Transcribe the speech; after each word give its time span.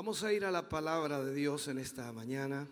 Vamos 0.00 0.24
a 0.24 0.32
ir 0.32 0.46
a 0.46 0.50
la 0.50 0.66
palabra 0.66 1.22
de 1.22 1.34
Dios 1.34 1.68
en 1.68 1.76
esta 1.76 2.10
mañana. 2.10 2.66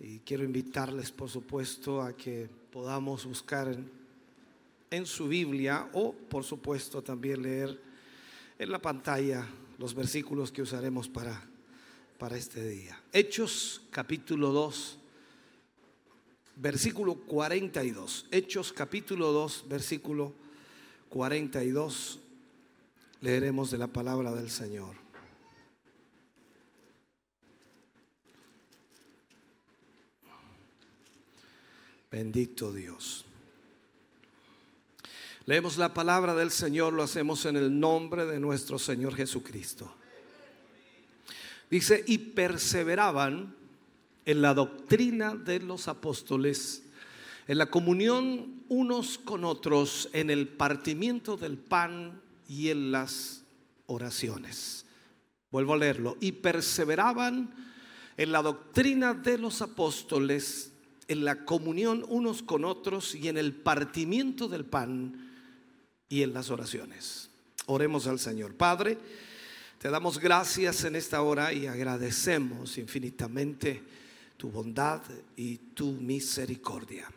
Y 0.00 0.20
quiero 0.20 0.42
invitarles, 0.42 1.12
por 1.12 1.28
supuesto, 1.28 2.00
a 2.00 2.16
que 2.16 2.48
podamos 2.72 3.26
buscar 3.26 3.76
en, 4.90 5.04
su 5.04 5.28
Biblia 5.28 5.90
o, 5.92 6.14
por 6.14 6.44
supuesto, 6.44 7.02
también 7.02 7.42
leer 7.42 7.78
en 8.58 8.70
la 8.70 8.80
pantalla 8.80 9.46
los 9.78 9.94
versículos 9.94 10.50
que 10.50 10.62
usaremos 10.62 11.10
para, 11.10 11.44
para 12.16 12.38
este 12.38 12.66
día. 12.66 12.98
Hechos 13.12 13.82
capítulo 13.90 14.50
2, 14.50 14.98
versículo 16.56 17.16
42. 17.16 18.28
Hechos 18.30 18.72
capítulo 18.72 19.30
2, 19.30 19.66
versículo 19.68 20.32
42. 21.10 22.18
Leeremos 23.20 23.70
de 23.70 23.76
la 23.76 23.88
palabra 23.88 24.32
del 24.32 24.48
Señor. 24.48 25.03
Bendito 32.14 32.72
Dios. 32.72 33.24
Leemos 35.46 35.78
la 35.78 35.92
palabra 35.92 36.32
del 36.36 36.52
Señor, 36.52 36.92
lo 36.92 37.02
hacemos 37.02 37.44
en 37.44 37.56
el 37.56 37.80
nombre 37.80 38.24
de 38.24 38.38
nuestro 38.38 38.78
Señor 38.78 39.16
Jesucristo. 39.16 39.92
Dice, 41.68 42.04
y 42.06 42.18
perseveraban 42.18 43.56
en 44.26 44.42
la 44.42 44.54
doctrina 44.54 45.34
de 45.34 45.58
los 45.58 45.88
apóstoles, 45.88 46.84
en 47.48 47.58
la 47.58 47.66
comunión 47.66 48.62
unos 48.68 49.18
con 49.18 49.42
otros, 49.42 50.08
en 50.12 50.30
el 50.30 50.46
partimiento 50.46 51.36
del 51.36 51.58
pan 51.58 52.22
y 52.48 52.68
en 52.68 52.92
las 52.92 53.42
oraciones. 53.86 54.86
Vuelvo 55.50 55.74
a 55.74 55.78
leerlo. 55.78 56.16
Y 56.20 56.30
perseveraban 56.30 57.52
en 58.16 58.30
la 58.30 58.40
doctrina 58.40 59.14
de 59.14 59.36
los 59.36 59.62
apóstoles, 59.62 60.70
en 61.08 61.24
la 61.24 61.44
comunión 61.44 62.04
unos 62.08 62.42
con 62.42 62.64
otros 62.64 63.14
y 63.14 63.28
en 63.28 63.36
el 63.36 63.52
partimiento 63.54 64.48
del 64.48 64.64
pan 64.64 65.30
y 66.08 66.22
en 66.22 66.32
las 66.32 66.50
oraciones. 66.50 67.30
Oremos 67.66 68.06
al 68.06 68.18
Señor. 68.18 68.54
Padre, 68.54 68.98
te 69.78 69.90
damos 69.90 70.18
gracias 70.18 70.84
en 70.84 70.96
esta 70.96 71.22
hora 71.22 71.52
y 71.52 71.66
agradecemos 71.66 72.78
infinitamente 72.78 73.82
tu 74.36 74.50
bondad 74.50 75.02
y 75.36 75.56
tu 75.56 75.92
misericordia. 75.92 77.08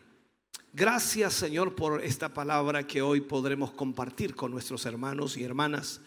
Gracias 0.73 1.33
Señor 1.33 1.75
por 1.75 2.03
esta 2.03 2.33
palabra 2.33 2.85
que 2.85 3.02
hoy 3.02 3.21
podremos 3.21 3.71
compartir 3.71 4.35
con 4.35 4.52
nuestros 4.52 4.85
hermanos 4.85 5.35
y 5.38 5.43
hermanas. 5.43 6.02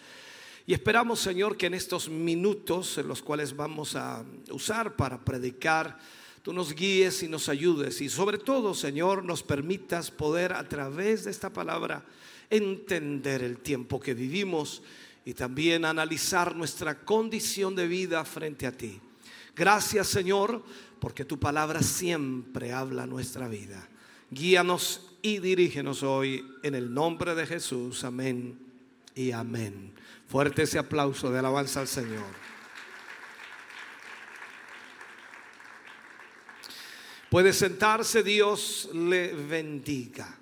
Y 0.66 0.74
esperamos 0.74 1.18
Señor 1.18 1.56
que 1.56 1.66
en 1.66 1.74
estos 1.74 2.08
minutos 2.08 2.96
en 2.98 3.08
los 3.08 3.22
cuales 3.22 3.56
vamos 3.56 3.96
a 3.96 4.24
usar 4.50 4.94
para 4.96 5.24
predicar, 5.24 5.98
tú 6.42 6.52
nos 6.52 6.74
guíes 6.74 7.22
y 7.22 7.28
nos 7.28 7.48
ayudes 7.48 8.00
y 8.00 8.08
sobre 8.08 8.38
todo, 8.38 8.74
Señor, 8.74 9.24
nos 9.24 9.42
permitas 9.42 10.10
poder 10.10 10.52
a 10.52 10.69
través 10.69 11.24
de 11.24 11.30
esta 11.30 11.50
palabra 11.50 12.05
entender 12.48 13.42
el 13.42 13.59
tiempo 13.59 14.00
que 14.00 14.14
vivimos 14.14 14.82
y 15.25 15.34
también 15.34 15.84
analizar 15.84 16.56
nuestra 16.56 17.00
condición 17.04 17.75
de 17.76 17.87
vida 17.87 18.25
frente 18.25 18.66
a 18.66 18.72
ti. 18.72 19.00
Gracias, 19.54 20.09
Señor, 20.09 20.62
porque 20.98 21.25
tu 21.25 21.38
palabra 21.38 21.82
siempre 21.82 22.72
habla 22.72 23.06
nuestra 23.06 23.47
vida. 23.48 23.88
Guíanos 24.31 25.10
y 25.22 25.38
dirígenos 25.38 26.03
hoy 26.03 26.47
en 26.62 26.75
el 26.75 26.93
nombre 26.93 27.34
de 27.34 27.47
Jesús. 27.47 28.04
Amén 28.04 28.59
y 29.14 29.32
amén. 29.32 29.93
Fuerte 30.26 30.62
ese 30.62 30.78
aplauso 30.78 31.31
de 31.31 31.38
alabanza 31.41 31.81
al 31.81 31.88
Señor. 31.88 32.50
Puede 37.30 37.52
sentarse, 37.52 38.24
Dios 38.24 38.88
le 38.92 39.32
bendiga. 39.32 40.36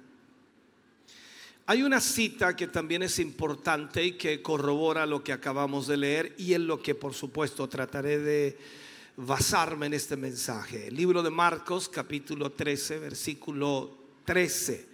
Hay 1.66 1.82
una 1.82 2.00
cita 2.00 2.56
que 2.56 2.66
también 2.66 3.02
es 3.02 3.18
importante 3.18 4.02
y 4.02 4.12
que 4.12 4.40
corrobora 4.40 5.04
lo 5.04 5.22
que 5.22 5.34
acabamos 5.34 5.86
de 5.86 5.98
leer 5.98 6.34
y 6.38 6.54
en 6.54 6.66
lo 6.66 6.80
que 6.80 6.94
por 6.94 7.12
supuesto 7.12 7.68
trataré 7.68 8.18
de 8.20 8.58
basarme 9.18 9.84
en 9.84 9.92
este 9.92 10.16
mensaje. 10.16 10.86
El 10.86 10.96
libro 10.96 11.22
de 11.22 11.28
Marcos 11.28 11.90
capítulo 11.90 12.52
13, 12.52 12.98
versículo 13.00 13.94
13. 14.24 14.87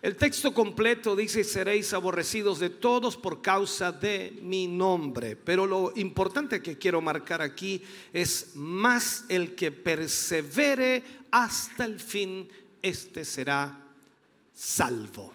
El 0.00 0.16
texto 0.16 0.54
completo 0.54 1.16
dice, 1.16 1.42
seréis 1.42 1.92
aborrecidos 1.92 2.60
de 2.60 2.70
todos 2.70 3.16
por 3.16 3.42
causa 3.42 3.90
de 3.90 4.38
mi 4.42 4.68
nombre. 4.68 5.34
Pero 5.34 5.66
lo 5.66 5.92
importante 5.96 6.62
que 6.62 6.78
quiero 6.78 7.00
marcar 7.00 7.42
aquí 7.42 7.82
es 8.12 8.54
más 8.54 9.24
el 9.28 9.56
que 9.56 9.72
persevere 9.72 11.02
hasta 11.32 11.84
el 11.84 11.98
fin, 11.98 12.48
este 12.80 13.24
será 13.24 13.76
salvo. 14.54 15.34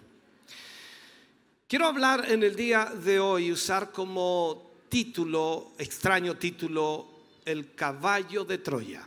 Quiero 1.68 1.86
hablar 1.86 2.30
en 2.30 2.42
el 2.42 2.56
día 2.56 2.86
de 2.86 3.20
hoy, 3.20 3.52
usar 3.52 3.92
como 3.92 4.72
título, 4.88 5.72
extraño 5.76 6.36
título, 6.36 7.08
el 7.44 7.74
caballo 7.74 8.44
de 8.44 8.58
Troya. 8.58 9.06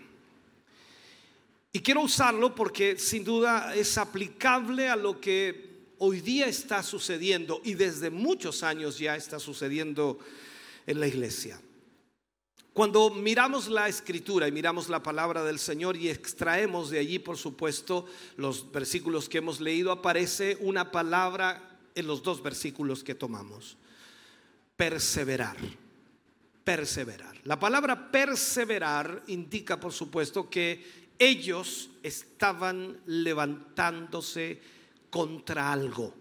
Y 1.78 1.82
quiero 1.82 2.02
usarlo 2.02 2.56
porque 2.56 2.98
sin 2.98 3.24
duda 3.24 3.76
es 3.76 4.00
aplicable 4.00 4.90
a 4.90 4.96
lo 4.96 5.22
que 5.22 5.92
hoy 6.00 6.22
día 6.22 6.48
está 6.48 6.82
sucediendo 6.82 7.62
y 7.64 7.76
desde 7.76 8.10
muchos 8.10 8.64
años 8.64 8.98
ya 8.98 9.16
está 9.16 9.38
sucediendo 9.38 10.18
en 10.88 11.00
la 11.00 11.06
iglesia. 11.06 11.62
Cuando 12.74 13.12
miramos 13.12 13.68
la 13.68 13.88
escritura 13.88 14.48
y 14.48 14.52
miramos 14.52 14.90
la 14.90 15.04
palabra 15.04 15.44
del 15.44 15.60
Señor 15.60 15.96
y 15.98 16.10
extraemos 16.10 16.90
de 16.90 16.98
allí, 16.98 17.20
por 17.20 17.38
supuesto, 17.38 18.08
los 18.38 18.72
versículos 18.72 19.30
que 19.30 19.38
hemos 19.38 19.62
leído, 19.62 19.92
aparece 19.92 20.58
una 20.62 20.92
palabra 20.92 21.78
en 21.94 22.08
los 22.08 22.24
dos 22.24 22.42
versículos 22.42 23.04
que 23.04 23.14
tomamos. 23.14 23.78
Perseverar. 24.76 25.58
Perseverar. 26.64 27.40
La 27.44 27.60
palabra 27.60 28.12
perseverar 28.12 29.24
indica, 29.28 29.80
por 29.80 29.94
supuesto, 29.94 30.50
que 30.50 31.07
ellos 31.20 31.90
estaban 32.04 32.98
levantándose 33.06 34.60
contra 35.10 35.72
algo. 35.72 36.14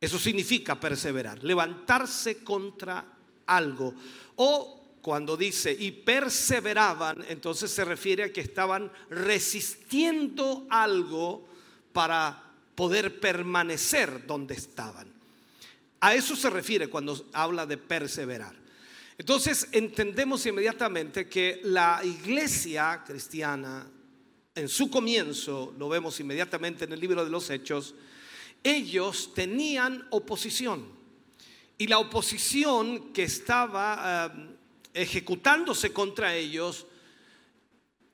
Eso 0.00 0.18
significa 0.18 0.78
perseverar, 0.78 1.42
levantarse 1.44 2.42
contra 2.42 3.04
algo. 3.46 3.94
O 4.36 4.82
cuando 5.00 5.36
dice 5.36 5.76
y 5.78 5.90
perseveraban, 5.90 7.24
entonces 7.28 7.70
se 7.70 7.84
refiere 7.84 8.24
a 8.24 8.32
que 8.32 8.40
estaban 8.40 8.90
resistiendo 9.10 10.66
algo 10.70 11.46
para 11.92 12.42
poder 12.74 13.20
permanecer 13.20 14.26
donde 14.26 14.54
estaban. 14.54 15.12
A 16.00 16.14
eso 16.14 16.34
se 16.34 16.50
refiere 16.50 16.88
cuando 16.88 17.28
habla 17.32 17.66
de 17.66 17.76
perseverar. 17.76 18.54
Entonces 19.18 19.68
entendemos 19.72 20.44
inmediatamente 20.46 21.28
que 21.28 21.60
la 21.64 22.00
iglesia 22.02 23.04
cristiana, 23.06 23.86
en 24.54 24.68
su 24.68 24.90
comienzo, 24.90 25.74
lo 25.78 25.88
vemos 25.88 26.20
inmediatamente 26.20 26.84
en 26.84 26.92
el 26.92 27.00
libro 27.00 27.24
de 27.24 27.30
los 27.30 27.48
Hechos, 27.50 27.94
ellos 28.62 29.32
tenían 29.34 30.06
oposición. 30.10 30.86
Y 31.78 31.86
la 31.86 31.98
oposición 31.98 33.12
que 33.12 33.24
estaba 33.24 34.30
eh, 34.34 35.02
ejecutándose 35.02 35.92
contra 35.92 36.34
ellos, 36.34 36.86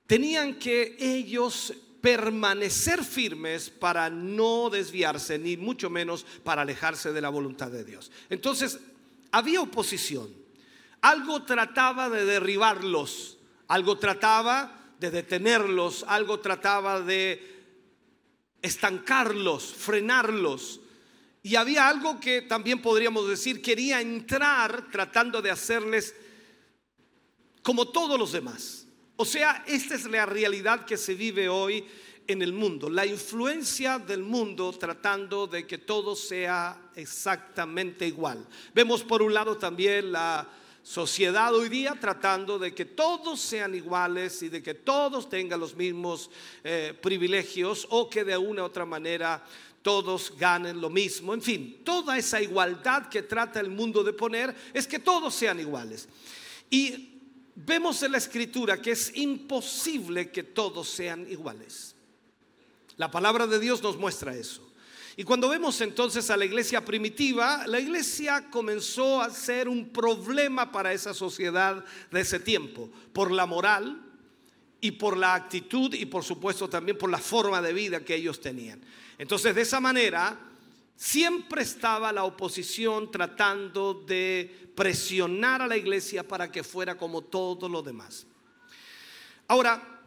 tenían 0.06 0.58
que 0.58 0.96
ellos 0.98 1.74
permanecer 2.00 3.04
firmes 3.04 3.68
para 3.68 4.08
no 4.08 4.70
desviarse, 4.70 5.38
ni 5.38 5.56
mucho 5.56 5.90
menos 5.90 6.24
para 6.44 6.62
alejarse 6.62 7.12
de 7.12 7.20
la 7.20 7.28
voluntad 7.28 7.70
de 7.70 7.84
Dios. 7.84 8.12
Entonces, 8.30 8.78
había 9.32 9.60
oposición. 9.60 10.32
Algo 11.00 11.42
trataba 11.42 12.08
de 12.08 12.24
derribarlos, 12.24 13.38
algo 13.66 13.98
trataba 13.98 14.77
de 14.98 15.10
detenerlos, 15.10 16.04
algo 16.08 16.40
trataba 16.40 17.00
de 17.00 17.56
estancarlos, 18.62 19.74
frenarlos. 19.74 20.80
Y 21.42 21.56
había 21.56 21.88
algo 21.88 22.18
que 22.20 22.42
también 22.42 22.82
podríamos 22.82 23.28
decir 23.28 23.62
quería 23.62 24.00
entrar 24.00 24.90
tratando 24.90 25.40
de 25.40 25.50
hacerles 25.50 26.14
como 27.62 27.88
todos 27.88 28.18
los 28.18 28.32
demás, 28.32 28.86
O 29.16 29.24
sea, 29.24 29.64
esta 29.66 29.94
es 29.94 30.04
la 30.06 30.24
realidad 30.24 30.86
que 30.86 30.96
se 30.96 31.14
vive 31.14 31.48
hoy 31.48 31.84
en 32.26 32.40
el 32.40 32.52
mundo, 32.52 32.88
la 32.88 33.04
influencia 33.04 33.98
del 33.98 34.22
mundo 34.22 34.72
tratando 34.72 35.46
de 35.46 35.66
que 35.66 35.78
todo 35.78 36.14
sea 36.14 36.90
exactamente 36.94 38.06
igual. 38.06 38.46
Vemos 38.74 39.02
por 39.02 39.22
un 39.22 39.34
lado 39.34 39.56
también 39.56 40.12
la 40.12 40.48
sociedad 40.88 41.54
hoy 41.54 41.68
día 41.68 41.98
tratando 42.00 42.58
de 42.58 42.74
que 42.74 42.86
todos 42.86 43.38
sean 43.40 43.74
iguales 43.74 44.42
y 44.42 44.48
de 44.48 44.62
que 44.62 44.72
todos 44.72 45.28
tengan 45.28 45.60
los 45.60 45.76
mismos 45.76 46.30
eh, 46.64 46.98
privilegios 47.02 47.86
o 47.90 48.08
que 48.08 48.24
de 48.24 48.38
una 48.38 48.62
u 48.62 48.64
otra 48.64 48.86
manera 48.86 49.44
todos 49.82 50.32
ganen 50.38 50.80
lo 50.80 50.88
mismo. 50.88 51.34
En 51.34 51.42
fin, 51.42 51.82
toda 51.84 52.16
esa 52.16 52.40
igualdad 52.40 53.10
que 53.10 53.20
trata 53.20 53.60
el 53.60 53.68
mundo 53.68 54.02
de 54.02 54.14
poner 54.14 54.56
es 54.72 54.86
que 54.86 54.98
todos 54.98 55.34
sean 55.34 55.60
iguales. 55.60 56.08
Y 56.70 57.20
vemos 57.54 58.02
en 58.02 58.12
la 58.12 58.18
escritura 58.18 58.80
que 58.80 58.92
es 58.92 59.14
imposible 59.14 60.30
que 60.30 60.42
todos 60.42 60.88
sean 60.88 61.30
iguales. 61.30 61.94
La 62.96 63.10
palabra 63.10 63.46
de 63.46 63.60
Dios 63.60 63.82
nos 63.82 63.98
muestra 63.98 64.34
eso. 64.34 64.67
Y 65.18 65.24
cuando 65.24 65.48
vemos 65.48 65.80
entonces 65.80 66.30
a 66.30 66.36
la 66.36 66.44
iglesia 66.44 66.84
primitiva, 66.84 67.66
la 67.66 67.80
iglesia 67.80 68.48
comenzó 68.50 69.20
a 69.20 69.30
ser 69.30 69.68
un 69.68 69.88
problema 69.88 70.70
para 70.70 70.92
esa 70.92 71.12
sociedad 71.12 71.84
de 72.12 72.20
ese 72.20 72.38
tiempo, 72.38 72.88
por 73.12 73.32
la 73.32 73.44
moral 73.44 74.00
y 74.80 74.92
por 74.92 75.16
la 75.16 75.34
actitud 75.34 75.92
y 75.92 76.06
por 76.06 76.22
supuesto 76.22 76.68
también 76.68 76.96
por 76.96 77.10
la 77.10 77.18
forma 77.18 77.60
de 77.60 77.72
vida 77.72 78.04
que 78.04 78.14
ellos 78.14 78.40
tenían. 78.40 78.80
Entonces 79.18 79.56
de 79.56 79.62
esa 79.62 79.80
manera 79.80 80.38
siempre 80.94 81.62
estaba 81.62 82.12
la 82.12 82.22
oposición 82.22 83.10
tratando 83.10 83.94
de 83.94 84.70
presionar 84.76 85.62
a 85.62 85.66
la 85.66 85.76
iglesia 85.76 86.22
para 86.22 86.52
que 86.52 86.62
fuera 86.62 86.96
como 86.96 87.22
todo 87.22 87.68
lo 87.68 87.82
demás. 87.82 88.24
Ahora, 89.48 89.97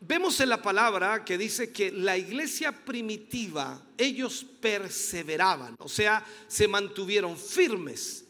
Vemos 0.00 0.38
en 0.40 0.48
la 0.48 0.62
palabra 0.62 1.24
que 1.24 1.36
dice 1.36 1.72
que 1.72 1.90
la 1.90 2.16
iglesia 2.16 2.72
primitiva, 2.84 3.82
ellos 3.96 4.46
perseveraban, 4.60 5.74
o 5.78 5.88
sea, 5.88 6.24
se 6.46 6.68
mantuvieron 6.68 7.36
firmes, 7.36 8.24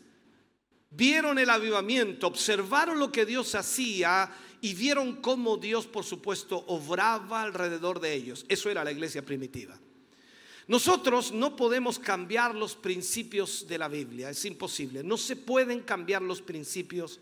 vieron 0.91 1.39
el 1.39 1.51
avivamiento, 1.51 2.27
observaron 2.27 2.99
lo 2.99 3.13
que 3.13 3.27
Dios 3.27 3.55
hacía 3.55 4.31
y 4.63 4.73
vieron 4.73 5.17
cómo 5.17 5.59
Dios, 5.59 5.87
por 5.87 6.05
supuesto, 6.05 6.65
obraba 6.69 7.43
alrededor 7.43 8.01
de 8.01 8.15
ellos. 8.15 8.47
Eso 8.49 8.71
era 8.71 8.83
la 8.83 8.93
iglesia 8.93 9.25
primitiva. 9.25 9.79
Nosotros 10.69 11.33
no 11.33 11.55
podemos 11.55 11.99
cambiar 11.99 12.55
los 12.55 12.77
principios 12.77 13.67
de 13.69 13.77
la 13.77 13.89
Biblia, 13.89 14.31
es 14.31 14.45
imposible, 14.47 15.03
no 15.03 15.19
se 15.19 15.37
pueden 15.37 15.81
cambiar 15.81 16.23
los 16.23 16.41
principios 16.41 17.21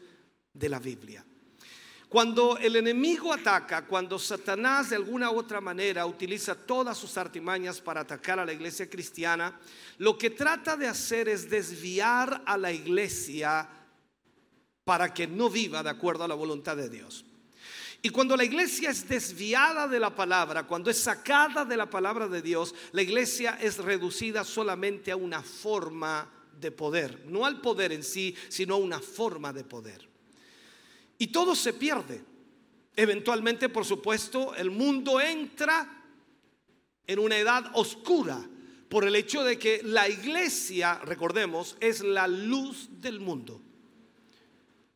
de 0.52 0.68
la 0.68 0.78
Biblia. 0.78 1.24
Cuando 2.08 2.56
el 2.58 2.76
enemigo 2.76 3.32
ataca, 3.32 3.84
cuando 3.84 4.18
Satanás 4.18 4.90
de 4.90 4.96
alguna 4.96 5.30
u 5.30 5.38
otra 5.38 5.60
manera 5.60 6.06
utiliza 6.06 6.54
todas 6.54 6.96
sus 6.96 7.16
artimañas 7.18 7.80
para 7.80 8.02
atacar 8.02 8.38
a 8.38 8.44
la 8.44 8.52
iglesia 8.52 8.88
cristiana, 8.88 9.58
lo 9.98 10.16
que 10.16 10.30
trata 10.30 10.76
de 10.76 10.86
hacer 10.86 11.28
es 11.28 11.50
desviar 11.50 12.42
a 12.46 12.56
la 12.56 12.70
iglesia 12.70 13.68
para 14.84 15.12
que 15.12 15.26
no 15.26 15.50
viva 15.50 15.82
de 15.82 15.90
acuerdo 15.90 16.22
a 16.22 16.28
la 16.28 16.36
voluntad 16.36 16.76
de 16.76 16.88
Dios. 16.88 17.24
Y 18.02 18.10
cuando 18.10 18.36
la 18.36 18.44
iglesia 18.44 18.90
es 18.90 19.08
desviada 19.08 19.88
de 19.88 19.98
la 19.98 20.14
palabra, 20.14 20.64
cuando 20.64 20.90
es 20.90 20.98
sacada 20.98 21.64
de 21.64 21.76
la 21.76 21.90
palabra 21.90 22.28
de 22.28 22.40
Dios, 22.40 22.72
la 22.92 23.02
iglesia 23.02 23.58
es 23.60 23.78
reducida 23.78 24.44
solamente 24.44 25.10
a 25.10 25.16
una 25.16 25.42
forma 25.42 26.30
de 26.60 26.70
poder, 26.70 27.24
no 27.26 27.44
al 27.44 27.60
poder 27.60 27.90
en 27.90 28.04
sí, 28.04 28.36
sino 28.48 28.74
a 28.74 28.78
una 28.78 29.00
forma 29.00 29.52
de 29.52 29.64
poder. 29.64 30.15
Y 31.18 31.28
todo 31.28 31.54
se 31.54 31.72
pierde. 31.72 32.22
Eventualmente, 32.94 33.68
por 33.68 33.84
supuesto, 33.84 34.54
el 34.54 34.70
mundo 34.70 35.20
entra 35.20 36.04
en 37.06 37.18
una 37.18 37.38
edad 37.38 37.70
oscura 37.74 38.46
por 38.88 39.04
el 39.04 39.16
hecho 39.16 39.44
de 39.44 39.58
que 39.58 39.80
la 39.82 40.08
iglesia, 40.08 41.00
recordemos, 41.04 41.76
es 41.80 42.00
la 42.02 42.26
luz 42.26 42.88
del 43.00 43.20
mundo. 43.20 43.60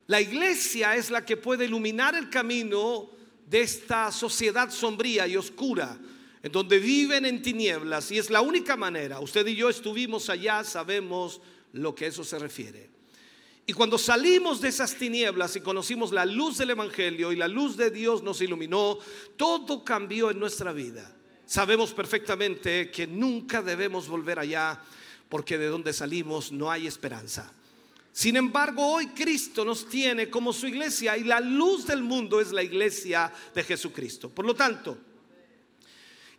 La 0.07 0.21
iglesia 0.21 0.97
es 0.97 1.11
la 1.11 1.25
que 1.25 1.37
puede 1.37 1.67
iluminar 1.67 2.15
el 2.15 2.31
camino 2.31 3.11
de 3.47 3.61
esta 3.61 4.11
sociedad 4.13 4.71
sombría 4.71 5.27
y 5.27 5.37
oscura, 5.37 5.99
en 6.43 6.53
donde 6.53 6.79
viven 6.79 7.27
en 7.27 7.43
tinieblas, 7.43 8.11
y 8.11 8.19
es 8.19 8.31
la 8.31 8.41
única 8.41 8.77
manera. 8.77 9.21
Usted 9.21 9.47
y 9.47 9.57
yo 9.57 9.69
estuvimos 9.69 10.31
allá, 10.31 10.65
sabemos 10.65 11.41
lo 11.73 11.95
que 11.95 12.07
eso 12.07 12.25
se 12.25 12.39
refiere. 12.39 12.90
Y 13.71 13.73
cuando 13.73 13.99
salimos 13.99 14.61
de 14.61 14.69
esas 14.69 14.97
tinieblas 14.97 15.55
y 15.55 15.61
conocimos 15.61 16.11
la 16.11 16.27
luz 16.27 16.59
del 16.59 16.71
Evangelio 16.71 17.31
y 17.31 17.37
la 17.37 17.47
luz 17.47 17.77
de 17.77 17.93
Dios 17.93 18.21
nos 18.21 18.41
iluminó, 18.41 18.99
todo 19.37 19.85
cambió 19.85 20.29
en 20.33 20.41
nuestra 20.41 20.73
vida. 20.73 21.15
Sabemos 21.47 21.93
perfectamente 21.93 22.91
que 22.91 23.07
nunca 23.07 23.63
debemos 23.63 24.09
volver 24.09 24.41
allá 24.41 24.83
porque 25.29 25.57
de 25.57 25.69
donde 25.69 25.93
salimos 25.93 26.51
no 26.51 26.69
hay 26.69 26.89
esperanza. 26.89 27.53
Sin 28.11 28.35
embargo, 28.35 28.85
hoy 28.85 29.07
Cristo 29.11 29.65
nos 29.65 29.89
tiene 29.89 30.29
como 30.29 30.53
su 30.53 30.67
iglesia 30.67 31.17
y 31.17 31.23
la 31.23 31.39
luz 31.39 31.87
del 31.87 32.03
mundo 32.03 32.41
es 32.41 32.51
la 32.51 32.65
iglesia 32.65 33.33
de 33.55 33.63
Jesucristo. 33.63 34.31
Por 34.31 34.47
lo 34.47 34.55
tanto, 34.57 34.99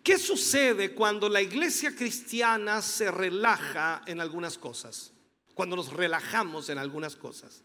¿qué 0.04 0.18
sucede 0.18 0.92
cuando 0.94 1.30
la 1.30 1.42
iglesia 1.42 1.96
cristiana 1.96 2.82
se 2.82 3.10
relaja 3.10 4.02
en 4.06 4.20
algunas 4.20 4.58
cosas? 4.58 5.14
Cuando 5.54 5.76
nos 5.76 5.94
relajamos 5.94 6.70
en 6.70 6.78
algunas 6.78 7.16
cosas. 7.16 7.62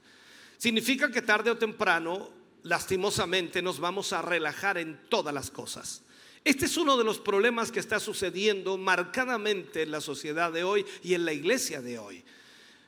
Significa 0.59 1.11
que 1.11 1.23
tarde 1.23 1.50
o 1.50 1.59
temprano, 1.59 2.31
lastimosamente, 2.62 3.62
nos 3.62 3.79
vamos 3.79 4.12
a 4.12 4.23
relajar 4.23 4.79
en 4.79 5.00
todas 5.09 5.35
las 5.35 5.50
cosas. 5.50 6.03
Este 6.44 6.67
es 6.67 6.77
uno 6.77 6.97
de 6.97 7.05
los 7.05 7.19
problemas 7.19 7.73
que 7.73 7.81
está 7.81 7.99
sucediendo 7.99 8.79
marcadamente 8.79 9.83
en 9.83 9.91
la 9.91 10.00
sociedad 10.00 10.53
de 10.53 10.62
hoy 10.62 10.87
y 11.03 11.15
en 11.15 11.25
la 11.25 11.33
iglesia 11.33 11.83
de 11.83 11.99
hoy. 11.99 12.25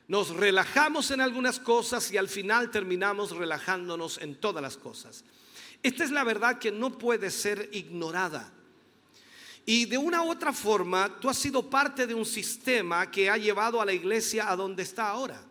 Nos 0.07 0.31
relajamos 0.31 1.11
en 1.11 1.21
algunas 1.21 1.59
cosas 1.59 2.11
y 2.13 2.17
al 2.17 2.29
final 2.29 2.71
terminamos 2.71 3.33
relajándonos 3.33 4.19
en 4.19 4.37
todas 4.37 4.63
las 4.63 4.77
cosas. 4.77 5.25
Esta 5.83 6.05
es 6.05 6.11
la 6.11 6.25
verdad 6.25 6.59
que 6.59 6.73
no 6.73 6.97
puede 6.97 7.31
ser 7.31 7.69
ignorada. 7.73 8.53
Y 9.69 9.85
de 9.85 9.99
una 9.99 10.23
u 10.23 10.31
otra 10.31 10.51
forma, 10.51 11.15
tú 11.21 11.29
has 11.29 11.37
sido 11.37 11.69
parte 11.69 12.07
de 12.07 12.15
un 12.15 12.25
sistema 12.25 13.11
que 13.11 13.29
ha 13.29 13.37
llevado 13.37 13.83
a 13.83 13.85
la 13.85 13.93
iglesia 13.93 14.51
a 14.51 14.57
donde 14.57 14.83
está 14.83 15.11
ahora. 15.11 15.45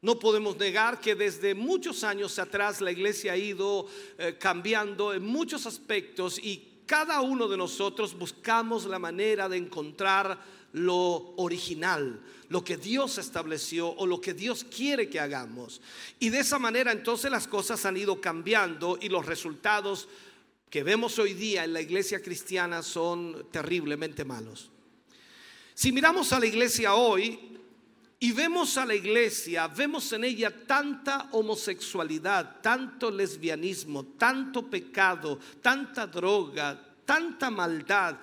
No 0.00 0.18
podemos 0.18 0.56
negar 0.56 1.00
que 1.00 1.14
desde 1.14 1.54
muchos 1.54 2.02
años 2.02 2.40
atrás 2.40 2.80
la 2.80 2.90
iglesia 2.90 3.34
ha 3.34 3.36
ido 3.36 3.86
eh, 4.18 4.36
cambiando 4.36 5.14
en 5.14 5.24
muchos 5.24 5.64
aspectos 5.66 6.40
y 6.40 6.80
cada 6.86 7.20
uno 7.20 7.46
de 7.46 7.56
nosotros 7.56 8.18
buscamos 8.18 8.84
la 8.84 8.98
manera 8.98 9.48
de 9.48 9.58
encontrar 9.58 10.40
lo 10.72 11.32
original, 11.36 12.20
lo 12.48 12.64
que 12.64 12.76
Dios 12.76 13.16
estableció 13.18 13.90
o 13.90 14.08
lo 14.08 14.20
que 14.20 14.34
Dios 14.34 14.64
quiere 14.64 15.08
que 15.08 15.20
hagamos. 15.20 15.80
Y 16.18 16.30
de 16.30 16.40
esa 16.40 16.58
manera 16.58 16.90
entonces 16.90 17.30
las 17.30 17.46
cosas 17.46 17.86
han 17.86 17.96
ido 17.96 18.20
cambiando 18.20 18.98
y 19.00 19.08
los 19.08 19.24
resultados 19.24 20.08
que 20.72 20.82
vemos 20.82 21.18
hoy 21.18 21.34
día 21.34 21.64
en 21.64 21.74
la 21.74 21.82
iglesia 21.82 22.22
cristiana 22.22 22.82
son 22.82 23.46
terriblemente 23.50 24.24
malos. 24.24 24.70
Si 25.74 25.92
miramos 25.92 26.32
a 26.32 26.40
la 26.40 26.46
iglesia 26.46 26.94
hoy 26.94 27.58
y 28.18 28.32
vemos 28.32 28.78
a 28.78 28.86
la 28.86 28.94
iglesia, 28.94 29.68
vemos 29.68 30.10
en 30.14 30.24
ella 30.24 30.50
tanta 30.66 31.28
homosexualidad, 31.32 32.62
tanto 32.62 33.10
lesbianismo, 33.10 34.14
tanto 34.16 34.70
pecado, 34.70 35.38
tanta 35.60 36.06
droga, 36.06 36.82
tanta 37.04 37.50
maldad, 37.50 38.16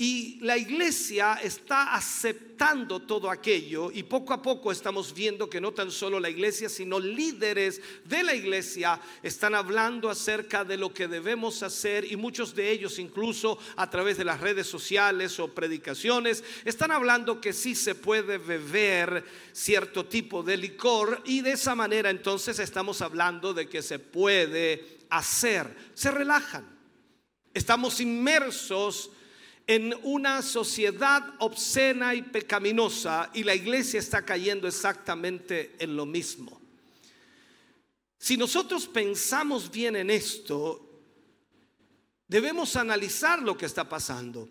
y 0.00 0.38
la 0.40 0.56
iglesia 0.56 1.38
está 1.42 1.94
aceptando 1.94 3.00
todo 3.00 3.30
aquello 3.30 3.90
y 3.92 4.02
poco 4.04 4.32
a 4.32 4.40
poco 4.40 4.72
estamos 4.72 5.12
viendo 5.12 5.50
que 5.50 5.60
no 5.60 5.72
tan 5.72 5.90
solo 5.90 6.18
la 6.18 6.30
iglesia, 6.30 6.70
sino 6.70 6.98
líderes 6.98 7.82
de 8.06 8.22
la 8.22 8.34
iglesia 8.34 8.98
están 9.22 9.54
hablando 9.54 10.08
acerca 10.08 10.64
de 10.64 10.78
lo 10.78 10.94
que 10.94 11.06
debemos 11.06 11.62
hacer 11.62 12.10
y 12.10 12.16
muchos 12.16 12.54
de 12.54 12.70
ellos 12.70 12.98
incluso 12.98 13.58
a 13.76 13.90
través 13.90 14.16
de 14.16 14.24
las 14.24 14.40
redes 14.40 14.66
sociales 14.66 15.38
o 15.38 15.48
predicaciones 15.48 16.42
están 16.64 16.92
hablando 16.92 17.38
que 17.38 17.52
sí 17.52 17.74
se 17.74 17.94
puede 17.94 18.38
beber 18.38 19.22
cierto 19.52 20.06
tipo 20.06 20.42
de 20.42 20.56
licor 20.56 21.20
y 21.26 21.42
de 21.42 21.52
esa 21.52 21.74
manera 21.74 22.08
entonces 22.08 22.58
estamos 22.58 23.02
hablando 23.02 23.52
de 23.52 23.68
que 23.68 23.82
se 23.82 23.98
puede 23.98 25.00
hacer. 25.10 25.76
Se 25.92 26.10
relajan. 26.10 26.64
Estamos 27.52 28.00
inmersos 28.00 29.10
en 29.70 29.94
una 30.02 30.42
sociedad 30.42 31.34
obscena 31.38 32.12
y 32.12 32.22
pecaminosa 32.22 33.30
y 33.32 33.44
la 33.44 33.54
iglesia 33.54 34.00
está 34.00 34.24
cayendo 34.24 34.66
exactamente 34.66 35.76
en 35.78 35.94
lo 35.94 36.06
mismo. 36.06 36.60
Si 38.18 38.36
nosotros 38.36 38.88
pensamos 38.88 39.70
bien 39.70 39.94
en 39.94 40.10
esto, 40.10 40.90
debemos 42.26 42.74
analizar 42.74 43.42
lo 43.42 43.56
que 43.56 43.66
está 43.66 43.88
pasando. 43.88 44.48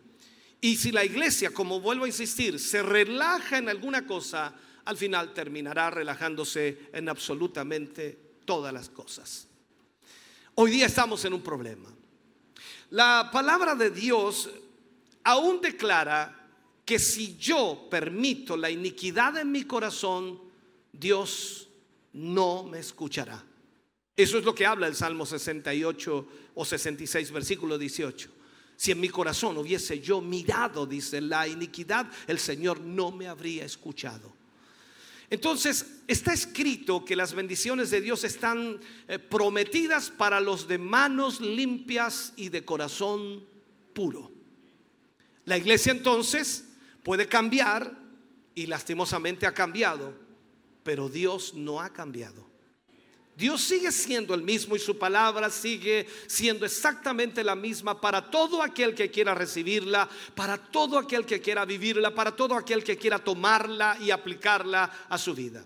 Y 0.61 0.77
si 0.77 0.93
la 0.93 1.03
iglesia, 1.03 1.51
como 1.51 1.81
vuelvo 1.81 2.05
a 2.05 2.07
insistir, 2.07 2.57
se 2.57 2.81
relaja 2.81 3.57
en 3.57 3.67
alguna 3.67 4.07
cosa, 4.07 4.55
al 4.85 4.95
final 4.95 5.33
terminará 5.33 5.89
relajándose 5.89 6.91
en 6.93 7.09
absolutamente 7.09 8.17
todas 8.45 8.71
las 8.71 8.87
cosas. 8.87 9.49
Hoy 10.55 10.71
día 10.71 10.85
estamos 10.85 11.25
en 11.25 11.33
un 11.33 11.41
problema. 11.41 11.89
La 12.91 13.29
palabra 13.33 13.75
de 13.75 13.91
Dios 13.91 14.49
aún 15.23 15.61
declara 15.61 16.35
que 16.85 16.97
si 16.97 17.37
yo 17.37 17.87
permito 17.89 18.57
la 18.57 18.69
iniquidad 18.69 19.37
en 19.37 19.51
mi 19.51 19.63
corazón, 19.63 20.39
Dios 20.91 21.69
no 22.13 22.63
me 22.63 22.79
escuchará. 22.79 23.43
Eso 24.15 24.37
es 24.37 24.43
lo 24.43 24.55
que 24.55 24.65
habla 24.65 24.87
el 24.87 24.95
Salmo 24.95 25.25
68 25.25 26.27
o 26.55 26.65
66, 26.65 27.31
versículo 27.31 27.77
18. 27.77 28.29
Si 28.75 28.91
en 28.91 28.99
mi 28.99 29.09
corazón 29.09 29.57
hubiese 29.57 29.99
yo 29.99 30.19
mirado, 30.19 30.85
dice, 30.85 31.21
la 31.21 31.47
iniquidad, 31.47 32.09
el 32.27 32.39
Señor 32.39 32.81
no 32.81 33.11
me 33.11 33.27
habría 33.27 33.65
escuchado. 33.65 34.33
Entonces, 35.29 36.01
está 36.07 36.33
escrito 36.33 37.05
que 37.05 37.15
las 37.15 37.33
bendiciones 37.33 37.91
de 37.91 38.01
Dios 38.01 38.23
están 38.23 38.79
eh, 39.07 39.19
prometidas 39.19 40.09
para 40.09 40.39
los 40.39 40.67
de 40.67 40.79
manos 40.79 41.39
limpias 41.39 42.33
y 42.35 42.49
de 42.49 42.65
corazón 42.65 43.45
puro. 43.93 44.38
La 45.49 45.57
iglesia 45.57 45.91
entonces 45.91 46.63
puede 47.01 47.27
cambiar 47.27 47.91
y 48.53 48.67
lastimosamente 48.67 49.47
ha 49.47 49.51
cambiado, 49.51 50.13
pero 50.83 51.09
Dios 51.09 51.55
no 51.55 51.81
ha 51.81 51.89
cambiado. 51.89 52.47
Dios 53.35 53.59
sigue 53.61 53.91
siendo 53.91 54.35
el 54.35 54.43
mismo 54.43 54.75
y 54.75 54.79
su 54.79 54.99
palabra 54.99 55.49
sigue 55.49 56.05
siendo 56.27 56.67
exactamente 56.67 57.43
la 57.43 57.55
misma 57.55 57.99
para 57.99 58.29
todo 58.29 58.61
aquel 58.61 58.93
que 58.93 59.09
quiera 59.09 59.33
recibirla, 59.33 60.07
para 60.35 60.55
todo 60.55 60.99
aquel 60.99 61.25
que 61.25 61.41
quiera 61.41 61.65
vivirla, 61.65 62.13
para 62.13 62.35
todo 62.35 62.53
aquel 62.53 62.83
que 62.83 62.99
quiera 62.99 63.17
tomarla 63.17 63.97
y 63.99 64.11
aplicarla 64.11 65.07
a 65.09 65.17
su 65.17 65.33
vida. 65.33 65.65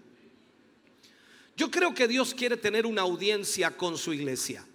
Yo 1.58 1.70
creo 1.70 1.94
que 1.94 2.08
Dios 2.08 2.34
quiere 2.34 2.56
tener 2.56 2.86
una 2.86 3.02
audiencia 3.02 3.76
con 3.76 3.98
su 3.98 4.14
iglesia. 4.14 4.66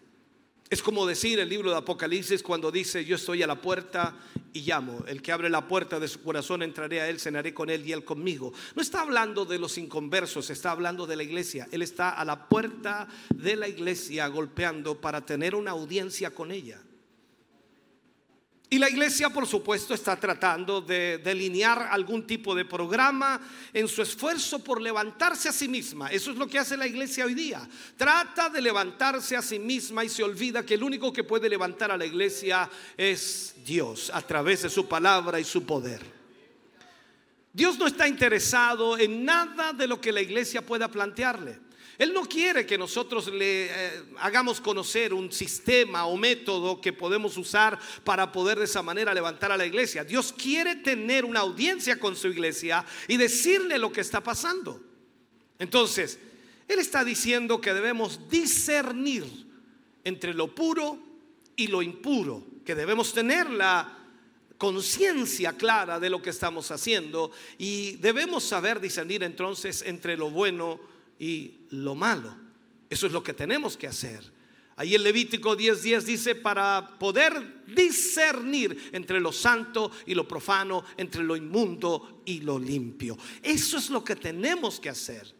Es 0.70 0.82
como 0.82 1.06
decir 1.06 1.38
el 1.38 1.48
libro 1.48 1.70
de 1.70 1.78
Apocalipsis 1.78 2.42
cuando 2.42 2.70
dice, 2.70 3.02
yo 3.02 3.16
estoy 3.16 3.42
a 3.42 3.46
la 3.46 3.58
puerta 3.58 4.14
y 4.52 4.60
llamo. 4.60 5.02
El 5.06 5.22
que 5.22 5.32
abre 5.32 5.48
la 5.48 5.66
puerta 5.66 5.98
de 5.98 6.08
su 6.08 6.22
corazón 6.22 6.62
entraré 6.62 7.00
a 7.00 7.08
él, 7.08 7.18
cenaré 7.18 7.54
con 7.54 7.70
él 7.70 7.86
y 7.86 7.92
él 7.92 8.04
conmigo. 8.04 8.52
No 8.74 8.82
está 8.82 9.00
hablando 9.00 9.46
de 9.46 9.58
los 9.58 9.78
inconversos, 9.78 10.50
está 10.50 10.72
hablando 10.72 11.06
de 11.06 11.16
la 11.16 11.22
iglesia. 11.22 11.68
Él 11.72 11.80
está 11.80 12.10
a 12.10 12.24
la 12.26 12.48
puerta 12.48 13.08
de 13.34 13.56
la 13.56 13.66
iglesia 13.66 14.26
golpeando 14.28 15.00
para 15.00 15.24
tener 15.24 15.54
una 15.54 15.70
audiencia 15.70 16.34
con 16.34 16.50
ella. 16.50 16.82
Y 18.70 18.78
la 18.78 18.90
iglesia, 18.90 19.30
por 19.30 19.46
supuesto, 19.46 19.94
está 19.94 20.14
tratando 20.16 20.82
de 20.82 21.16
delinear 21.18 21.88
algún 21.90 22.26
tipo 22.26 22.54
de 22.54 22.66
programa 22.66 23.40
en 23.72 23.88
su 23.88 24.02
esfuerzo 24.02 24.62
por 24.62 24.82
levantarse 24.82 25.48
a 25.48 25.52
sí 25.52 25.68
misma. 25.68 26.08
Eso 26.08 26.30
es 26.30 26.36
lo 26.36 26.46
que 26.46 26.58
hace 26.58 26.76
la 26.76 26.86
iglesia 26.86 27.24
hoy 27.24 27.32
día. 27.32 27.66
Trata 27.96 28.50
de 28.50 28.60
levantarse 28.60 29.36
a 29.36 29.42
sí 29.42 29.58
misma 29.58 30.04
y 30.04 30.10
se 30.10 30.22
olvida 30.22 30.66
que 30.66 30.74
el 30.74 30.82
único 30.82 31.10
que 31.14 31.24
puede 31.24 31.48
levantar 31.48 31.90
a 31.90 31.96
la 31.96 32.04
iglesia 32.04 32.68
es 32.94 33.54
Dios 33.64 34.10
a 34.12 34.20
través 34.20 34.62
de 34.62 34.68
su 34.68 34.86
palabra 34.86 35.40
y 35.40 35.44
su 35.44 35.64
poder. 35.64 36.02
Dios 37.50 37.78
no 37.78 37.86
está 37.86 38.06
interesado 38.06 38.98
en 38.98 39.24
nada 39.24 39.72
de 39.72 39.86
lo 39.86 39.98
que 39.98 40.12
la 40.12 40.20
iglesia 40.20 40.60
pueda 40.60 40.88
plantearle. 40.88 41.67
Él 41.98 42.12
no 42.12 42.22
quiere 42.26 42.64
que 42.64 42.78
nosotros 42.78 43.26
le 43.26 43.66
eh, 43.66 44.02
hagamos 44.20 44.60
conocer 44.60 45.12
un 45.12 45.32
sistema 45.32 46.06
o 46.06 46.16
método 46.16 46.80
que 46.80 46.92
podemos 46.92 47.36
usar 47.36 47.76
para 48.04 48.30
poder 48.30 48.56
de 48.56 48.66
esa 48.66 48.82
manera 48.82 49.12
levantar 49.12 49.50
a 49.50 49.56
la 49.56 49.66
iglesia. 49.66 50.04
Dios 50.04 50.32
quiere 50.32 50.76
tener 50.76 51.24
una 51.24 51.40
audiencia 51.40 51.98
con 51.98 52.14
su 52.14 52.28
iglesia 52.28 52.84
y 53.08 53.16
decirle 53.16 53.78
lo 53.78 53.90
que 53.90 54.00
está 54.00 54.22
pasando. 54.22 54.80
Entonces, 55.58 56.20
Él 56.68 56.78
está 56.78 57.02
diciendo 57.02 57.60
que 57.60 57.74
debemos 57.74 58.28
discernir 58.30 59.24
entre 60.04 60.34
lo 60.34 60.54
puro 60.54 61.00
y 61.56 61.66
lo 61.66 61.82
impuro, 61.82 62.46
que 62.64 62.76
debemos 62.76 63.12
tener 63.12 63.50
la 63.50 63.98
conciencia 64.56 65.54
clara 65.54 65.98
de 65.98 66.10
lo 66.10 66.22
que 66.22 66.30
estamos 66.30 66.70
haciendo 66.70 67.32
y 67.58 67.96
debemos 67.96 68.44
saber 68.44 68.78
discernir 68.78 69.24
entonces 69.24 69.82
entre 69.82 70.16
lo 70.16 70.30
bueno 70.30 70.78
y 70.78 70.97
lo 71.70 71.94
malo. 71.94 72.34
Eso 72.90 73.06
es 73.06 73.12
lo 73.12 73.22
que 73.22 73.34
tenemos 73.34 73.76
que 73.76 73.86
hacer. 73.86 74.38
Ahí 74.76 74.94
el 74.94 75.02
Levítico 75.02 75.56
10:10 75.56 76.04
dice 76.04 76.34
para 76.36 76.98
poder 76.98 77.64
discernir 77.66 78.90
entre 78.92 79.18
lo 79.18 79.32
santo 79.32 79.90
y 80.06 80.14
lo 80.14 80.28
profano, 80.28 80.84
entre 80.96 81.24
lo 81.24 81.36
inmundo 81.36 82.22
y 82.24 82.40
lo 82.40 82.58
limpio. 82.58 83.18
Eso 83.42 83.76
es 83.76 83.90
lo 83.90 84.04
que 84.04 84.14
tenemos 84.14 84.78
que 84.78 84.88
hacer. 84.88 85.34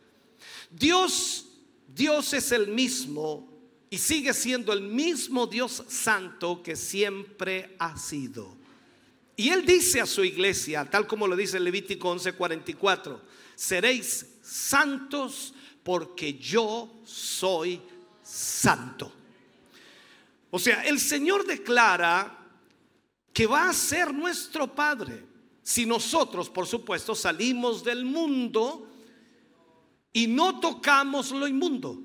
Dios 0.70 1.48
Dios 1.94 2.34
es 2.34 2.52
el 2.52 2.68
mismo 2.68 3.48
y 3.90 3.98
sigue 3.98 4.34
siendo 4.34 4.72
el 4.72 4.82
mismo 4.82 5.46
Dios 5.46 5.82
santo 5.88 6.62
que 6.62 6.76
siempre 6.76 7.74
ha 7.78 7.96
sido. 7.96 8.56
Y 9.34 9.48
él 9.48 9.64
dice 9.64 10.00
a 10.00 10.06
su 10.06 10.22
iglesia, 10.24 10.84
tal 10.90 11.06
como 11.06 11.26
lo 11.26 11.34
dice 11.34 11.56
el 11.56 11.64
Levítico 11.64 12.10
11:44, 12.14 13.20
seréis 13.54 14.26
santos 14.42 15.54
porque 15.88 16.34
yo 16.34 17.00
soy 17.02 17.80
santo. 18.22 19.10
O 20.50 20.58
sea, 20.58 20.82
el 20.82 21.00
Señor 21.00 21.46
declara 21.46 22.46
que 23.32 23.46
va 23.46 23.70
a 23.70 23.72
ser 23.72 24.12
nuestro 24.12 24.74
Padre 24.74 25.24
si 25.62 25.86
nosotros, 25.86 26.50
por 26.50 26.66
supuesto, 26.66 27.14
salimos 27.14 27.82
del 27.82 28.04
mundo 28.04 28.86
y 30.12 30.26
no 30.26 30.60
tocamos 30.60 31.30
lo 31.30 31.48
inmundo. 31.48 31.98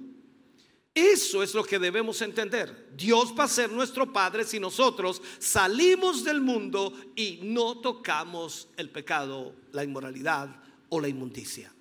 Eso 0.94 1.44
es 1.44 1.54
lo 1.54 1.66
que 1.66 1.78
debemos 1.78 2.22
entender. 2.22 2.90
Dios 2.96 3.34
va 3.38 3.44
a 3.44 3.50
ser 3.50 3.70
nuestro 3.70 4.14
Padre 4.14 4.46
si 4.46 4.62
nosotros 4.62 5.22
salimos 5.40 6.24
del 6.24 6.40
mundo 6.40 6.94
y 7.18 7.42
no 7.44 7.80
tocamos 7.80 8.70
el 8.78 8.90
pecado, 8.92 9.54
la 9.74 9.84
inmoralidad 9.84 10.56
o 10.88 11.02
la 11.02 11.10
inmundicia. 11.10 11.74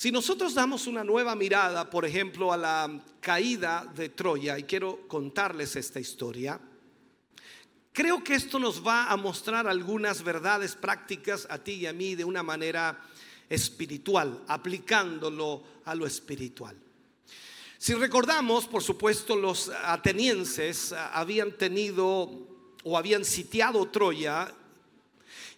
Si 0.00 0.10
nosotros 0.10 0.54
damos 0.54 0.86
una 0.86 1.04
nueva 1.04 1.34
mirada, 1.34 1.90
por 1.90 2.06
ejemplo, 2.06 2.54
a 2.54 2.56
la 2.56 3.02
caída 3.20 3.84
de 3.94 4.08
Troya, 4.08 4.58
y 4.58 4.62
quiero 4.62 5.06
contarles 5.06 5.76
esta 5.76 6.00
historia, 6.00 6.58
creo 7.92 8.24
que 8.24 8.34
esto 8.34 8.58
nos 8.58 8.82
va 8.82 9.10
a 9.10 9.16
mostrar 9.18 9.68
algunas 9.68 10.22
verdades 10.22 10.74
prácticas 10.74 11.46
a 11.50 11.58
ti 11.58 11.72
y 11.72 11.86
a 11.86 11.92
mí 11.92 12.14
de 12.14 12.24
una 12.24 12.42
manera 12.42 12.98
espiritual, 13.50 14.42
aplicándolo 14.48 15.64
a 15.84 15.94
lo 15.94 16.06
espiritual. 16.06 16.78
Si 17.76 17.92
recordamos, 17.92 18.66
por 18.66 18.82
supuesto, 18.82 19.36
los 19.36 19.68
atenienses 19.84 20.94
habían 20.94 21.52
tenido 21.58 22.48
o 22.84 22.96
habían 22.96 23.22
sitiado 23.22 23.86
Troya 23.88 24.50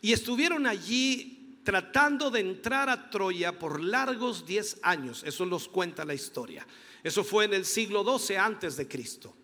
y 0.01 0.13
estuvieron 0.13 0.67
allí 0.67 1.42
tratando 1.65 2.31
de 2.31 2.41
entrar 2.41 2.89
a 2.89 3.11
Troya 3.11 3.59
por 3.59 3.81
largos 3.81 4.47
10 4.47 4.81
años. 4.83 5.23
Eso 5.25 5.47
nos 5.47 5.69
cuenta 5.69 6.05
la 6.05 6.15
historia. 6.15 6.67
Eso 7.03 7.25
fue 7.25 7.45
en 7.45 7.55
el 7.55 7.65
siglo 7.65 8.03
12 8.03 8.39
antes 8.39 8.77
de 8.77 8.89
Cristo. 8.89 9.35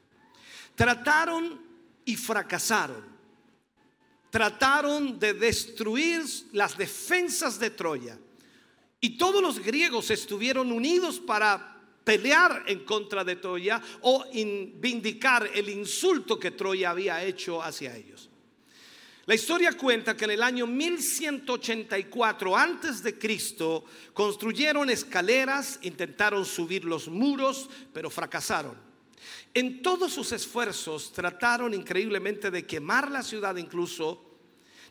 Trataron 0.74 1.60
y 2.04 2.16
fracasaron. 2.16 3.04
Trataron 4.30 5.18
de 5.18 5.34
destruir 5.34 6.22
las 6.52 6.76
defensas 6.76 7.58
de 7.58 7.70
Troya. 7.70 8.18
Y 9.00 9.16
todos 9.16 9.40
los 9.40 9.60
griegos 9.60 10.10
estuvieron 10.10 10.72
unidos 10.72 11.20
para 11.20 11.76
pelear 12.04 12.64
en 12.66 12.84
contra 12.84 13.22
de 13.24 13.36
Troya 13.36 13.80
o 14.02 14.24
vindicar 14.32 15.48
el 15.54 15.68
insulto 15.68 16.38
que 16.38 16.50
Troya 16.50 16.90
había 16.90 17.22
hecho 17.22 17.62
hacia 17.62 17.96
ellos. 17.96 18.28
La 19.28 19.34
historia 19.34 19.76
cuenta 19.76 20.16
que 20.16 20.24
en 20.24 20.30
el 20.30 20.42
año 20.42 20.66
1184 20.66 22.56
antes 22.56 23.02
de 23.02 23.18
Cristo 23.18 23.84
construyeron 24.14 24.88
escaleras, 24.88 25.78
intentaron 25.82 26.46
subir 26.46 26.86
los 26.86 27.08
muros, 27.08 27.68
pero 27.92 28.08
fracasaron. 28.08 28.74
En 29.52 29.82
todos 29.82 30.14
sus 30.14 30.32
esfuerzos 30.32 31.12
trataron 31.12 31.74
increíblemente 31.74 32.50
de 32.50 32.64
quemar 32.64 33.10
la 33.10 33.22
ciudad 33.22 33.56
incluso 33.56 34.24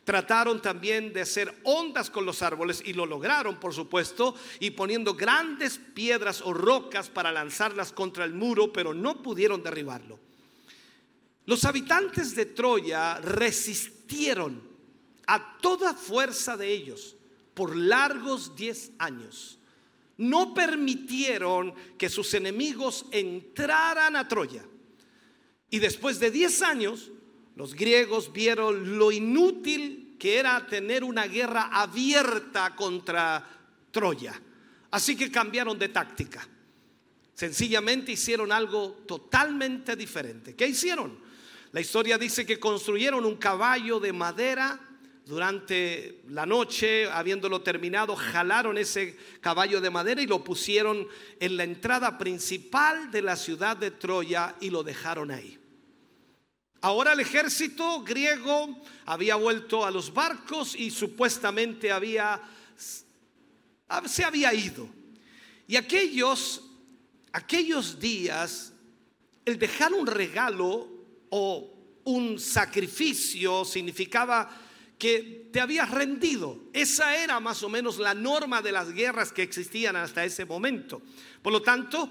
Trataron 0.04 0.62
también 0.62 1.12
de 1.12 1.20
hacer 1.20 1.54
ondas 1.64 2.08
con 2.08 2.24
los 2.24 2.40
árboles 2.40 2.82
y 2.82 2.94
lo 2.94 3.04
lograron, 3.04 3.60
por 3.60 3.74
supuesto, 3.74 4.34
y 4.58 4.70
poniendo 4.70 5.12
grandes 5.12 5.78
piedras 5.78 6.40
o 6.40 6.54
rocas 6.54 7.10
para 7.10 7.30
lanzarlas 7.30 7.92
contra 7.92 8.24
el 8.24 8.32
muro, 8.32 8.72
pero 8.72 8.94
no 8.94 9.22
pudieron 9.22 9.62
derribarlo. 9.62 10.18
Los 11.44 11.66
habitantes 11.66 12.34
de 12.34 12.46
Troya 12.46 13.18
resistieron 13.20 13.97
a 15.26 15.58
toda 15.58 15.94
fuerza 15.94 16.56
de 16.56 16.72
ellos 16.72 17.16
por 17.54 17.76
largos 17.76 18.56
10 18.56 18.92
años. 18.98 19.58
No 20.16 20.54
permitieron 20.54 21.74
que 21.96 22.08
sus 22.08 22.34
enemigos 22.34 23.06
entraran 23.12 24.16
a 24.16 24.26
Troya. 24.26 24.64
Y 25.70 25.78
después 25.78 26.18
de 26.18 26.30
10 26.30 26.62
años, 26.62 27.10
los 27.54 27.74
griegos 27.74 28.32
vieron 28.32 28.98
lo 28.98 29.12
inútil 29.12 30.16
que 30.18 30.38
era 30.38 30.66
tener 30.66 31.04
una 31.04 31.26
guerra 31.26 31.68
abierta 31.72 32.74
contra 32.74 33.46
Troya. 33.90 34.40
Así 34.90 35.16
que 35.16 35.30
cambiaron 35.30 35.78
de 35.78 35.88
táctica 35.88 36.48
Sencillamente 37.38 38.10
hicieron 38.10 38.50
algo 38.50 39.04
totalmente 39.06 39.94
diferente. 39.94 40.56
¿Qué 40.56 40.66
hicieron? 40.66 41.20
La 41.72 41.80
historia 41.80 42.16
dice 42.16 42.46
que 42.46 42.58
construyeron 42.58 43.24
un 43.24 43.36
caballo 43.36 44.00
de 44.00 44.12
madera 44.12 44.80
durante 45.26 46.22
la 46.28 46.46
noche, 46.46 47.04
habiéndolo 47.10 47.60
terminado, 47.60 48.16
jalaron 48.16 48.78
ese 48.78 49.14
caballo 49.42 49.78
de 49.78 49.90
madera 49.90 50.22
y 50.22 50.26
lo 50.26 50.42
pusieron 50.42 51.06
en 51.38 51.56
la 51.58 51.64
entrada 51.64 52.16
principal 52.16 53.10
de 53.10 53.20
la 53.20 53.36
ciudad 53.36 53.76
de 53.76 53.90
Troya 53.90 54.56
y 54.58 54.70
lo 54.70 54.82
dejaron 54.82 55.30
ahí. 55.30 55.58
Ahora 56.80 57.12
el 57.12 57.20
ejército 57.20 58.02
griego 58.02 58.80
había 59.04 59.34
vuelto 59.34 59.84
a 59.84 59.90
los 59.90 60.14
barcos 60.14 60.74
y 60.74 60.90
supuestamente 60.90 61.92
había 61.92 62.40
se 64.06 64.24
había 64.24 64.54
ido. 64.54 64.88
Y 65.66 65.76
aquellos 65.76 66.62
aquellos 67.32 68.00
días 68.00 68.72
el 69.44 69.58
dejar 69.58 69.92
un 69.92 70.06
regalo 70.06 70.97
o 71.30 71.74
un 72.04 72.38
sacrificio 72.38 73.64
significaba 73.64 74.50
que 74.98 75.48
te 75.52 75.60
habías 75.60 75.90
rendido. 75.90 76.58
Esa 76.72 77.16
era 77.16 77.38
más 77.38 77.62
o 77.62 77.68
menos 77.68 77.98
la 77.98 78.14
norma 78.14 78.60
de 78.60 78.72
las 78.72 78.92
guerras 78.92 79.32
que 79.32 79.42
existían 79.42 79.94
hasta 79.96 80.24
ese 80.24 80.44
momento. 80.44 81.00
Por 81.42 81.52
lo 81.52 81.62
tanto, 81.62 82.10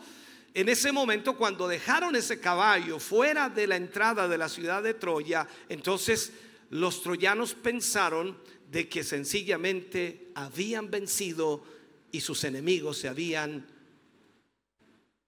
en 0.53 0.69
ese 0.69 0.91
momento, 0.91 1.35
cuando 1.35 1.67
dejaron 1.67 2.15
ese 2.15 2.39
caballo 2.39 2.99
fuera 2.99 3.49
de 3.49 3.67
la 3.67 3.75
entrada 3.75 4.27
de 4.27 4.37
la 4.37 4.49
ciudad 4.49 4.81
de 4.81 4.93
Troya, 4.93 5.47
entonces 5.69 6.31
los 6.69 7.01
troyanos 7.01 7.53
pensaron 7.53 8.37
de 8.71 8.89
que 8.89 9.03
sencillamente 9.03 10.31
habían 10.35 10.89
vencido 10.89 11.63
y 12.11 12.21
sus 12.21 12.43
enemigos 12.43 12.97
se 12.97 13.07
habían 13.07 13.67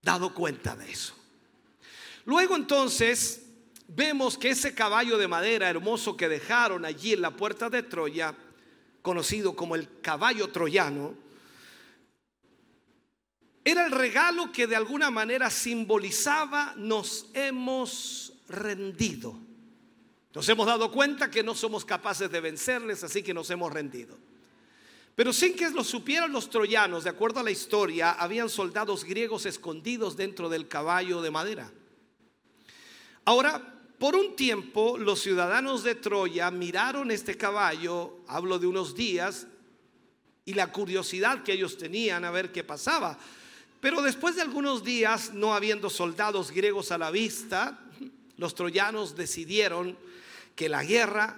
dado 0.01 0.34
cuenta 0.34 0.75
de 0.75 0.91
eso. 0.91 1.13
Luego 2.25 2.55
entonces 2.55 3.49
vemos 3.96 4.38
que 4.38 4.50
ese 4.50 4.74
caballo 4.74 5.17
de 5.17 5.27
madera 5.27 5.69
hermoso 5.69 6.15
que 6.15 6.29
dejaron 6.29 6.86
allí 6.86 7.13
en 7.13 7.22
la 7.22 7.31
puerta 7.31 7.69
de 7.69 7.84
Troya, 7.84 8.36
conocido 9.01 9.55
como 9.55 9.75
el 9.75 10.01
caballo 10.01 10.50
troyano, 10.50 11.15
era 13.63 13.86
el 13.86 13.91
regalo 13.91 14.51
que 14.51 14.67
de 14.67 14.75
alguna 14.75 15.12
manera 15.12 15.50
simbolizaba 15.50 16.74
nos 16.77 17.29
hemos 17.34 18.34
rendido. 18.48 19.36
Nos 20.34 20.48
hemos 20.48 20.67
dado 20.67 20.91
cuenta 20.91 21.29
que 21.29 21.43
no 21.43 21.55
somos 21.55 21.86
capaces 21.86 22.31
de 22.31 22.39
vencerles, 22.39 23.03
así 23.03 23.24
que 23.24 23.34
nos 23.34 23.50
hemos 23.50 23.72
rendido. 23.72 24.17
Pero 25.15 25.34
sin 25.34 25.55
que 25.55 25.69
lo 25.72 25.84
supieran 25.84 26.31
los 26.31 26.50
troyanos, 26.50 27.03
de 27.03 27.10
acuerdo 27.10 27.41
a 27.41 27.43
la 27.43 27.51
historia, 27.51 28.12
habían 28.12 28.50
soldados 28.50 29.03
griegos 29.03 29.46
escondidos 29.46 30.15
dentro 30.15 30.48
del 30.48 30.67
caballo 30.67 31.22
de 31.22 31.31
madera. 31.31 31.72
Ahora, 33.25 33.78
por 34.00 34.15
un 34.15 34.36
tiempo 34.36 34.98
los 34.98 35.22
ciudadanos 35.22 35.84
de 35.84 35.94
Troya 35.94 36.50
miraron 36.51 37.12
este 37.12 37.36
caballo, 37.36 38.20
hablo 38.27 38.58
de 38.58 38.65
unos 38.65 38.96
días, 38.96 39.48
y 40.46 40.53
la 40.53 40.72
curiosidad 40.72 41.44
que 41.44 41.53
ellos 41.53 41.77
tenían 41.77 42.24
a 42.24 42.32
ver 42.32 42.51
qué 42.51 42.63
pasaba. 42.63 43.20
Pero 43.82 44.01
después 44.01 44.36
de 44.36 44.41
algunos 44.41 44.84
días, 44.84 45.34
no 45.34 45.53
habiendo 45.53 45.89
soldados 45.89 46.51
griegos 46.51 46.91
a 46.91 46.98
la 46.98 47.12
vista, 47.12 47.79
los 48.38 48.56
troyanos 48.56 49.15
decidieron 49.15 49.98
que 50.56 50.70
la 50.70 50.84
guerra 50.84 51.38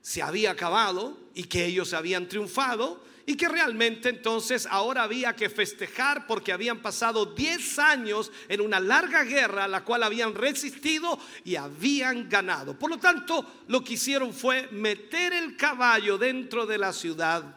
se 0.00 0.22
había 0.22 0.52
acabado 0.52 1.18
y 1.34 1.44
que 1.44 1.66
ellos 1.66 1.92
habían 1.92 2.26
triunfado 2.26 3.02
y 3.28 3.36
que 3.36 3.46
realmente 3.46 4.08
entonces 4.08 4.66
ahora 4.70 5.02
había 5.02 5.36
que 5.36 5.50
festejar 5.50 6.26
porque 6.26 6.50
habían 6.50 6.80
pasado 6.80 7.26
10 7.26 7.78
años 7.78 8.32
en 8.48 8.62
una 8.62 8.80
larga 8.80 9.22
guerra 9.22 9.64
a 9.64 9.68
la 9.68 9.84
cual 9.84 10.02
habían 10.02 10.34
resistido 10.34 11.18
y 11.44 11.56
habían 11.56 12.30
ganado. 12.30 12.78
Por 12.78 12.88
lo 12.88 12.96
tanto, 12.96 13.44
lo 13.66 13.84
que 13.84 13.92
hicieron 13.92 14.32
fue 14.32 14.68
meter 14.68 15.34
el 15.34 15.58
caballo 15.58 16.16
dentro 16.16 16.64
de 16.64 16.78
la 16.78 16.90
ciudad 16.94 17.54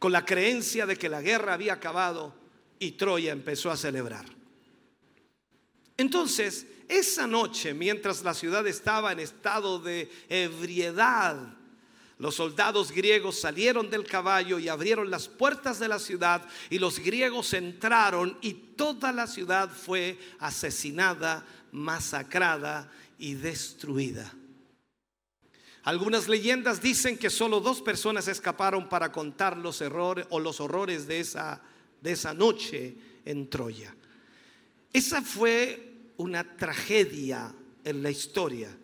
con 0.00 0.10
la 0.10 0.24
creencia 0.24 0.86
de 0.86 0.96
que 0.96 1.08
la 1.08 1.22
guerra 1.22 1.54
había 1.54 1.74
acabado 1.74 2.34
y 2.80 2.90
Troya 2.92 3.30
empezó 3.30 3.70
a 3.70 3.76
celebrar. 3.76 4.26
Entonces, 5.96 6.66
esa 6.88 7.28
noche, 7.28 7.74
mientras 7.74 8.24
la 8.24 8.34
ciudad 8.34 8.66
estaba 8.66 9.12
en 9.12 9.20
estado 9.20 9.78
de 9.78 10.10
ebriedad, 10.28 11.55
los 12.18 12.34
soldados 12.34 12.92
griegos 12.92 13.40
salieron 13.40 13.90
del 13.90 14.04
caballo 14.04 14.58
y 14.58 14.68
abrieron 14.68 15.10
las 15.10 15.28
puertas 15.28 15.78
de 15.78 15.88
la 15.88 15.98
ciudad 15.98 16.42
y 16.70 16.78
los 16.78 16.98
griegos 16.98 17.52
entraron 17.52 18.38
y 18.40 18.54
toda 18.54 19.12
la 19.12 19.26
ciudad 19.26 19.68
fue 19.68 20.18
asesinada, 20.38 21.44
masacrada 21.72 22.90
y 23.18 23.34
destruida. 23.34 24.32
Algunas 25.82 26.26
leyendas 26.26 26.80
dicen 26.80 27.18
que 27.18 27.28
solo 27.28 27.60
dos 27.60 27.82
personas 27.82 28.28
escaparon 28.28 28.88
para 28.88 29.12
contar 29.12 29.56
los 29.58 29.82
errores 29.82 30.26
o 30.30 30.40
los 30.40 30.60
horrores 30.60 31.06
de 31.06 31.20
esa, 31.20 31.60
de 32.00 32.12
esa 32.12 32.32
noche 32.32 32.96
en 33.26 33.48
Troya. 33.50 33.94
Esa 34.90 35.20
fue 35.20 36.12
una 36.16 36.56
tragedia 36.56 37.54
en 37.84 38.02
la 38.02 38.10
historia 38.10 38.74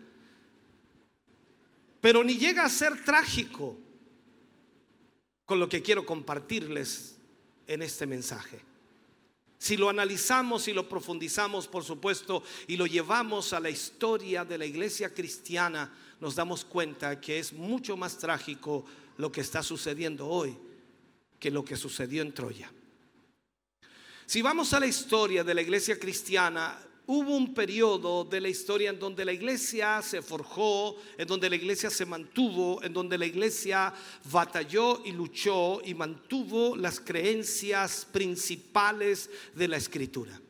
pero 2.03 2.25
ni 2.25 2.37
llega 2.37 2.65
a 2.65 2.69
ser 2.69 3.05
trágico 3.05 3.79
con 5.47 5.61
lo 5.61 5.69
que 5.69 5.83
quiero 5.83 6.05
compartirles 6.05 7.17
en 7.69 7.81
este 7.81 8.07
mensaje. 8.07 8.59
Si 9.57 9.77
lo 9.77 9.89
analizamos 9.89 10.67
y 10.67 10.73
lo 10.73 10.89
profundizamos, 10.89 11.69
por 11.69 11.85
supuesto, 11.85 12.43
y 12.67 12.77
lo 12.77 12.87
llevamos 12.87 13.53
a 13.53 13.61
la 13.61 13.71
historia 13.71 14.45
de 14.45 14.59
la 14.59 14.67
iglesia 14.67 15.15
cristiana, 15.15 15.95
nos 16.21 16.35
damos 16.35 16.65
cuenta 16.65 17.21
que 17.21 17.39
es 17.39 17.53
mucho 17.53 17.97
más 17.97 18.19
trágico 18.19 18.85
lo 19.17 19.31
que 19.31 19.41
está 19.41 19.63
sucediendo 19.63 20.27
hoy 20.27 20.59
que 21.39 21.53
lo 21.53 21.65
que 21.65 21.77
sucedió 21.77 22.23
en 22.23 22.33
Troya. 22.33 22.73
Si 24.27 24.43
vamos 24.43 24.73
a 24.73 24.81
la 24.81 24.87
historia 24.87 25.45
de 25.45 25.55
la 25.55 25.63
iglesia 25.63 25.99
cristiana, 26.01 26.77
hubo 27.07 27.37
un 27.37 27.55
periodo 27.55 28.25
de 28.25 28.41
la 28.41 28.49
historia 28.49 28.91
en 28.91 28.99
donde 28.99 29.25
la 29.25 29.33
iglesia 29.33 30.03
se 30.03 30.23
forjó, 30.23 30.97
en 31.17 31.27
donde 31.27 31.49
la 31.49 31.57
iglesia 31.57 31.91
se 31.91 32.05
mantuvo, 32.05 32.83
en 32.83 32.93
donde 32.93 33.17
la 33.17 33.27
iglesia 33.27 33.95
batalló 34.31 35.03
y 35.05 35.13
luchó 35.13 35.81
y 35.85 35.95
mantuvo 35.95 36.77
las 36.77 37.01
creencias 37.01 38.07
principales 38.11 39.31
de 39.55 39.69
la 39.69 39.77
escritura. 39.77 40.42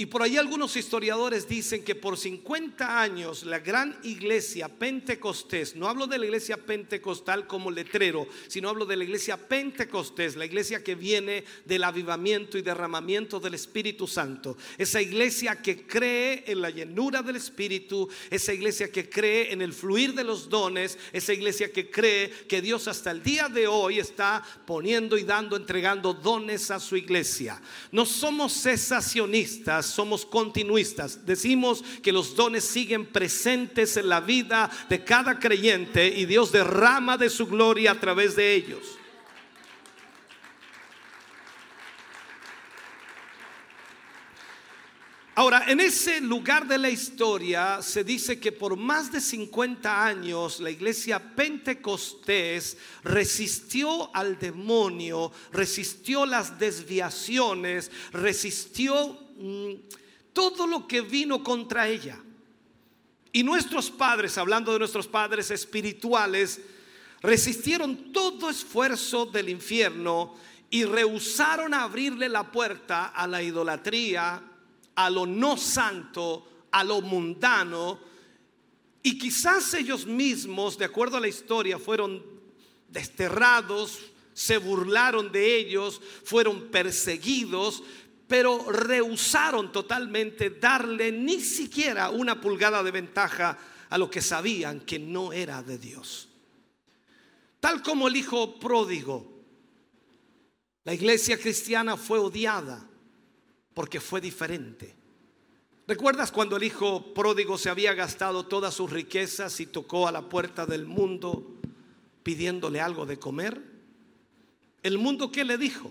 Y 0.00 0.06
por 0.06 0.22
ahí 0.22 0.38
algunos 0.38 0.76
historiadores 0.76 1.46
dicen 1.46 1.84
que 1.84 1.94
por 1.94 2.16
50 2.16 3.02
años 3.02 3.44
la 3.44 3.58
gran 3.58 3.98
iglesia 4.02 4.66
pentecostés, 4.66 5.76
no 5.76 5.90
hablo 5.90 6.06
de 6.06 6.16
la 6.16 6.24
iglesia 6.24 6.56
pentecostal 6.56 7.46
como 7.46 7.70
letrero, 7.70 8.26
sino 8.48 8.70
hablo 8.70 8.86
de 8.86 8.96
la 8.96 9.04
iglesia 9.04 9.36
pentecostés, 9.36 10.36
la 10.36 10.46
iglesia 10.46 10.82
que 10.82 10.94
viene 10.94 11.44
del 11.66 11.84
avivamiento 11.84 12.56
y 12.56 12.62
derramamiento 12.62 13.38
del 13.40 13.52
Espíritu 13.52 14.06
Santo, 14.06 14.56
esa 14.78 15.02
iglesia 15.02 15.60
que 15.60 15.86
cree 15.86 16.44
en 16.46 16.62
la 16.62 16.70
llenura 16.70 17.20
del 17.20 17.36
Espíritu, 17.36 18.08
esa 18.30 18.54
iglesia 18.54 18.90
que 18.90 19.10
cree 19.10 19.52
en 19.52 19.60
el 19.60 19.74
fluir 19.74 20.14
de 20.14 20.24
los 20.24 20.48
dones, 20.48 20.96
esa 21.12 21.34
iglesia 21.34 21.70
que 21.70 21.90
cree 21.90 22.30
que 22.48 22.62
Dios 22.62 22.88
hasta 22.88 23.10
el 23.10 23.22
día 23.22 23.50
de 23.50 23.66
hoy 23.66 23.98
está 23.98 24.42
poniendo 24.66 25.18
y 25.18 25.24
dando, 25.24 25.56
entregando 25.56 26.14
dones 26.14 26.70
a 26.70 26.80
su 26.80 26.96
iglesia. 26.96 27.60
No 27.92 28.06
somos 28.06 28.62
cesacionistas 28.62 29.89
somos 29.90 30.24
continuistas. 30.24 31.26
Decimos 31.26 31.82
que 32.02 32.12
los 32.12 32.34
dones 32.34 32.64
siguen 32.64 33.06
presentes 33.06 33.96
en 33.96 34.08
la 34.08 34.20
vida 34.20 34.70
de 34.88 35.04
cada 35.04 35.38
creyente 35.38 36.06
y 36.08 36.26
Dios 36.26 36.52
derrama 36.52 37.16
de 37.16 37.30
su 37.30 37.46
gloria 37.46 37.92
a 37.92 38.00
través 38.00 38.36
de 38.36 38.54
ellos. 38.54 39.00
Ahora, 45.40 45.64
en 45.68 45.80
ese 45.80 46.20
lugar 46.20 46.68
de 46.68 46.76
la 46.76 46.90
historia 46.90 47.80
se 47.80 48.04
dice 48.04 48.38
que 48.38 48.52
por 48.52 48.76
más 48.76 49.10
de 49.10 49.22
50 49.22 50.04
años 50.04 50.60
la 50.60 50.70
iglesia 50.70 51.34
pentecostés 51.34 52.76
resistió 53.04 54.14
al 54.14 54.38
demonio, 54.38 55.32
resistió 55.50 56.26
las 56.26 56.58
desviaciones, 56.58 57.90
resistió 58.12 59.29
todo 60.32 60.66
lo 60.66 60.86
que 60.86 61.00
vino 61.00 61.42
contra 61.42 61.88
ella. 61.88 62.18
Y 63.32 63.42
nuestros 63.42 63.90
padres, 63.90 64.36
hablando 64.38 64.72
de 64.72 64.78
nuestros 64.78 65.06
padres 65.06 65.50
espirituales, 65.50 66.60
resistieron 67.22 68.12
todo 68.12 68.50
esfuerzo 68.50 69.26
del 69.26 69.48
infierno 69.48 70.34
y 70.70 70.84
rehusaron 70.84 71.74
abrirle 71.74 72.28
la 72.28 72.50
puerta 72.50 73.06
a 73.06 73.26
la 73.26 73.42
idolatría, 73.42 74.42
a 74.94 75.10
lo 75.10 75.26
no 75.26 75.56
santo, 75.56 76.48
a 76.70 76.84
lo 76.84 77.00
mundano, 77.00 77.98
y 79.02 79.18
quizás 79.18 79.72
ellos 79.74 80.06
mismos, 80.06 80.76
de 80.76 80.84
acuerdo 80.84 81.16
a 81.16 81.20
la 81.20 81.28
historia, 81.28 81.78
fueron 81.78 82.22
desterrados, 82.88 83.98
se 84.34 84.58
burlaron 84.58 85.32
de 85.32 85.56
ellos, 85.56 86.00
fueron 86.24 86.68
perseguidos, 86.68 87.82
pero 88.30 88.70
rehusaron 88.70 89.72
totalmente 89.72 90.50
darle 90.50 91.10
ni 91.10 91.40
siquiera 91.40 92.10
una 92.10 92.40
pulgada 92.40 92.80
de 92.80 92.92
ventaja 92.92 93.58
a 93.88 93.98
lo 93.98 94.08
que 94.08 94.22
sabían 94.22 94.82
que 94.82 95.00
no 95.00 95.32
era 95.32 95.64
de 95.64 95.78
Dios. 95.78 96.28
Tal 97.58 97.82
como 97.82 98.06
el 98.06 98.14
hijo 98.14 98.60
pródigo, 98.60 99.42
la 100.84 100.94
iglesia 100.94 101.40
cristiana 101.40 101.96
fue 101.96 102.20
odiada 102.20 102.86
porque 103.74 103.98
fue 103.98 104.20
diferente. 104.20 104.94
¿Recuerdas 105.88 106.30
cuando 106.30 106.56
el 106.56 106.62
hijo 106.62 107.12
pródigo 107.12 107.58
se 107.58 107.68
había 107.68 107.94
gastado 107.94 108.46
todas 108.46 108.74
sus 108.74 108.92
riquezas 108.92 109.58
y 109.58 109.66
tocó 109.66 110.06
a 110.06 110.12
la 110.12 110.28
puerta 110.28 110.66
del 110.66 110.86
mundo 110.86 111.58
pidiéndole 112.22 112.80
algo 112.80 113.06
de 113.06 113.18
comer? 113.18 113.60
El 114.84 114.98
mundo 114.98 115.32
qué 115.32 115.44
le 115.44 115.58
dijo? 115.58 115.90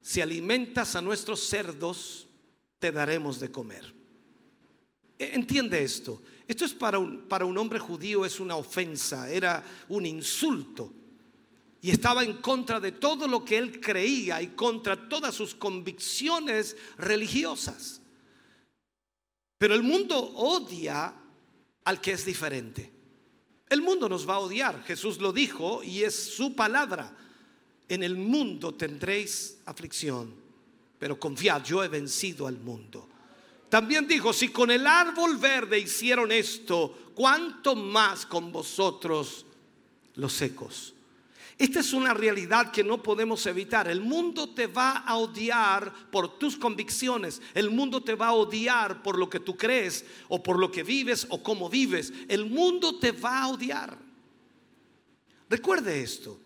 Si 0.00 0.20
alimentas 0.20 0.96
a 0.96 1.02
nuestros 1.02 1.40
cerdos, 1.40 2.26
te 2.78 2.90
daremos 2.90 3.38
de 3.40 3.50
comer. 3.50 3.94
E, 5.18 5.34
entiende 5.34 5.82
esto. 5.82 6.22
Esto 6.48 6.64
es 6.64 6.72
para 6.72 6.98
un, 6.98 7.28
para 7.28 7.44
un 7.44 7.56
hombre 7.58 7.78
judío, 7.78 8.24
es 8.24 8.40
una 8.40 8.56
ofensa, 8.56 9.30
era 9.30 9.62
un 9.88 10.06
insulto. 10.06 10.92
Y 11.82 11.90
estaba 11.90 12.24
en 12.24 12.38
contra 12.38 12.80
de 12.80 12.92
todo 12.92 13.28
lo 13.28 13.44
que 13.44 13.56
él 13.56 13.80
creía 13.80 14.42
y 14.42 14.48
contra 14.48 15.08
todas 15.08 15.34
sus 15.34 15.54
convicciones 15.54 16.76
religiosas. 16.98 18.00
Pero 19.58 19.74
el 19.74 19.82
mundo 19.82 20.18
odia 20.18 21.14
al 21.84 22.00
que 22.00 22.12
es 22.12 22.24
diferente. 22.24 22.92
El 23.68 23.82
mundo 23.82 24.08
nos 24.08 24.28
va 24.28 24.34
a 24.34 24.40
odiar. 24.40 24.82
Jesús 24.84 25.18
lo 25.20 25.32
dijo 25.32 25.82
y 25.82 26.02
es 26.02 26.34
su 26.34 26.54
palabra. 26.56 27.16
En 27.90 28.04
el 28.04 28.16
mundo 28.16 28.72
tendréis 28.72 29.58
aflicción, 29.66 30.32
pero 30.96 31.18
confiad, 31.18 31.64
yo 31.64 31.82
he 31.82 31.88
vencido 31.88 32.46
al 32.46 32.56
mundo. 32.56 33.08
También 33.68 34.06
dijo, 34.06 34.32
si 34.32 34.50
con 34.50 34.70
el 34.70 34.86
árbol 34.86 35.36
verde 35.38 35.76
hicieron 35.76 36.30
esto, 36.30 37.10
¿cuánto 37.16 37.74
más 37.74 38.26
con 38.26 38.52
vosotros 38.52 39.44
los 40.14 40.32
secos? 40.32 40.94
Esta 41.58 41.80
es 41.80 41.92
una 41.92 42.14
realidad 42.14 42.70
que 42.70 42.84
no 42.84 43.02
podemos 43.02 43.44
evitar. 43.46 43.88
El 43.88 44.00
mundo 44.00 44.50
te 44.50 44.68
va 44.68 44.98
a 44.98 45.16
odiar 45.16 45.92
por 46.12 46.38
tus 46.38 46.56
convicciones. 46.56 47.42
El 47.54 47.70
mundo 47.70 48.04
te 48.04 48.14
va 48.14 48.28
a 48.28 48.34
odiar 48.34 49.02
por 49.02 49.18
lo 49.18 49.28
que 49.28 49.40
tú 49.40 49.56
crees 49.56 50.04
o 50.28 50.40
por 50.40 50.60
lo 50.60 50.70
que 50.70 50.84
vives 50.84 51.26
o 51.28 51.42
cómo 51.42 51.68
vives. 51.68 52.12
El 52.28 52.46
mundo 52.46 53.00
te 53.00 53.10
va 53.10 53.42
a 53.42 53.48
odiar. 53.48 53.98
Recuerde 55.48 56.04
esto. 56.04 56.38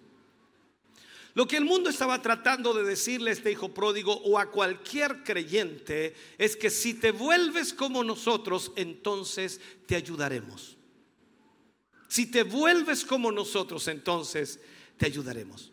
Lo 1.34 1.48
que 1.48 1.56
el 1.56 1.64
mundo 1.64 1.90
estaba 1.90 2.22
tratando 2.22 2.72
de 2.72 2.84
decirle 2.84 3.30
a 3.30 3.32
este 3.32 3.50
hijo 3.50 3.74
pródigo 3.74 4.14
o 4.22 4.38
a 4.38 4.52
cualquier 4.52 5.24
creyente 5.24 6.14
es 6.38 6.56
que 6.56 6.70
si 6.70 6.94
te 6.94 7.10
vuelves 7.10 7.74
como 7.74 8.04
nosotros, 8.04 8.70
entonces 8.76 9.60
te 9.86 9.96
ayudaremos. 9.96 10.76
Si 12.06 12.26
te 12.26 12.44
vuelves 12.44 13.04
como 13.04 13.32
nosotros, 13.32 13.88
entonces 13.88 14.60
te 14.96 15.06
ayudaremos. 15.06 15.72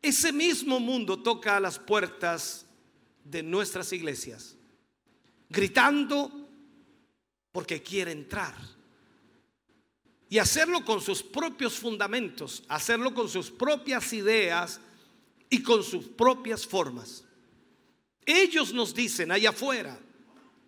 Ese 0.00 0.32
mismo 0.32 0.78
mundo 0.78 1.20
toca 1.20 1.56
a 1.56 1.60
las 1.60 1.80
puertas 1.80 2.66
de 3.24 3.42
nuestras 3.42 3.92
iglesias, 3.92 4.56
gritando 5.48 6.48
porque 7.50 7.82
quiere 7.82 8.12
entrar. 8.12 8.54
Y 10.30 10.38
hacerlo 10.38 10.84
con 10.84 11.02
sus 11.02 11.22
propios 11.22 11.74
fundamentos, 11.74 12.62
hacerlo 12.68 13.12
con 13.12 13.28
sus 13.28 13.50
propias 13.50 14.12
ideas 14.14 14.80
y 15.50 15.62
con 15.62 15.84
sus 15.84 16.06
propias 16.06 16.66
formas. 16.66 17.24
Ellos 18.24 18.72
nos 18.72 18.94
dicen 18.94 19.32
allá 19.32 19.50
afuera, 19.50 19.98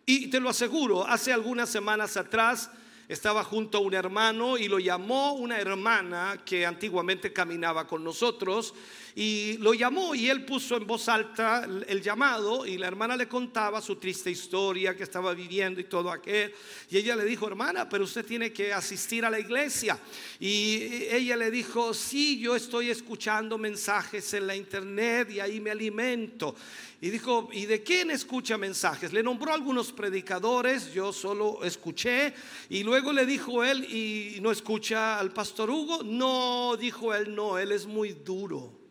y 0.04 0.26
te 0.26 0.40
lo 0.40 0.50
aseguro, 0.50 1.06
hace 1.06 1.32
algunas 1.32 1.70
semanas 1.70 2.16
atrás 2.16 2.70
estaba 3.08 3.44
junto 3.44 3.78
a 3.78 3.80
un 3.82 3.94
hermano 3.94 4.58
y 4.58 4.68
lo 4.68 4.78
llamó 4.78 5.34
una 5.34 5.60
hermana 5.60 6.42
que 6.44 6.66
antiguamente 6.66 7.32
caminaba 7.32 7.86
con 7.86 8.02
nosotros 8.02 8.74
y 9.14 9.58
lo 9.58 9.74
llamó 9.74 10.14
y 10.14 10.30
él 10.30 10.44
puso 10.44 10.76
en 10.76 10.86
voz 10.86 11.08
alta 11.08 11.68
el 11.86 12.00
llamado 12.00 12.66
y 12.66 12.78
la 12.78 12.86
hermana 12.86 13.16
le 13.16 13.28
contaba 13.28 13.82
su 13.82 13.96
triste 13.96 14.30
historia 14.30 14.96
que 14.96 15.02
estaba 15.02 15.34
viviendo 15.34 15.80
y 15.80 15.84
todo 15.84 16.10
aquel. 16.10 16.54
Y 16.90 16.96
ella 16.96 17.14
le 17.16 17.24
dijo, 17.24 17.46
hermana, 17.46 17.88
pero 17.88 18.04
usted 18.04 18.24
tiene 18.24 18.52
que 18.52 18.72
asistir 18.72 19.24
a 19.24 19.30
la 19.30 19.38
iglesia. 19.38 19.98
Y 20.40 21.04
ella 21.10 21.36
le 21.36 21.50
dijo, 21.50 21.92
sí, 21.92 22.38
yo 22.38 22.56
estoy 22.56 22.90
escuchando 22.90 23.58
mensajes 23.58 24.32
en 24.32 24.46
la 24.46 24.56
internet 24.56 25.30
y 25.30 25.40
ahí 25.40 25.60
me 25.60 25.70
alimento. 25.70 26.56
Y 27.02 27.10
dijo, 27.10 27.50
¿y 27.52 27.66
de 27.66 27.82
quién 27.82 28.10
escucha 28.12 28.56
mensajes? 28.56 29.12
Le 29.12 29.22
nombró 29.22 29.52
algunos 29.52 29.92
predicadores, 29.92 30.92
yo 30.94 31.12
solo 31.12 31.64
escuché. 31.64 32.32
Y 32.70 32.82
luego 32.82 33.12
le 33.12 33.26
dijo 33.26 33.64
él, 33.64 33.84
¿y 33.92 34.38
no 34.40 34.52
escucha 34.52 35.18
al 35.18 35.32
pastor 35.32 35.68
Hugo? 35.68 36.02
No, 36.04 36.76
dijo 36.78 37.12
él, 37.12 37.34
no, 37.34 37.58
él 37.58 37.72
es 37.72 37.86
muy 37.86 38.12
duro. 38.12 38.81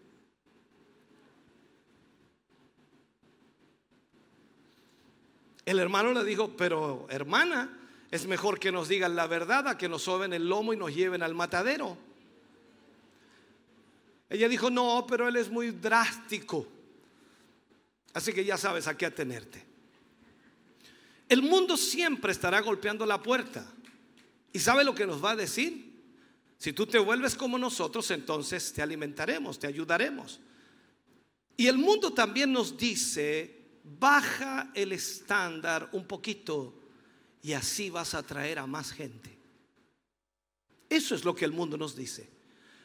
El 5.65 5.79
hermano 5.79 6.13
le 6.13 6.23
dijo, 6.23 6.55
pero 6.57 7.07
hermana, 7.09 7.77
es 8.09 8.27
mejor 8.27 8.59
que 8.59 8.71
nos 8.71 8.87
digan 8.87 9.15
la 9.15 9.27
verdad 9.27 9.67
a 9.67 9.77
que 9.77 9.87
nos 9.87 10.03
soben 10.03 10.33
el 10.33 10.47
lomo 10.47 10.73
y 10.73 10.77
nos 10.77 10.93
lleven 10.93 11.23
al 11.23 11.33
matadero. 11.33 11.97
Ella 14.29 14.47
dijo, 14.47 14.69
no, 14.69 15.05
pero 15.07 15.27
él 15.27 15.35
es 15.35 15.49
muy 15.49 15.71
drástico. 15.71 16.67
Así 18.13 18.33
que 18.33 18.43
ya 18.43 18.57
sabes 18.57 18.87
a 18.87 18.97
qué 18.97 19.05
atenerte. 19.05 19.63
El 21.29 21.41
mundo 21.41 21.77
siempre 21.77 22.31
estará 22.31 22.61
golpeando 22.61 23.05
la 23.05 23.21
puerta. 23.21 23.65
¿Y 24.51 24.59
sabe 24.59 24.83
lo 24.83 24.93
que 24.93 25.07
nos 25.07 25.23
va 25.23 25.31
a 25.31 25.35
decir? 25.35 25.91
Si 26.57 26.73
tú 26.73 26.85
te 26.85 26.99
vuelves 26.99 27.35
como 27.35 27.57
nosotros, 27.57 28.11
entonces 28.11 28.73
te 28.73 28.81
alimentaremos, 28.81 29.57
te 29.57 29.67
ayudaremos. 29.67 30.41
Y 31.55 31.67
el 31.67 31.77
mundo 31.77 32.13
también 32.13 32.51
nos 32.51 32.77
dice, 32.77 33.60
baja 33.83 34.71
el 34.73 34.91
estándar 34.91 35.89
un 35.91 36.05
poquito 36.05 36.73
y 37.41 37.53
así 37.53 37.89
vas 37.89 38.13
a 38.13 38.19
atraer 38.19 38.59
a 38.59 38.67
más 38.67 38.91
gente. 38.91 39.37
Eso 40.89 41.15
es 41.15 41.23
lo 41.23 41.33
que 41.33 41.45
el 41.45 41.51
mundo 41.51 41.77
nos 41.77 41.95
dice. 41.95 42.29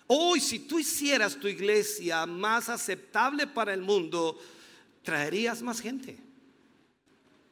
Hoy, 0.06 0.40
si 0.40 0.60
tú 0.60 0.78
hicieras 0.78 1.36
tu 1.36 1.48
iglesia 1.48 2.24
más 2.26 2.68
aceptable 2.68 3.46
para 3.46 3.74
el 3.74 3.82
mundo, 3.82 4.38
traerías 5.02 5.62
más 5.62 5.80
gente. 5.80 6.16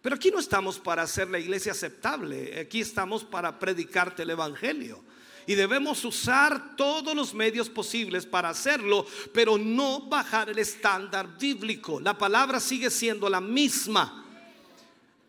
Pero 0.01 0.17
aquí 0.17 0.31
no 0.31 0.39
estamos 0.39 0.79
para 0.79 1.03
hacer 1.03 1.29
la 1.31 1.39
iglesia 1.39 1.73
aceptable, 1.73 2.61
aquí 2.61 2.81
estamos 2.81 3.25
para 3.25 3.59
predicarte 3.59 4.23
el 4.23 4.31
Evangelio. 4.31 5.03
Y 5.47 5.55
debemos 5.55 6.05
usar 6.05 6.77
todos 6.77 7.15
los 7.15 7.35
medios 7.35 7.69
posibles 7.69 8.25
para 8.27 8.49
hacerlo, 8.49 9.07
pero 9.33 9.59
no 9.59 10.01
bajar 10.01 10.49
el 10.49 10.59
estándar 10.59 11.39
bíblico. 11.39 12.01
La 12.01 12.17
palabra 12.17 12.61
sigue 12.61 12.91
siendo 12.91 13.29
la 13.29 13.41
misma. 13.41 14.25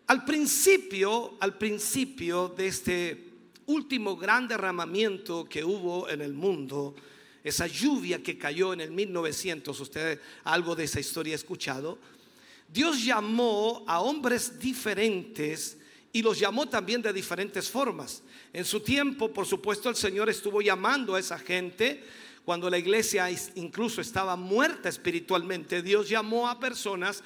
Al 0.07 0.23
principio, 0.23 1.35
al 1.39 1.57
principio 1.57 2.53
de 2.55 2.67
este 2.67 3.29
último 3.65 4.15
gran 4.15 4.47
derramamiento 4.47 5.45
que 5.45 5.63
hubo 5.63 6.07
en 6.07 6.21
el 6.21 6.33
mundo, 6.33 6.95
esa 7.43 7.67
lluvia 7.67 8.23
que 8.23 8.37
cayó 8.37 8.73
en 8.73 8.81
el 8.81 8.91
1900, 8.91 9.79
usted 9.79 10.21
algo 10.43 10.75
de 10.75 10.85
esa 10.85 10.99
historia 10.99 11.33
ha 11.33 11.35
escuchado, 11.35 11.99
Dios 12.67 13.03
llamó 13.03 13.83
a 13.87 14.01
hombres 14.01 14.59
diferentes 14.59 15.77
y 16.15 16.21
los 16.21 16.39
llamó 16.39 16.65
también 16.65 17.01
de 17.01 17.11
diferentes 17.11 17.69
formas. 17.69 18.23
En 18.53 18.63
su 18.63 18.79
tiempo, 18.79 19.33
por 19.33 19.45
supuesto, 19.45 19.89
el 19.89 19.97
Señor 19.97 20.29
estuvo 20.29 20.61
llamando 20.61 21.13
a 21.13 21.19
esa 21.19 21.37
gente. 21.37 22.05
Cuando 22.45 22.69
la 22.69 22.77
iglesia 22.77 23.29
incluso 23.55 23.99
estaba 23.99 24.37
muerta 24.37 24.87
espiritualmente, 24.87 25.81
Dios 25.81 26.07
llamó 26.07 26.47
a 26.47 26.57
personas 26.57 27.21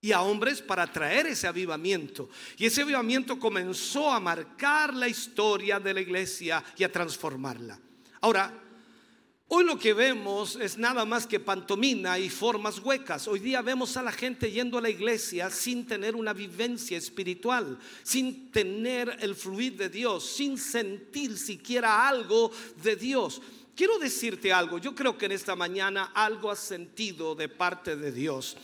y 0.00 0.10
a 0.10 0.22
hombres 0.22 0.60
para 0.60 0.92
traer 0.92 1.28
ese 1.28 1.46
avivamiento. 1.46 2.28
Y 2.56 2.66
ese 2.66 2.82
avivamiento 2.82 3.38
comenzó 3.38 4.10
a 4.10 4.18
marcar 4.18 4.92
la 4.92 5.06
historia 5.06 5.78
de 5.78 5.94
la 5.94 6.00
iglesia 6.00 6.64
y 6.76 6.82
a 6.82 6.90
transformarla. 6.90 7.78
Ahora, 8.22 8.59
Hoy 9.52 9.64
lo 9.64 9.76
que 9.76 9.94
vemos 9.94 10.54
es 10.54 10.78
nada 10.78 11.04
más 11.04 11.26
que 11.26 11.40
pantomina 11.40 12.20
y 12.20 12.30
formas 12.30 12.78
huecas. 12.78 13.26
Hoy 13.26 13.40
día 13.40 13.62
vemos 13.62 13.96
a 13.96 14.02
la 14.02 14.12
gente 14.12 14.48
yendo 14.48 14.78
a 14.78 14.80
la 14.80 14.90
iglesia 14.90 15.50
sin 15.50 15.88
tener 15.88 16.14
una 16.14 16.32
vivencia 16.32 16.96
espiritual, 16.96 17.76
sin 18.04 18.52
tener 18.52 19.16
el 19.18 19.34
fluir 19.34 19.76
de 19.76 19.88
Dios, 19.88 20.24
sin 20.24 20.56
sentir 20.56 21.36
siquiera 21.36 22.06
algo 22.06 22.52
de 22.80 22.94
Dios. 22.94 23.42
Quiero 23.74 23.98
decirte 23.98 24.52
algo, 24.52 24.78
yo 24.78 24.94
creo 24.94 25.18
que 25.18 25.26
en 25.26 25.32
esta 25.32 25.56
mañana 25.56 26.12
algo 26.14 26.48
has 26.48 26.60
sentido 26.60 27.34
de 27.34 27.48
parte 27.48 27.96
de 27.96 28.12
Dios. 28.12 28.56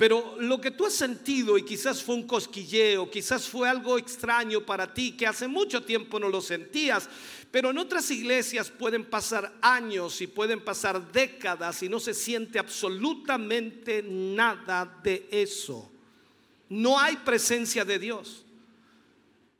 Pero 0.00 0.36
lo 0.38 0.58
que 0.58 0.70
tú 0.70 0.86
has 0.86 0.94
sentido 0.94 1.58
y 1.58 1.62
quizás 1.62 2.02
fue 2.02 2.14
un 2.14 2.26
cosquilleo, 2.26 3.10
quizás 3.10 3.46
fue 3.46 3.68
algo 3.68 3.98
extraño 3.98 4.64
para 4.64 4.94
ti, 4.94 5.12
que 5.12 5.26
hace 5.26 5.46
mucho 5.46 5.82
tiempo 5.82 6.18
no 6.18 6.30
lo 6.30 6.40
sentías, 6.40 7.06
pero 7.50 7.68
en 7.68 7.76
otras 7.76 8.10
iglesias 8.10 8.70
pueden 8.70 9.04
pasar 9.04 9.52
años 9.60 10.22
y 10.22 10.26
pueden 10.26 10.64
pasar 10.64 11.12
décadas 11.12 11.82
y 11.82 11.90
no 11.90 12.00
se 12.00 12.14
siente 12.14 12.58
absolutamente 12.58 14.02
nada 14.02 14.90
de 15.04 15.28
eso. 15.30 15.92
No 16.70 16.98
hay 16.98 17.16
presencia 17.16 17.84
de 17.84 17.98
Dios. 17.98 18.46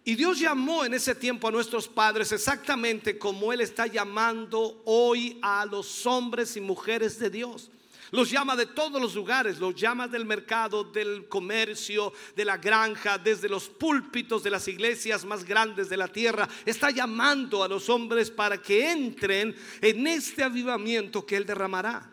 Y 0.07 0.15
Dios 0.15 0.39
llamó 0.39 0.87
en 0.87 0.95
ese 0.95 1.15
tiempo 1.15 1.49
a 1.49 1.53
nuestros 1.53 1.87
padres 1.87 2.33
exactamente 2.33 3.19
como 3.19 3.53
Él 3.53 3.61
está 3.61 3.87
llamando 3.87 4.81
hoy 4.87 5.39
a 5.43 5.67
los 5.67 6.07
hombres 6.07 6.57
y 6.57 6.63
mujeres 6.63 7.19
de 7.19 7.29
Dios. 7.29 7.71
Los 8.13 8.31
llama 8.31 8.57
de 8.57 8.67
todos 8.67 9.01
los 9.01 9.15
lugares, 9.15 9.61
los 9.61 9.75
llama 9.75 10.09
del 10.09 10.25
mercado, 10.25 10.83
del 10.83 11.29
comercio, 11.29 12.13
de 12.35 12.45
la 12.45 12.57
granja, 12.57 13.19
desde 13.19 13.49
los 13.49 13.69
púlpitos 13.69 14.43
de 14.43 14.51
las 14.51 14.67
iglesias 14.67 15.25
más 15.25 15.45
grandes 15.45 15.89
de 15.89 15.97
la 15.97 16.09
tierra. 16.09 16.49
Está 16.67 16.91
llamando 16.91 17.63
a 17.63 17.69
los 17.69 17.89
hombres 17.89 18.31
para 18.31 18.61
que 18.61 18.91
entren 18.91 19.55
en 19.81 20.07
este 20.09 20.43
avivamiento 20.43 21.25
que 21.25 21.37
Él 21.37 21.47
derramará. 21.47 22.11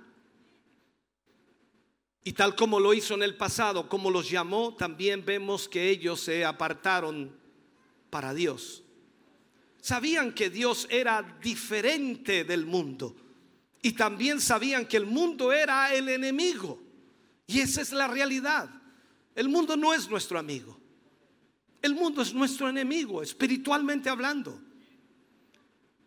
Y 2.24 2.34
tal 2.34 2.56
como 2.56 2.80
lo 2.80 2.94
hizo 2.94 3.16
en 3.16 3.24
el 3.24 3.36
pasado, 3.36 3.90
como 3.90 4.12
los 4.12 4.30
llamó, 4.30 4.76
también 4.76 5.26
vemos 5.26 5.68
que 5.68 5.90
ellos 5.90 6.20
se 6.20 6.46
apartaron 6.46 7.36
para 8.12 8.36
Dios. 8.36 8.84
Sabían 9.82 10.34
que 10.34 10.50
Dios 10.52 10.86
era 10.92 11.40
diferente 11.42 12.44
del 12.44 12.66
mundo 12.66 13.16
y 13.82 13.92
también 13.94 14.42
sabían 14.42 14.86
que 14.86 14.98
el 14.98 15.06
mundo 15.06 15.52
era 15.52 15.94
el 15.94 16.10
enemigo. 16.10 16.82
Y 17.46 17.60
esa 17.60 17.82
es 17.82 17.92
la 17.92 18.08
realidad. 18.08 18.70
El 19.36 19.50
mundo 19.50 19.78
no 19.78 19.94
es 19.94 20.10
nuestro 20.10 20.40
amigo. 20.40 20.78
El 21.82 21.94
mundo 21.94 22.22
es 22.22 22.34
nuestro 22.34 22.68
enemigo, 22.68 23.22
espiritualmente 23.22 24.10
hablando. 24.10 24.60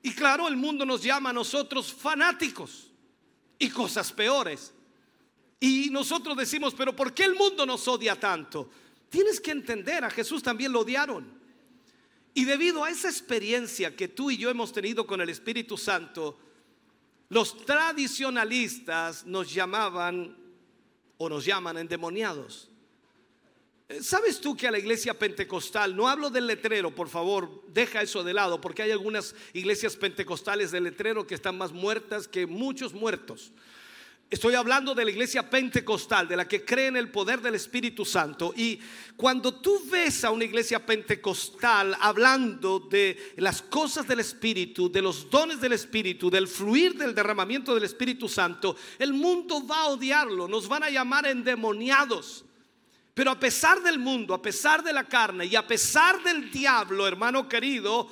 Y 0.02 0.12
claro, 0.12 0.48
el 0.48 0.56
mundo 0.56 0.84
nos 0.84 1.02
llama 1.02 1.30
a 1.30 1.32
nosotros 1.32 1.92
fanáticos 1.92 2.90
y 3.58 3.68
cosas 3.70 4.12
peores. 4.12 4.72
Y 5.60 5.90
nosotros 5.90 6.36
decimos, 6.36 6.74
pero 6.74 6.96
¿por 6.96 7.14
qué 7.14 7.24
el 7.24 7.34
mundo 7.34 7.66
nos 7.66 7.86
odia 7.86 8.18
tanto? 8.18 8.70
Tienes 9.10 9.40
que 9.40 9.50
entender, 9.50 10.04
a 10.04 10.10
Jesús 10.10 10.42
también 10.42 10.72
lo 10.72 10.80
odiaron. 10.80 11.40
Y 12.32 12.44
debido 12.44 12.84
a 12.84 12.90
esa 12.90 13.08
experiencia 13.08 13.94
que 13.94 14.08
tú 14.08 14.30
y 14.30 14.38
yo 14.38 14.50
hemos 14.50 14.72
tenido 14.72 15.06
con 15.06 15.20
el 15.20 15.28
Espíritu 15.28 15.76
Santo, 15.76 16.38
los 17.30 17.64
tradicionalistas 17.64 19.24
nos 19.24 19.52
llamaban 19.54 20.36
o 21.16 21.28
nos 21.28 21.44
llaman 21.44 21.78
endemoniados. 21.78 22.68
Eh, 23.88 24.02
¿Sabes 24.02 24.40
tú 24.40 24.56
que 24.56 24.66
a 24.66 24.70
la 24.72 24.78
iglesia 24.78 25.18
pentecostal, 25.18 25.94
no 25.96 26.08
hablo 26.08 26.28
del 26.28 26.48
letrero, 26.48 26.92
por 26.92 27.08
favor, 27.08 27.64
deja 27.68 28.02
eso 28.02 28.24
de 28.24 28.34
lado, 28.34 28.60
porque 28.60 28.82
hay 28.82 28.90
algunas 28.90 29.36
iglesias 29.52 29.96
pentecostales 29.96 30.72
de 30.72 30.80
letrero 30.80 31.26
que 31.26 31.36
están 31.36 31.56
más 31.56 31.72
muertas 31.72 32.26
que 32.26 32.46
muchos 32.46 32.92
muertos. 32.92 33.52
Estoy 34.30 34.54
hablando 34.54 34.94
de 34.94 35.04
la 35.04 35.10
iglesia 35.10 35.50
pentecostal, 35.50 36.28
de 36.28 36.36
la 36.36 36.46
que 36.46 36.64
cree 36.64 36.86
en 36.86 36.96
el 36.96 37.10
poder 37.10 37.40
del 37.40 37.56
Espíritu 37.56 38.04
Santo. 38.04 38.54
Y 38.56 38.78
cuando 39.16 39.52
tú 39.54 39.82
ves 39.90 40.22
a 40.24 40.30
una 40.30 40.44
iglesia 40.44 40.86
pentecostal 40.86 41.96
hablando 42.00 42.78
de 42.78 43.34
las 43.38 43.60
cosas 43.60 44.06
del 44.06 44.20
Espíritu, 44.20 44.88
de 44.88 45.02
los 45.02 45.28
dones 45.28 45.60
del 45.60 45.72
Espíritu, 45.72 46.30
del 46.30 46.46
fluir 46.46 46.94
del 46.96 47.12
derramamiento 47.12 47.74
del 47.74 47.82
Espíritu 47.82 48.28
Santo, 48.28 48.76
el 49.00 49.12
mundo 49.14 49.66
va 49.66 49.80
a 49.80 49.88
odiarlo, 49.88 50.46
nos 50.46 50.68
van 50.68 50.84
a 50.84 50.90
llamar 50.90 51.26
endemoniados. 51.26 52.44
Pero 53.14 53.32
a 53.32 53.40
pesar 53.40 53.82
del 53.82 53.98
mundo, 53.98 54.32
a 54.32 54.40
pesar 54.40 54.84
de 54.84 54.92
la 54.92 55.08
carne 55.08 55.46
y 55.46 55.56
a 55.56 55.66
pesar 55.66 56.22
del 56.22 56.52
diablo, 56.52 57.08
hermano 57.08 57.48
querido, 57.48 58.08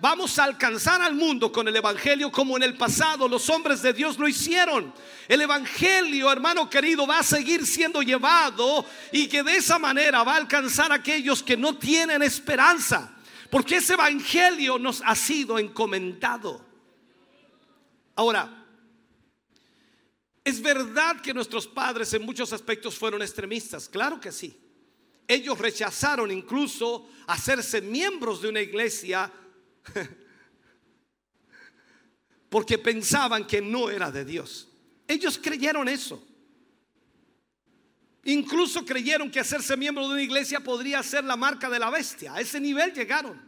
Vamos 0.00 0.38
a 0.38 0.44
alcanzar 0.44 1.02
al 1.02 1.16
mundo 1.16 1.50
con 1.50 1.66
el 1.66 1.74
Evangelio 1.74 2.30
como 2.30 2.56
en 2.56 2.62
el 2.62 2.76
pasado 2.76 3.26
los 3.26 3.50
hombres 3.50 3.82
de 3.82 3.92
Dios 3.92 4.16
lo 4.16 4.28
hicieron. 4.28 4.94
El 5.26 5.40
Evangelio, 5.40 6.30
hermano 6.30 6.70
querido, 6.70 7.04
va 7.04 7.18
a 7.18 7.24
seguir 7.24 7.66
siendo 7.66 8.00
llevado 8.02 8.86
y 9.10 9.26
que 9.26 9.42
de 9.42 9.56
esa 9.56 9.76
manera 9.78 10.22
va 10.22 10.34
a 10.34 10.36
alcanzar 10.36 10.92
a 10.92 10.96
aquellos 10.96 11.42
que 11.42 11.56
no 11.56 11.76
tienen 11.76 12.22
esperanza. 12.22 13.12
Porque 13.50 13.76
ese 13.76 13.94
Evangelio 13.94 14.78
nos 14.78 15.02
ha 15.04 15.16
sido 15.16 15.58
encomendado. 15.58 16.64
Ahora, 18.14 18.66
es 20.44 20.62
verdad 20.62 21.20
que 21.20 21.34
nuestros 21.34 21.66
padres 21.66 22.12
en 22.14 22.22
muchos 22.22 22.52
aspectos 22.52 22.96
fueron 22.96 23.20
extremistas, 23.20 23.88
claro 23.88 24.20
que 24.20 24.30
sí. 24.30 24.56
Ellos 25.26 25.58
rechazaron 25.58 26.30
incluso 26.30 27.08
hacerse 27.26 27.80
miembros 27.80 28.40
de 28.40 28.48
una 28.48 28.60
iglesia 28.60 29.30
Porque 32.48 32.78
pensaban 32.78 33.46
que 33.46 33.60
no 33.60 33.90
era 33.90 34.10
de 34.10 34.24
Dios. 34.24 34.68
Ellos 35.06 35.38
creyeron 35.42 35.88
eso. 35.88 36.24
Incluso 38.24 38.84
creyeron 38.84 39.30
que 39.30 39.40
hacerse 39.40 39.76
miembro 39.76 40.06
de 40.06 40.14
una 40.14 40.22
iglesia 40.22 40.60
podría 40.60 41.02
ser 41.02 41.24
la 41.24 41.36
marca 41.36 41.70
de 41.70 41.78
la 41.78 41.90
bestia. 41.90 42.34
A 42.34 42.40
ese 42.40 42.60
nivel 42.60 42.92
llegaron. 42.92 43.40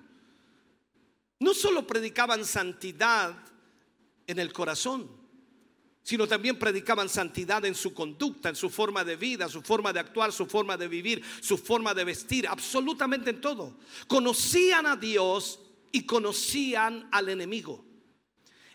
No 1.39 1.55
solo 1.55 1.87
predicaban 1.87 2.45
santidad 2.45 3.35
en 4.27 4.39
el 4.39 4.53
corazón, 4.53 5.11
sino 6.03 6.27
también 6.27 6.59
predicaban 6.59 7.09
santidad 7.09 7.65
en 7.65 7.75
su 7.75 7.93
conducta, 7.95 8.49
en 8.49 8.57
su 8.57 8.71
forma 8.71 9.05
de 9.05 9.17
vida, 9.17 9.49
su 9.49 9.63
forma 9.63 9.93
de 9.93 10.01
actuar, 10.01 10.33
su 10.33 10.47
forma 10.47 10.77
de 10.77 10.89
vivir, 10.89 11.23
su 11.41 11.59
forma 11.59 11.95
de 11.95 12.05
vestir, 12.05 12.47
absolutamente 12.49 13.31
en 13.31 13.41
todo. 13.41 13.79
Conocían 14.07 14.87
a 14.87 14.97
Dios 14.97 15.61
y 15.93 16.03
conocían 16.03 17.09
al 17.11 17.29
enemigo. 17.29 17.85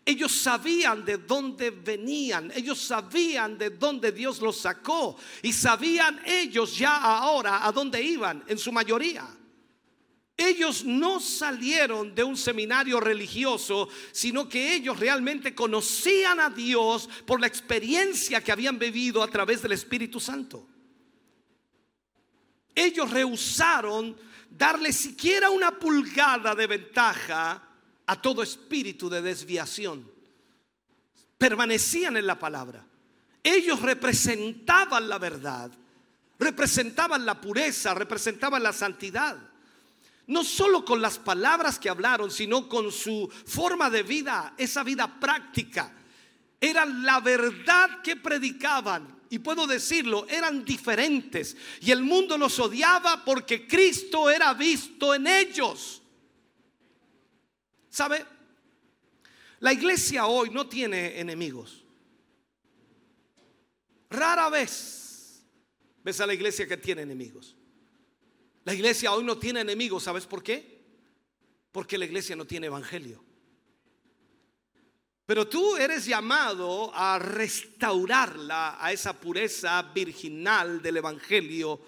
Ellos 0.07 0.31
sabían 0.31 1.03
de 1.03 1.17
dónde 1.17 1.71
venían, 1.71 2.51
ellos 2.55 2.79
sabían 2.79 3.57
de 3.57 3.71
dónde 3.71 4.11
Dios 4.11 4.39
los 4.39 4.57
sacó 4.57 5.17
y 5.41 5.51
sabían 5.51 6.21
ellos 6.25 6.77
ya 6.77 6.95
ahora 6.95 7.65
a 7.65 7.71
dónde 7.71 8.03
iban 8.03 8.43
en 8.47 8.59
su 8.59 8.71
mayoría. 8.71 9.27
Ellos 10.37 10.83
no 10.83 11.19
salieron 11.19 12.13
de 12.13 12.23
un 12.23 12.35
seminario 12.35 12.99
religioso, 12.99 13.87
sino 14.11 14.49
que 14.49 14.75
ellos 14.75 14.99
realmente 14.99 15.55
conocían 15.55 16.39
a 16.39 16.49
Dios 16.49 17.09
por 17.25 17.39
la 17.39 17.47
experiencia 17.47 18.43
que 18.43 18.51
habían 18.51 18.77
vivido 18.77 19.23
a 19.23 19.27
través 19.27 19.61
del 19.61 19.71
Espíritu 19.71 20.19
Santo. 20.19 20.67
Ellos 22.75 23.09
rehusaron 23.09 24.17
darle 24.57 24.93
siquiera 24.93 25.49
una 25.49 25.71
pulgada 25.71 26.55
de 26.55 26.67
ventaja 26.67 27.61
a 28.05 28.21
todo 28.21 28.41
espíritu 28.43 29.09
de 29.09 29.21
desviación. 29.21 30.09
Permanecían 31.37 32.17
en 32.17 32.27
la 32.27 32.39
palabra. 32.39 32.85
Ellos 33.43 33.81
representaban 33.81 35.07
la 35.07 35.19
verdad, 35.19 35.71
representaban 36.39 37.25
la 37.25 37.39
pureza, 37.39 37.93
representaban 37.93 38.63
la 38.63 38.73
santidad. 38.73 39.37
No 40.27 40.43
solo 40.43 40.83
con 40.83 41.01
las 41.01 41.19
palabras 41.19 41.77
que 41.77 41.89
hablaron, 41.89 42.31
sino 42.31 42.67
con 42.67 42.91
su 42.91 43.31
forma 43.45 43.89
de 43.89 44.01
vida, 44.01 44.55
esa 44.57 44.83
vida 44.83 45.19
práctica. 45.19 45.91
Era 46.59 46.85
la 46.85 47.19
verdad 47.19 48.01
que 48.01 48.15
predicaban 48.15 49.14
y 49.29 49.39
puedo 49.39 49.65
decirlo, 49.65 50.27
eran 50.29 50.63
diferentes. 50.63 51.57
Y 51.81 51.91
el 51.91 52.01
mundo 52.01 52.37
los 52.37 52.59
odiaba 52.59 53.25
porque 53.25 53.67
Cristo 53.67 54.29
era 54.29 54.53
visto 54.53 55.13
en 55.15 55.27
ellos. 55.27 56.01
¿Sabe? 57.89 58.25
La 59.59 59.73
iglesia 59.73 60.27
hoy 60.27 60.51
no 60.51 60.67
tiene 60.67 61.19
enemigos. 61.19 61.83
Rara 64.09 64.49
vez 64.49 65.43
ves 66.03 66.21
a 66.21 66.27
la 66.27 66.35
iglesia 66.35 66.67
que 66.67 66.77
tiene 66.77 67.01
enemigos. 67.01 67.55
La 68.63 68.73
iglesia 68.73 69.11
hoy 69.11 69.23
no 69.23 69.39
tiene 69.39 69.61
enemigos, 69.61 70.03
¿sabes 70.03 70.27
por 70.27 70.43
qué? 70.43 70.83
Porque 71.71 71.97
la 71.97 72.05
iglesia 72.05 72.35
no 72.35 72.45
tiene 72.45 72.67
evangelio. 72.67 73.24
Pero 75.25 75.47
tú 75.47 75.75
eres 75.75 76.05
llamado 76.05 76.91
a 76.93 77.17
restaurarla 77.17 78.77
a 78.79 78.91
esa 78.91 79.19
pureza 79.19 79.81
virginal 79.81 80.81
del 80.81 80.97
Evangelio 80.97 81.81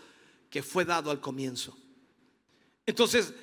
que 0.50 0.64
fue 0.64 0.86
dado 0.86 1.12
al 1.12 1.20
comienzo. 1.20 1.78
Entonces, 2.86 3.34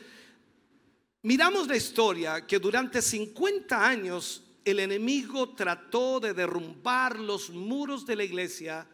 miramos 1.23 1.69
la 1.69 1.77
historia 1.77 2.45
que 2.45 2.59
durante 2.59 3.01
50 3.01 3.87
años 3.87 4.43
el 4.65 4.81
enemigo 4.81 5.51
trató 5.51 6.19
de 6.19 6.35
derrumbar 6.35 7.21
los 7.21 7.51
muros 7.51 8.05
de 8.05 8.17
la 8.17 8.25
iglesia, 8.25 8.87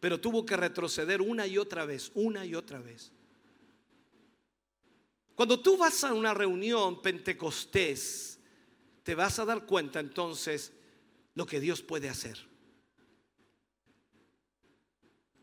pero 0.00 0.18
tuvo 0.18 0.46
que 0.46 0.56
retroceder 0.56 1.20
una 1.20 1.46
y 1.46 1.58
otra 1.58 1.84
vez, 1.84 2.10
una 2.14 2.46
y 2.46 2.54
otra 2.54 2.80
vez. 2.80 3.12
Cuando 5.34 5.60
tú 5.60 5.76
vas 5.76 6.04
a 6.04 6.14
una 6.14 6.32
reunión 6.32 7.02
pentecostés, 7.02 8.31
te 9.02 9.14
vas 9.14 9.38
a 9.38 9.44
dar 9.44 9.66
cuenta 9.66 10.00
entonces 10.00 10.72
lo 11.34 11.46
que 11.46 11.60
Dios 11.60 11.82
puede 11.82 12.08
hacer. 12.08 12.38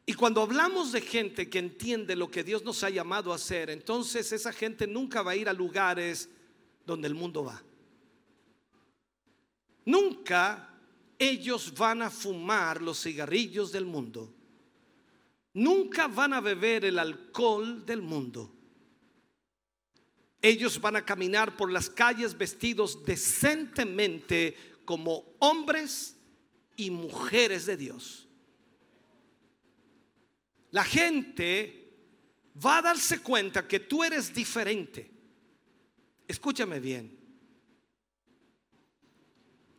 Y 0.06 0.14
cuando 0.14 0.42
hablamos 0.42 0.92
de 0.92 1.02
gente 1.02 1.50
que 1.50 1.60
entiende 1.60 2.16
lo 2.16 2.32
que 2.32 2.44
Dios 2.44 2.64
nos 2.64 2.84
ha 2.84 2.90
llamado 2.90 3.32
a 3.32 3.36
hacer, 3.36 3.70
entonces 3.70 4.32
esa 4.32 4.52
gente 4.52 4.88
nunca 4.88 5.22
va 5.22 5.32
a 5.32 5.36
ir 5.36 5.48
a 5.48 5.54
lugares 5.54 6.30
donde 6.84 7.08
el 7.08 7.14
mundo 7.14 7.44
va. 7.44 7.62
Nunca 9.86 10.70
ellos 11.20 11.74
van 11.78 12.02
a 12.02 12.10
fumar 12.10 12.82
los 12.82 13.04
cigarrillos 13.04 13.72
del 13.72 13.86
mundo. 13.86 14.34
Nunca 15.54 16.08
van 16.08 16.34
a 16.34 16.42
beber 16.42 16.86
el 16.86 16.98
alcohol 16.98 17.86
del 17.86 18.02
mundo. 18.02 18.59
Ellos 20.42 20.80
van 20.80 20.96
a 20.96 21.06
caminar 21.06 21.58
por 21.58 21.72
las 21.72 21.90
calles 21.90 22.38
vestidos 22.38 23.04
decentemente 23.04 24.56
como 24.86 25.36
hombres 25.40 26.16
y 26.76 26.90
mujeres 26.90 27.66
de 27.66 27.78
Dios. 27.78 28.28
La 30.72 30.84
gente 30.84 31.94
va 32.64 32.78
a 32.78 32.82
darse 32.82 33.20
cuenta 33.22 33.68
que 33.68 33.80
tú 33.80 34.04
eres 34.04 34.34
diferente. 34.34 35.12
Escúchame 36.28 36.80
bien. 36.80 37.18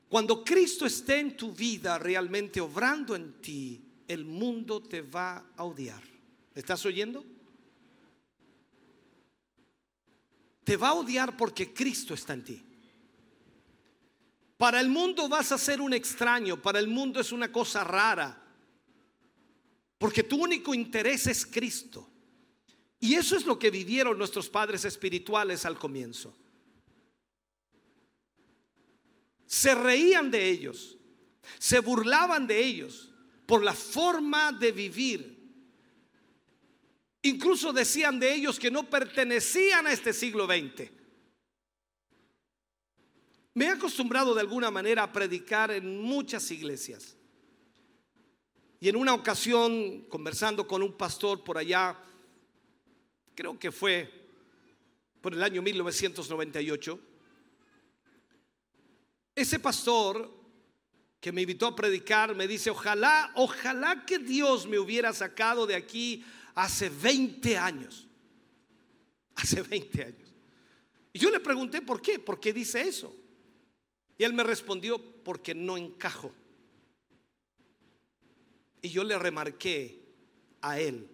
Cuando 0.08 0.42
Cristo 0.44 0.86
esté 0.86 1.20
en 1.20 1.36
tu 1.36 1.52
vida 1.52 1.96
realmente 1.96 2.60
obrando 2.60 3.14
en 3.14 3.40
ti, 3.40 3.80
el 4.08 4.24
mundo 4.24 4.82
te 4.82 5.02
va 5.02 5.52
a 5.56 5.64
odiar. 5.64 6.02
¿Estás 6.52 6.84
oyendo? 6.84 7.24
Te 10.70 10.76
va 10.76 10.90
a 10.90 10.94
odiar 10.94 11.36
porque 11.36 11.74
Cristo 11.74 12.14
está 12.14 12.32
en 12.32 12.44
ti. 12.44 12.62
Para 14.56 14.80
el 14.80 14.88
mundo 14.88 15.28
vas 15.28 15.50
a 15.50 15.58
ser 15.58 15.80
un 15.80 15.92
extraño, 15.92 16.62
para 16.62 16.78
el 16.78 16.86
mundo 16.86 17.18
es 17.18 17.32
una 17.32 17.50
cosa 17.50 17.82
rara, 17.82 18.40
porque 19.98 20.22
tu 20.22 20.36
único 20.36 20.72
interés 20.72 21.26
es 21.26 21.44
Cristo. 21.44 22.08
Y 23.00 23.14
eso 23.14 23.36
es 23.36 23.46
lo 23.46 23.58
que 23.58 23.72
vivieron 23.72 24.16
nuestros 24.16 24.48
padres 24.48 24.84
espirituales 24.84 25.66
al 25.66 25.76
comienzo. 25.76 26.36
Se 29.46 29.74
reían 29.74 30.30
de 30.30 30.48
ellos, 30.48 30.96
se 31.58 31.80
burlaban 31.80 32.46
de 32.46 32.64
ellos 32.64 33.10
por 33.44 33.64
la 33.64 33.74
forma 33.74 34.52
de 34.52 34.70
vivir. 34.70 35.39
Incluso 37.22 37.72
decían 37.72 38.18
de 38.18 38.34
ellos 38.34 38.58
que 38.58 38.70
no 38.70 38.88
pertenecían 38.88 39.86
a 39.86 39.92
este 39.92 40.12
siglo 40.12 40.46
XX. 40.46 40.90
Me 43.54 43.66
he 43.66 43.68
acostumbrado 43.68 44.34
de 44.34 44.40
alguna 44.40 44.70
manera 44.70 45.02
a 45.02 45.12
predicar 45.12 45.70
en 45.70 46.00
muchas 46.00 46.50
iglesias. 46.50 47.16
Y 48.78 48.88
en 48.88 48.96
una 48.96 49.12
ocasión, 49.12 50.06
conversando 50.08 50.66
con 50.66 50.82
un 50.82 50.96
pastor 50.96 51.44
por 51.44 51.58
allá, 51.58 51.98
creo 53.34 53.58
que 53.58 53.70
fue 53.70 54.10
por 55.20 55.34
el 55.34 55.42
año 55.42 55.60
1998, 55.60 56.98
ese 59.34 59.58
pastor 59.58 60.30
que 61.20 61.32
me 61.32 61.42
invitó 61.42 61.66
a 61.66 61.76
predicar 61.76 62.34
me 62.34 62.48
dice, 62.48 62.70
ojalá, 62.70 63.30
ojalá 63.34 64.06
que 64.06 64.18
Dios 64.18 64.66
me 64.66 64.78
hubiera 64.78 65.12
sacado 65.12 65.66
de 65.66 65.74
aquí 65.74 66.24
hace 66.62 66.88
20 66.88 67.56
años. 67.56 68.06
Hace 69.34 69.62
20 69.62 70.04
años. 70.04 70.34
Y 71.12 71.18
yo 71.18 71.30
le 71.30 71.40
pregunté 71.40 71.82
por 71.82 72.00
qué, 72.02 72.18
por 72.18 72.38
qué 72.38 72.52
dice 72.52 72.82
eso. 72.82 73.14
Y 74.18 74.24
él 74.24 74.34
me 74.34 74.42
respondió, 74.42 74.98
porque 75.24 75.54
no 75.54 75.76
encajo. 75.76 76.32
Y 78.82 78.90
yo 78.90 79.04
le 79.04 79.18
remarqué 79.18 80.02
a 80.60 80.78
él. 80.78 81.08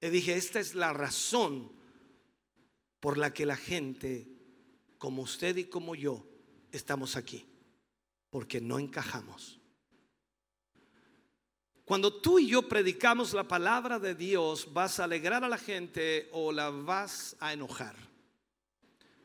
Le 0.00 0.10
dije, 0.10 0.34
esta 0.34 0.60
es 0.60 0.74
la 0.74 0.92
razón 0.92 1.70
por 3.00 3.18
la 3.18 3.32
que 3.32 3.46
la 3.46 3.56
gente, 3.56 4.26
como 4.98 5.22
usted 5.22 5.56
y 5.56 5.64
como 5.64 5.94
yo, 5.94 6.26
estamos 6.72 7.16
aquí. 7.16 7.46
Porque 8.30 8.60
no 8.60 8.78
encajamos. 8.78 9.61
Cuando 11.92 12.10
tú 12.10 12.38
y 12.38 12.46
yo 12.46 12.62
predicamos 12.62 13.34
la 13.34 13.46
palabra 13.46 13.98
de 13.98 14.14
Dios, 14.14 14.72
vas 14.72 14.98
a 14.98 15.04
alegrar 15.04 15.44
a 15.44 15.48
la 15.50 15.58
gente 15.58 16.30
o 16.32 16.50
la 16.50 16.70
vas 16.70 17.36
a 17.38 17.52
enojar. 17.52 17.94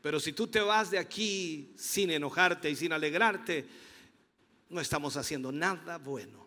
Pero 0.02 0.20
si 0.20 0.34
tú 0.34 0.48
te 0.48 0.60
vas 0.60 0.90
de 0.90 0.98
aquí 0.98 1.72
sin 1.78 2.10
enojarte 2.10 2.68
y 2.68 2.76
sin 2.76 2.92
alegrarte, 2.92 3.66
no 4.68 4.82
estamos 4.82 5.16
haciendo 5.16 5.50
nada 5.50 5.96
bueno. 5.96 6.46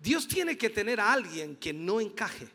Dios 0.00 0.26
tiene 0.26 0.58
que 0.58 0.70
tener 0.70 0.98
a 0.98 1.12
alguien 1.12 1.54
que 1.54 1.72
no 1.72 2.00
encaje. 2.00 2.48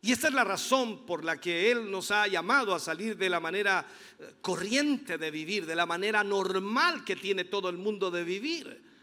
Y 0.00 0.10
esta 0.10 0.26
es 0.26 0.34
la 0.34 0.42
razón 0.42 1.06
por 1.06 1.24
la 1.24 1.40
que 1.40 1.70
Él 1.70 1.88
nos 1.88 2.10
ha 2.10 2.26
llamado 2.26 2.74
a 2.74 2.80
salir 2.80 3.16
de 3.16 3.30
la 3.30 3.38
manera 3.38 3.86
eh, 4.18 4.34
corriente 4.40 5.18
de 5.18 5.30
vivir, 5.30 5.66
de 5.66 5.76
la 5.76 5.86
manera 5.86 6.24
normal 6.24 7.04
que 7.04 7.14
tiene 7.14 7.44
todo 7.44 7.68
el 7.68 7.76
mundo 7.76 8.10
de 8.10 8.24
vivir, 8.24 8.95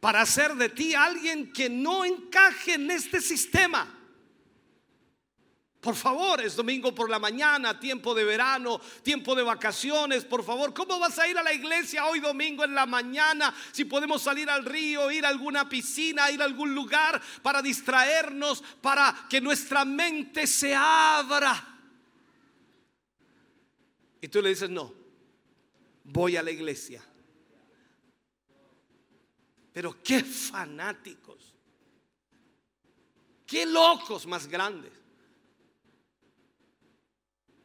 para 0.00 0.22
hacer 0.22 0.54
de 0.54 0.70
ti 0.70 0.94
alguien 0.94 1.52
que 1.52 1.68
no 1.68 2.04
encaje 2.04 2.74
en 2.74 2.90
este 2.90 3.20
sistema. 3.20 3.96
Por 5.80 5.94
favor, 5.94 6.42
es 6.42 6.56
domingo 6.56 6.94
por 6.94 7.08
la 7.08 7.18
mañana, 7.18 7.80
tiempo 7.80 8.14
de 8.14 8.24
verano, 8.24 8.78
tiempo 9.02 9.34
de 9.34 9.42
vacaciones. 9.42 10.26
Por 10.26 10.44
favor, 10.44 10.74
¿cómo 10.74 10.98
vas 10.98 11.18
a 11.18 11.26
ir 11.26 11.38
a 11.38 11.42
la 11.42 11.54
iglesia 11.54 12.04
hoy 12.04 12.20
domingo 12.20 12.64
en 12.64 12.74
la 12.74 12.84
mañana? 12.84 13.54
Si 13.72 13.86
podemos 13.86 14.20
salir 14.20 14.50
al 14.50 14.66
río, 14.66 15.10
ir 15.10 15.24
a 15.24 15.30
alguna 15.30 15.70
piscina, 15.70 16.30
ir 16.30 16.42
a 16.42 16.44
algún 16.44 16.74
lugar 16.74 17.20
para 17.42 17.62
distraernos, 17.62 18.62
para 18.82 19.26
que 19.30 19.40
nuestra 19.40 19.86
mente 19.86 20.46
se 20.46 20.74
abra. 20.74 21.78
Y 24.20 24.28
tú 24.28 24.42
le 24.42 24.50
dices, 24.50 24.68
no, 24.68 24.92
voy 26.04 26.36
a 26.36 26.42
la 26.42 26.50
iglesia. 26.50 27.02
Pero 29.72 30.02
qué 30.02 30.22
fanáticos, 30.24 31.54
qué 33.46 33.66
locos 33.66 34.26
más 34.26 34.46
grandes. 34.46 34.92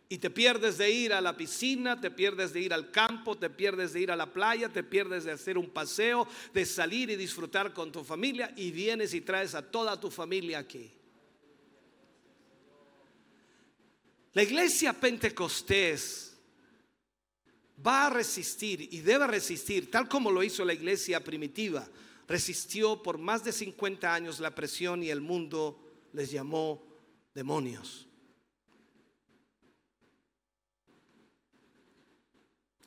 Y 0.07 0.19
te 0.19 0.29
pierdes 0.29 0.77
de 0.77 0.91
ir 0.91 1.13
a 1.13 1.19
la 1.19 1.35
piscina, 1.35 1.99
te 1.99 2.11
pierdes 2.11 2.53
de 2.53 2.61
ir 2.61 2.73
al 2.73 2.91
campo, 2.91 3.37
te 3.37 3.49
pierdes 3.49 3.93
de 3.93 4.01
ir 4.01 4.11
a 4.11 4.15
la 4.15 4.31
playa, 4.31 4.69
te 4.69 4.83
pierdes 4.83 5.23
de 5.23 5.31
hacer 5.31 5.57
un 5.57 5.69
paseo, 5.71 6.27
de 6.53 6.63
salir 6.63 7.09
y 7.09 7.15
disfrutar 7.15 7.73
con 7.73 7.91
tu 7.91 8.03
familia 8.03 8.53
y 8.55 8.69
vienes 8.69 9.15
y 9.15 9.21
traes 9.21 9.55
a 9.55 9.63
toda 9.63 9.99
tu 9.99 10.11
familia 10.11 10.59
aquí. 10.59 10.91
La 14.33 14.43
iglesia 14.43 14.93
pentecostés 14.93 16.35
va 17.86 18.08
a 18.08 18.10
resistir 18.10 18.89
y 18.93 19.02
debe 19.02 19.28
resistir, 19.28 19.91
tal 19.91 20.08
como 20.08 20.32
lo 20.32 20.43
hizo 20.43 20.65
la 20.65 20.74
iglesia 20.74 21.24
primitiva. 21.24 21.88
Resistió 22.28 23.04
por 23.04 23.17
más 23.17 23.43
de 23.43 23.52
50 23.52 24.13
años 24.13 24.39
la 24.39 24.56
presión 24.56 25.04
y 25.04 25.10
el 25.10 25.21
mundo 25.21 25.80
les 26.13 26.32
llamó 26.32 26.84
demonios. 27.34 28.08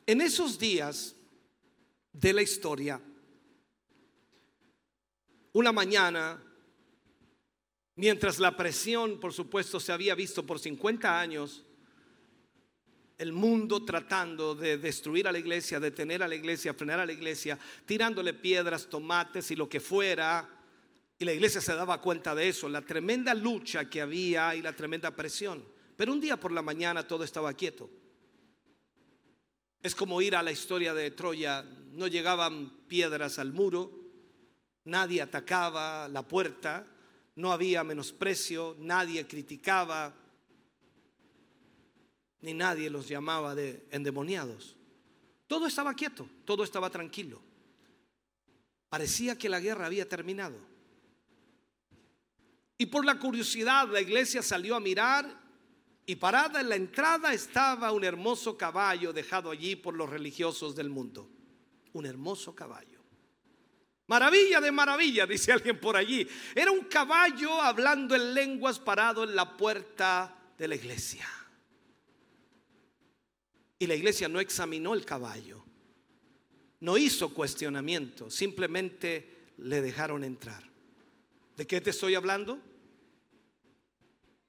En 0.05 0.21
esos 0.21 0.57
días 0.57 1.15
de 2.11 2.33
la 2.33 2.41
historia, 2.41 2.99
una 5.53 5.71
mañana, 5.71 6.43
mientras 7.95 8.39
la 8.39 8.57
presión, 8.57 9.19
por 9.19 9.33
supuesto, 9.33 9.79
se 9.79 9.91
había 9.91 10.15
visto 10.15 10.45
por 10.45 10.59
50 10.59 11.19
años, 11.19 11.63
el 13.19 13.33
mundo 13.33 13.83
tratando 13.83 14.55
de 14.55 14.77
destruir 14.77 15.27
a 15.27 15.31
la 15.33 15.39
iglesia, 15.39 15.77
detener 15.77 16.23
a 16.23 16.27
la 16.27 16.35
iglesia, 16.35 16.73
frenar 16.73 17.01
a 17.01 17.05
la 17.05 17.11
iglesia, 17.11 17.59
tirándole 17.85 18.33
piedras, 18.33 18.87
tomates 18.87 19.51
y 19.51 19.57
lo 19.57 19.67
que 19.67 19.81
fuera. 19.81 20.49
Y 21.19 21.25
la 21.25 21.33
iglesia 21.33 21.59
se 21.59 21.75
daba 21.75 21.99
cuenta 21.99 22.33
de 22.33 22.47
eso, 22.47 22.69
la 22.69 22.81
tremenda 22.81 23.33
lucha 23.33 23.89
que 23.89 23.99
había 24.01 24.55
y 24.55 24.61
la 24.61 24.73
tremenda 24.73 25.13
presión. 25.13 25.65
Pero 25.97 26.13
un 26.13 26.21
día 26.21 26.39
por 26.39 26.53
la 26.53 26.61
mañana 26.61 27.05
todo 27.05 27.25
estaba 27.25 27.53
quieto. 27.53 27.89
Es 29.83 29.93
como 29.93 30.21
ir 30.21 30.33
a 30.33 30.41
la 30.41 30.53
historia 30.53 30.93
de 30.93 31.11
Troya. 31.11 31.65
No 31.91 32.07
llegaban 32.07 32.69
piedras 32.87 33.37
al 33.37 33.51
muro, 33.51 33.91
nadie 34.85 35.21
atacaba 35.21 36.07
la 36.07 36.25
puerta, 36.25 36.87
no 37.35 37.51
había 37.51 37.83
menosprecio, 37.83 38.77
nadie 38.79 39.27
criticaba, 39.27 40.15
ni 42.41 42.53
nadie 42.53 42.89
los 42.89 43.07
llamaba 43.07 43.55
de 43.55 43.85
endemoniados. 43.91 44.75
Todo 45.47 45.67
estaba 45.67 45.93
quieto, 45.93 46.29
todo 46.45 46.63
estaba 46.63 46.89
tranquilo. 46.89 47.41
Parecía 48.89 49.37
que 49.37 49.49
la 49.49 49.59
guerra 49.59 49.85
había 49.85 50.07
terminado. 50.07 50.57
Y 52.77 52.85
por 52.85 53.05
la 53.05 53.19
curiosidad 53.19 53.89
la 53.89 54.01
iglesia 54.01 54.41
salió 54.41 54.75
a 54.75 54.79
mirar 54.79 55.39
y 56.05 56.15
parada 56.15 56.61
en 56.61 56.69
la 56.69 56.75
entrada 56.75 57.33
estaba 57.33 57.91
un 57.91 58.03
hermoso 58.03 58.57
caballo 58.57 59.13
dejado 59.13 59.51
allí 59.51 59.75
por 59.75 59.95
los 59.95 60.09
religiosos 60.09 60.75
del 60.75 60.89
mundo. 60.89 61.29
Un 61.93 62.05
hermoso 62.05 62.55
caballo. 62.55 62.99
Maravilla 64.07 64.59
de 64.59 64.71
maravilla, 64.71 65.27
dice 65.27 65.51
alguien 65.51 65.79
por 65.79 65.95
allí. 65.95 66.27
Era 66.55 66.71
un 66.71 66.85
caballo 66.85 67.61
hablando 67.61 68.15
en 68.15 68.33
lenguas 68.33 68.79
parado 68.79 69.23
en 69.23 69.35
la 69.35 69.55
puerta 69.55 70.35
de 70.57 70.67
la 70.67 70.73
iglesia. 70.73 71.27
Y 73.79 73.87
la 73.87 73.95
iglesia 73.95 74.27
no 74.27 74.41
examinó 74.41 74.93
el 74.93 75.05
caballo, 75.05 75.63
no 76.81 76.97
hizo 76.97 77.33
cuestionamiento, 77.33 78.29
simplemente 78.29 79.53
le 79.57 79.81
dejaron 79.81 80.25
entrar. 80.25 80.63
¿De 81.55 81.65
qué 81.65 81.79
te 81.81 81.89
estoy 81.91 82.15
hablando? 82.15 82.59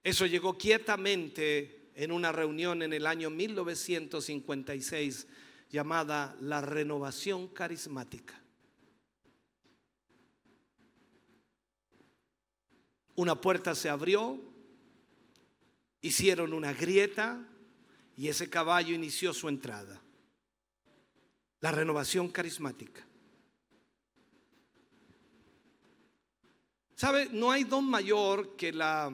Eso 0.02 0.26
llegó 0.26 0.58
quietamente 0.58 1.90
en 1.94 2.10
una 2.12 2.32
reunión 2.32 2.82
en 2.82 2.92
el 2.92 3.06
año 3.06 3.30
1956 3.30 5.26
llamada 5.68 6.36
la 6.40 6.60
renovación 6.60 7.48
carismática. 7.48 8.40
Una 13.14 13.40
puerta 13.40 13.74
se 13.74 13.88
abrió, 13.88 14.40
hicieron 16.00 16.52
una 16.52 16.72
grieta 16.72 17.46
y 18.20 18.28
ese 18.28 18.50
caballo 18.50 18.94
inició 18.94 19.32
su 19.32 19.48
entrada. 19.48 19.98
La 21.60 21.72
renovación 21.72 22.28
carismática. 22.28 23.02
¿Sabe? 26.94 27.30
No 27.32 27.50
hay 27.50 27.64
don 27.64 27.86
mayor 27.88 28.56
que 28.56 28.74
la 28.74 29.10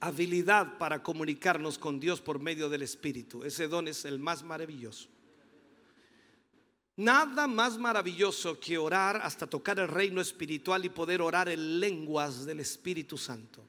habilidad 0.00 0.78
para 0.78 1.02
comunicarnos 1.02 1.76
con 1.76 2.00
Dios 2.00 2.22
por 2.22 2.38
medio 2.38 2.70
del 2.70 2.80
Espíritu. 2.80 3.44
Ese 3.44 3.68
don 3.68 3.88
es 3.88 4.06
el 4.06 4.18
más 4.18 4.42
maravilloso. 4.42 5.10
Nada 6.96 7.46
más 7.46 7.76
maravilloso 7.76 8.58
que 8.58 8.78
orar 8.78 9.20
hasta 9.22 9.46
tocar 9.46 9.80
el 9.80 9.88
reino 9.88 10.22
espiritual 10.22 10.82
y 10.82 10.88
poder 10.88 11.20
orar 11.20 11.50
en 11.50 11.78
lenguas 11.78 12.46
del 12.46 12.60
Espíritu 12.60 13.18
Santo. 13.18 13.62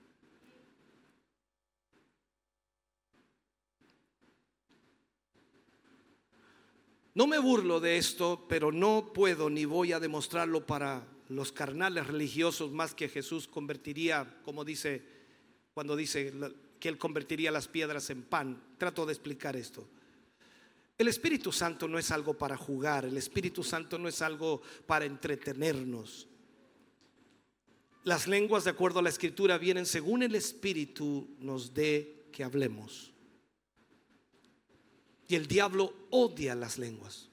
No 7.16 7.28
me 7.28 7.40
burlo 7.40 7.80
de 7.80 7.98
esto, 7.98 8.46
pero 8.48 8.72
no 8.72 9.12
puedo 9.14 9.50
ni 9.50 9.66
voy 9.66 9.94
a 9.94 10.00
demostrarlo 10.00 10.66
para 10.66 11.08
los 11.30 11.52
carnales 11.52 12.08
religiosos 12.08 12.72
más 12.72 12.94
que 12.94 13.10
Jesús 13.10 13.48
convertiría, 13.48 14.40
como 14.44 14.64
dice 14.64 15.20
cuando 15.74 15.96
dice 15.96 16.34
que 16.80 16.90
él 16.90 16.98
convertiría 16.98 17.52
las 17.52 17.68
piedras 17.68 18.10
en 18.10 18.24
pan. 18.24 18.62
Trato 18.78 19.06
de 19.06 19.14
explicar 19.14 19.56
esto. 19.56 19.88
El 20.98 21.08
Espíritu 21.08 21.52
Santo 21.52 21.88
no 21.88 21.98
es 21.98 22.12
algo 22.12 22.34
para 22.34 22.58
jugar, 22.58 23.06
el 23.06 23.16
Espíritu 23.16 23.64
Santo 23.64 23.98
no 23.98 24.10
es 24.10 24.22
algo 24.22 24.62
para 24.86 25.06
entretenernos. 25.06 26.28
Las 28.04 28.28
lenguas, 28.28 28.66
de 28.66 28.72
acuerdo 28.72 29.00
a 29.00 29.04
la 29.04 29.10
escritura, 29.10 29.58
vienen 29.58 29.86
según 29.86 30.24
el 30.24 30.36
Espíritu 30.36 31.30
nos 31.40 31.74
dé 31.74 32.28
que 32.34 32.44
hablemos. 32.44 33.14
Y 35.30 35.36
el 35.36 35.48
diablo 35.48 35.94
odia 36.10 36.56
las 36.56 36.80
lenguas, 36.80 37.30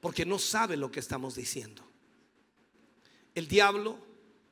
porque 0.00 0.24
no 0.24 0.38
sabe 0.38 0.78
lo 0.78 0.90
que 0.90 0.98
estamos 0.98 1.34
diciendo. 1.34 1.84
El 3.34 3.46
diablo, 3.46 3.98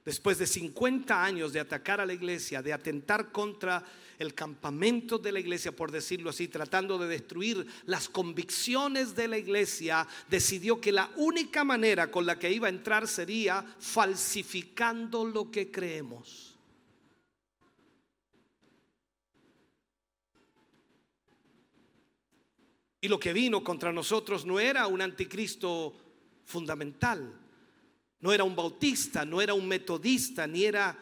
después 0.05 0.37
de 0.37 0.47
50 0.47 1.25
años 1.25 1.55
de 1.55 1.61
atacar 1.61 2.03
a 2.03 2.07
la 2.07 2.13
iglesia, 2.13 2.61
de 2.61 2.75
atentar 2.75 3.33
contra 3.33 3.83
el 4.19 4.35
campamento 4.35 5.17
de 5.17 5.33
la 5.33 5.41
iglesia, 5.41 5.75
por 5.75 5.91
decirlo 5.91 6.29
así, 6.29 6.49
tratando 6.49 6.99
de 6.99 7.09
destruir 7.09 7.67
las 7.87 8.11
convicciones 8.11 9.17
de 9.17 9.29
la 9.29 9.39
iglesia, 9.39 10.07
decidió 10.29 10.83
que 10.83 10.93
la 10.93 11.11
única 11.17 11.65
manera 11.65 12.11
con 12.11 12.27
la 12.27 12.39
que 12.39 12.53
iba 12.53 12.67
a 12.67 12.71
entrar 12.71 13.09
sería 13.09 13.65
falsificando 13.79 15.25
lo 15.25 15.51
que 15.51 15.71
creemos. 15.71 16.52
Y 23.03 23.09
lo 23.09 23.19
que 23.21 23.33
vino 23.33 23.63
contra 23.63 23.93
nosotros 23.93 24.47
no 24.47 24.61
era 24.61 24.87
un 24.87 25.03
anticristo 25.03 25.93
fundamental, 26.45 27.39
no 28.21 28.33
era 28.33 28.45
un 28.45 28.57
bautista, 28.57 29.25
no 29.25 29.43
era 29.43 29.53
un 29.53 29.67
metodista, 29.67 30.47
ni 30.47 30.65
era 30.65 30.97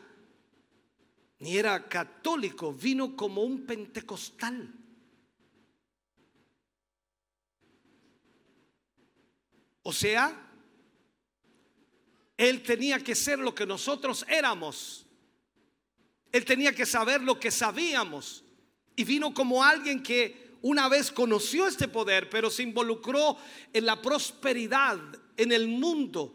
ni 1.41 1.57
era 1.57 1.89
católico, 1.89 2.73
vino 2.73 3.17
como 3.17 3.43
un 3.43 3.67
pentecostal. 3.67 4.73
O 9.83 9.93
sea, 9.93 10.51
él 12.37 12.63
tenía 12.63 12.99
que 13.01 13.15
ser 13.15 13.39
lo 13.39 13.55
que 13.55 13.67
nosotros 13.67 14.25
éramos. 14.29 15.07
Él 16.33 16.45
tenía 16.45 16.75
que 16.75 16.87
saber 16.87 17.23
lo 17.23 17.41
que 17.41 17.51
sabíamos. 17.51 18.45
Y 18.97 19.05
vino 19.05 19.33
como 19.33 19.63
alguien 19.65 20.03
que 20.03 20.50
una 20.63 20.89
vez 20.89 21.11
conoció 21.11 21.67
este 21.67 21.89
poder, 21.89 22.29
pero 22.29 22.51
se 22.51 22.63
involucró 22.63 23.37
en 23.73 23.87
la 23.87 24.01
prosperidad, 24.01 24.99
en 25.37 25.53
el 25.53 25.69
mundo. 25.69 26.35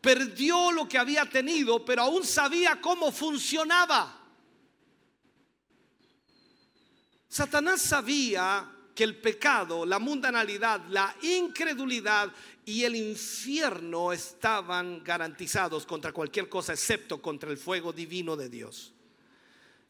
Perdió 0.00 0.72
lo 0.72 0.88
que 0.88 0.98
había 0.98 1.24
tenido, 1.28 1.84
pero 1.84 2.02
aún 2.02 2.24
sabía 2.24 2.80
cómo 2.80 3.12
funcionaba. 3.12 4.20
Satanás 7.28 7.80
sabía 7.80 8.70
que 8.94 9.04
el 9.04 9.16
pecado, 9.16 9.86
la 9.86 9.98
mundanalidad, 9.98 10.82
la 10.88 11.16
incredulidad 11.22 12.30
y 12.66 12.84
el 12.84 12.94
infierno 12.94 14.12
estaban 14.12 15.02
garantizados 15.02 15.86
contra 15.86 16.12
cualquier 16.12 16.48
cosa 16.48 16.74
excepto 16.74 17.22
contra 17.22 17.50
el 17.50 17.56
fuego 17.56 17.92
divino 17.92 18.36
de 18.36 18.50
Dios. 18.50 18.92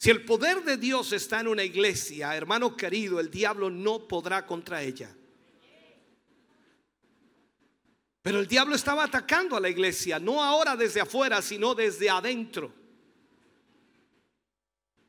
Si 0.02 0.10
el 0.10 0.24
poder 0.24 0.64
de 0.64 0.78
Dios 0.78 1.12
está 1.12 1.38
en 1.38 1.46
una 1.46 1.62
iglesia, 1.62 2.34
hermano 2.34 2.76
querido, 2.76 3.20
el 3.20 3.30
diablo 3.30 3.70
no 3.70 4.08
podrá 4.08 4.44
contra 4.44 4.82
ella. 4.82 5.14
Pero 8.20 8.40
el 8.40 8.48
diablo 8.48 8.74
estaba 8.74 9.04
atacando 9.04 9.56
a 9.56 9.60
la 9.60 9.68
iglesia, 9.68 10.18
no 10.18 10.42
ahora 10.42 10.74
desde 10.74 11.00
afuera, 11.00 11.40
sino 11.40 11.76
desde 11.76 12.10
adentro. 12.10 12.74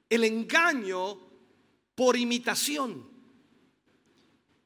El 0.08 0.26
engaño 0.26 1.20
por 1.96 2.16
imitación. 2.16 3.10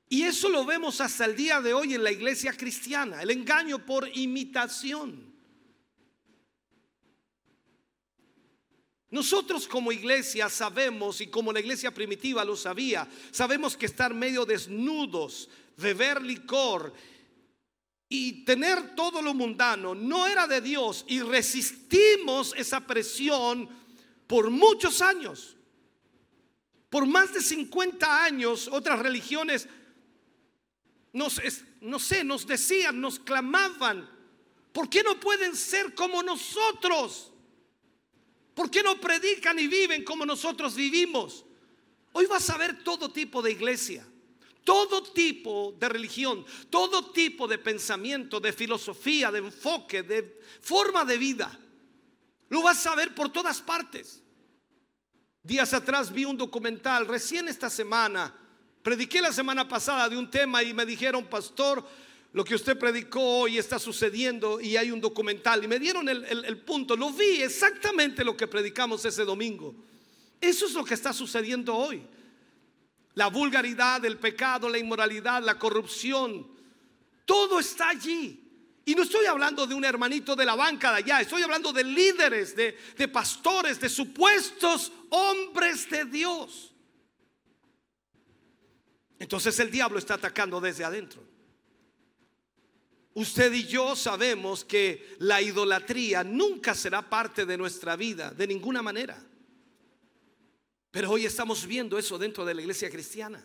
Y 0.10 0.24
eso 0.24 0.50
lo 0.50 0.66
vemos 0.66 1.00
hasta 1.00 1.24
el 1.24 1.38
día 1.38 1.62
de 1.62 1.74
hoy 1.74 1.94
en 1.94 2.04
la 2.04 2.12
iglesia 2.12 2.52
cristiana, 2.52 3.22
el 3.22 3.32
engaño 3.32 3.86
por 3.86 4.10
imitación. 4.14 5.27
Nosotros 9.10 9.68
como 9.68 9.92
iglesia 9.92 10.50
sabemos, 10.50 11.22
y 11.22 11.28
como 11.28 11.54
la 11.54 11.62
iglesia 11.62 11.94
primitiva 11.94 12.44
lo 12.44 12.58
sabía, 12.58 13.08
sabemos 13.32 13.78
que 13.78 13.86
estar 13.86 14.14
medio 14.14 14.46
desnudos, 14.46 15.50
beber 15.78 16.22
licor 16.22 16.94
y 18.10 18.44
tener 18.44 18.96
todo 18.96 19.22
lo 19.22 19.34
mundano 19.34 19.96
no 19.96 20.28
era 20.28 20.48
de 20.48 20.60
Dios 20.60 21.06
y 21.08 21.22
resistimos 21.22 22.54
esa 22.58 22.82
presión 22.82 23.70
por 24.28 24.50
muchos 24.50 25.02
años. 25.02 25.56
Por 26.90 27.06
más 27.06 27.34
de 27.34 27.42
50 27.42 28.24
años 28.24 28.70
otras 28.72 29.00
religiones 29.00 29.68
nos, 31.14 31.42
no 31.82 32.00
sé, 32.00 32.24
nos 32.24 32.46
decían, 32.46 33.00
nos 33.00 33.20
clamaban, 33.20 34.10
¿por 34.72 34.90
qué 34.90 35.02
no 35.02 35.20
pueden 35.20 35.56
ser 35.56 35.96
como 35.96 36.22
nosotros? 36.22 37.32
¿Por 38.58 38.72
qué 38.72 38.82
no 38.82 39.00
predican 39.00 39.60
y 39.60 39.68
viven 39.68 40.04
como 40.04 40.26
nosotros 40.26 40.74
vivimos? 40.74 41.46
Hoy 42.12 42.26
vas 42.26 42.50
a 42.50 42.58
ver 42.58 42.84
todo 42.84 43.12
tipo 43.12 43.40
de 43.40 43.52
iglesia, 43.52 44.04
todo 44.64 45.04
tipo 45.04 45.76
de 45.80 45.88
religión, 45.88 46.44
todo 46.72 47.12
tipo 47.12 47.48
de 47.48 47.60
pensamiento, 47.60 48.40
de 48.40 48.52
filosofía, 48.52 49.30
de 49.30 49.38
enfoque, 49.38 50.02
de 50.02 50.42
forma 50.60 51.06
de 51.06 51.20
vida. 51.20 51.56
Lo 52.50 52.64
vas 52.64 52.84
a 52.88 52.96
ver 52.96 53.14
por 53.14 53.32
todas 53.32 53.62
partes. 53.62 54.24
Días 55.44 55.72
atrás 55.76 56.12
vi 56.12 56.26
un 56.26 56.36
documental, 56.36 57.06
recién 57.06 57.48
esta 57.48 57.70
semana, 57.70 58.36
prediqué 58.82 59.22
la 59.22 59.32
semana 59.32 59.68
pasada 59.68 60.10
de 60.10 60.18
un 60.18 60.32
tema 60.32 60.64
y 60.64 60.74
me 60.74 60.84
dijeron, 60.84 61.28
pastor, 61.28 61.88
lo 62.38 62.46
que 62.46 62.54
usted 62.54 62.78
predicó 62.78 63.20
hoy 63.20 63.58
está 63.58 63.80
sucediendo 63.80 64.62
y 64.62 64.78
hay 64.78 64.92
un 64.92 65.02
documental. 65.02 65.64
Y 65.64 65.68
me 65.68 65.80
dieron 65.80 66.08
el, 66.08 66.58
punto, 66.60 66.96
lo 66.96 67.10
vi 67.10 67.42
exactamente 67.42 68.24
lo 68.24 68.38
que 68.38 68.46
predicamos 68.46 69.04
ese 69.06 69.26
domingo. 69.26 69.74
Eso 70.40 70.68
es 70.68 70.74
lo 70.74 70.86
que 70.86 70.94
está 70.94 71.14
sucediendo 71.14 71.76
hoy. 71.76 72.06
La 73.16 73.26
vulgaridad, 73.26 74.06
el 74.06 74.20
pecado, 74.20 74.70
la 74.70 74.78
inmoralidad, 74.78 75.42
la 75.42 75.58
corrupción, 75.58 76.48
todo 77.26 77.60
está 77.60 77.90
allí. 77.90 78.40
Y 78.86 78.94
no 78.94 79.02
estoy 79.02 79.26
hablando 79.26 79.66
de 79.66 79.74
un 79.74 79.84
hermanito 79.84 80.36
de 80.36 80.46
la 80.46 80.54
banca 80.54 80.92
de 80.92 80.98
allá, 80.98 81.22
estoy 81.22 81.42
hablando 81.42 81.74
de 81.74 81.86
líderes, 81.86 82.56
de, 82.56 83.08
pastores, 83.08 83.80
de 83.80 83.90
supuestos 83.90 84.92
hombres 85.10 85.90
de 85.90 86.06
Dios. 86.06 86.72
Entonces 89.18 89.60
el 89.60 89.72
diablo 89.72 89.98
está 89.98 90.14
atacando 90.14 90.62
desde 90.62 90.84
adentro. 90.84 91.37
Usted 93.18 93.52
y 93.52 93.66
yo 93.66 93.96
sabemos 93.96 94.64
que 94.64 95.16
la 95.18 95.42
idolatría 95.42 96.24
nunca 96.24 96.76
será 96.76 97.10
parte 97.10 97.48
de 97.48 97.58
nuestra 97.58 97.96
vida, 97.96 98.30
de 98.30 98.46
ninguna 98.46 98.84
manera. 98.84 99.20
Pero 100.92 101.10
hoy 101.10 101.26
estamos 101.26 101.66
viendo 101.66 101.98
eso 101.98 102.20
dentro 102.20 102.46
de 102.46 102.54
la 102.54 102.62
iglesia 102.62 102.92
cristiana. 102.92 103.44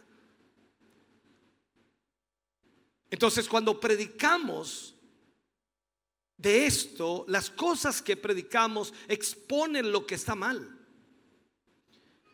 Entonces 3.09 3.49
cuando 3.49 3.81
predicamos 3.81 4.95
de 6.37 6.67
esto, 6.67 7.25
las 7.27 7.49
cosas 7.49 8.03
que 8.03 8.19
predicamos 8.19 8.93
exponen 9.09 9.91
lo 9.91 10.07
que 10.07 10.17
está 10.17 10.35
mal. 10.35 10.81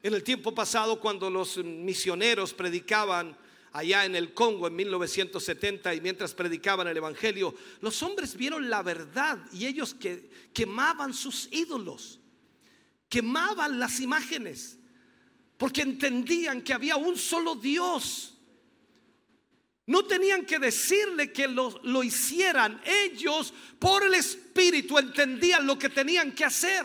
En 0.02 0.12
el 0.12 0.24
tiempo 0.24 0.52
pasado, 0.52 0.98
cuando 0.98 1.30
los 1.30 1.56
misioneros 1.58 2.52
predicaban 2.52 3.38
allá 3.72 4.04
en 4.04 4.16
el 4.16 4.34
Congo 4.34 4.66
en 4.66 4.76
1970 4.76 5.94
y 5.94 6.00
mientras 6.00 6.34
predicaban 6.34 6.88
el 6.88 6.96
Evangelio, 6.96 7.54
los 7.80 8.02
hombres 8.02 8.36
vieron 8.36 8.68
la 8.70 8.82
verdad 8.82 9.38
y 9.52 9.66
ellos 9.66 9.94
que 9.94 10.30
quemaban 10.52 11.12
sus 11.12 11.48
ídolos, 11.52 12.20
quemaban 13.08 13.78
las 13.78 14.00
imágenes, 14.00 14.78
porque 15.56 15.82
entendían 15.82 16.62
que 16.62 16.72
había 16.72 16.96
un 16.96 17.16
solo 17.16 17.54
Dios 17.54 18.34
no 19.86 20.04
tenían 20.04 20.44
que 20.44 20.58
decirle 20.58 21.32
que 21.32 21.48
lo, 21.48 21.80
lo, 21.82 22.02
hicieran. 22.02 22.78
Ellos 22.84 23.54
por 23.78 24.04
el 24.04 24.12
Espíritu 24.12 24.98
entendían 24.98 25.66
lo 25.66 25.78
que 25.78 25.88
tenían 25.88 26.32
que 26.32 26.44
hacer. 26.44 26.84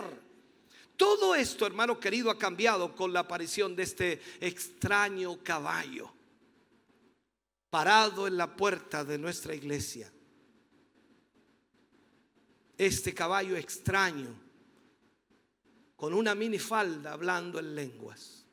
Todo 0.96 1.36
esto, 1.36 1.68
hermano 1.68 2.00
querido, 2.00 2.32
ha 2.32 2.40
cambiado 2.40 2.96
con 2.96 3.12
la 3.12 3.20
aparición 3.20 3.76
de 3.76 3.84
este 3.84 4.22
extraño 4.40 5.44
caballo 5.44 6.12
parado 7.74 8.28
en 8.28 8.38
la 8.38 8.56
puerta 8.56 9.04
de 9.04 9.18
nuestra 9.18 9.56
iglesia. 9.56 10.08
Este 12.78 13.16
caballo 13.16 13.58
extraño 13.58 14.30
con 15.96 16.14
una 16.14 16.36
minifalda 16.36 17.14
hablando 17.14 17.58
en 17.58 17.74
lenguas. 17.74 18.46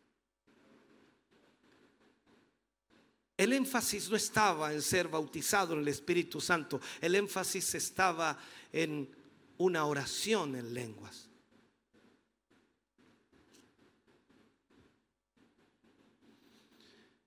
El 3.36 3.52
énfasis 3.52 4.08
no 4.08 4.16
estaba 4.16 4.72
en 4.72 4.80
ser 4.80 5.08
bautizado 5.08 5.74
en 5.74 5.80
el 5.80 5.88
Espíritu 5.88 6.40
Santo, 6.40 6.80
el 6.98 7.14
énfasis 7.14 7.74
estaba 7.74 8.38
en 8.72 9.14
una 9.58 9.84
oración 9.84 10.56
en 10.56 10.72
lenguas. 10.72 11.29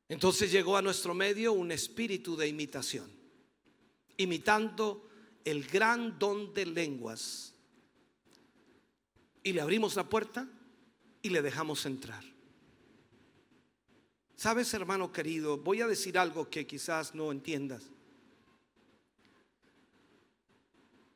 Entonces 0.10 0.52
llegó 0.52 0.78
a 0.78 0.82
nuestro 0.82 1.14
medio 1.14 1.54
un 1.54 1.72
espíritu 1.72 2.36
de 2.36 2.48
imitación, 2.48 3.10
imitando 4.18 5.10
el 5.46 5.66
gran 5.66 6.20
don 6.20 6.54
de 6.54 6.66
lenguas. 6.66 7.54
Y 9.44 9.54
le 9.54 9.62
abrimos 9.62 9.96
la 9.96 10.08
puerta 10.08 10.48
y 11.22 11.30
le 11.30 11.42
dejamos 11.42 11.86
entrar. 11.86 12.24
Sabes, 14.36 14.74
hermano 14.74 15.12
querido, 15.12 15.58
voy 15.58 15.82
a 15.82 15.88
decir 15.88 16.18
algo 16.18 16.50
que 16.50 16.68
quizás 16.68 17.16
no 17.16 17.32
entiendas. 17.32 17.84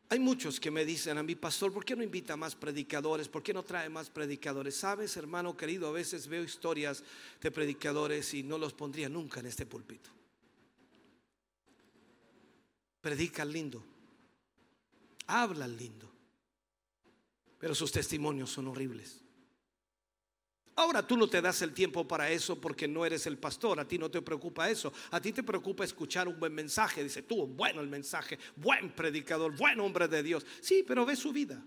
Hay 0.10 0.20
muchos 0.20 0.60
que 0.60 0.72
me 0.72 0.86
dicen 0.86 1.18
a 1.18 1.24
mi 1.24 1.36
pastor, 1.36 1.74
¿por 1.74 1.84
qué 1.84 1.94
no 1.96 2.02
invita 2.02 2.38
más 2.38 2.56
predicadores? 2.56 3.28
¿Por 3.28 3.44
qué 3.44 3.54
no 3.54 3.64
trae 3.64 3.90
más 3.90 4.10
predicadores? 4.10 4.78
Sabes, 4.78 5.18
hermano 5.18 5.58
querido, 5.58 5.88
a 5.88 5.92
veces 5.92 6.28
veo 6.28 6.44
historias 6.44 7.04
de 7.42 7.52
predicadores 7.52 8.34
y 8.34 8.42
no 8.42 8.58
los 8.58 8.74
pondría 8.74 9.10
nunca 9.10 9.42
en 9.42 9.48
este 9.48 9.66
púlpito. 9.66 10.10
Predican 13.02 13.52
lindo, 13.52 13.84
hablan 15.28 15.76
lindo, 15.76 16.10
pero 17.60 17.76
sus 17.76 17.92
testimonios 17.92 18.50
son 18.50 18.70
horribles. 18.70 19.27
Ahora 20.78 21.06
tú 21.06 21.18
no 21.18 21.28
te 21.28 21.42
das 21.42 21.64
el 21.64 21.74
tiempo 21.74 22.08
para 22.08 22.30
eso 22.30 22.62
porque 22.62 22.88
no 22.88 23.04
eres 23.04 23.26
el 23.26 23.40
pastor, 23.40 23.80
a 23.80 23.88
ti 23.88 23.98
no 23.98 24.12
te 24.12 24.22
preocupa 24.22 24.70
eso, 24.70 24.94
a 25.10 25.20
ti 25.20 25.34
te 25.34 25.42
preocupa 25.42 25.84
escuchar 25.84 26.28
un 26.28 26.40
buen 26.40 26.54
mensaje, 26.54 27.04
dice 27.04 27.24
tú, 27.24 27.48
bueno 27.48 27.82
el 27.82 27.88
mensaje, 27.88 28.38
buen 28.56 28.92
predicador, 28.92 29.58
buen 29.58 29.80
hombre 29.80 30.08
de 30.08 30.22
Dios. 30.22 30.46
Sí, 30.62 30.86
pero 30.88 31.04
ve 31.04 31.16
su 31.16 31.34
vida. 31.34 31.66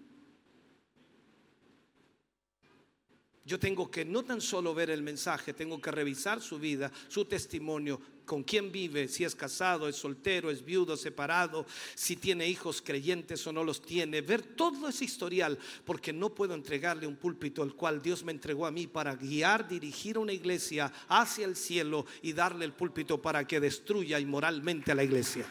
Yo 3.44 3.58
tengo 3.58 3.90
que 3.90 4.04
no 4.04 4.22
tan 4.22 4.40
solo 4.40 4.72
ver 4.74 4.90
el 4.90 5.02
mensaje, 5.02 5.54
tengo 5.54 5.80
que 5.80 5.90
revisar 5.90 6.40
su 6.40 6.60
vida, 6.60 6.92
su 7.08 7.24
testimonio, 7.24 8.00
con 8.30 8.44
quién 8.44 8.70
vive, 8.70 9.08
si 9.08 9.24
es 9.24 9.34
casado, 9.34 9.88
es 9.88 9.96
soltero, 9.96 10.52
es 10.52 10.64
viudo, 10.64 10.96
separado, 10.96 11.66
si 11.96 12.14
tiene 12.14 12.46
hijos 12.46 12.80
creyentes 12.80 13.44
o 13.48 13.52
no 13.52 13.64
los 13.64 13.82
tiene, 13.82 14.20
ver 14.20 14.40
todo 14.40 14.86
ese 14.86 15.04
historial, 15.04 15.58
porque 15.84 16.12
no 16.12 16.32
puedo 16.32 16.54
entregarle 16.54 17.08
un 17.08 17.16
púlpito 17.16 17.60
al 17.60 17.74
cual 17.74 18.00
Dios 18.00 18.22
me 18.22 18.30
entregó 18.30 18.66
a 18.66 18.70
mí 18.70 18.86
para 18.86 19.16
guiar, 19.16 19.66
dirigir 19.66 20.16
una 20.16 20.32
iglesia 20.32 20.92
hacia 21.08 21.44
el 21.44 21.56
cielo 21.56 22.06
y 22.22 22.32
darle 22.32 22.66
el 22.66 22.72
púlpito 22.72 23.20
para 23.20 23.44
que 23.48 23.58
destruya 23.58 24.20
inmoralmente 24.20 24.92
a 24.92 24.94
la 24.94 25.02
iglesia. 25.02 25.44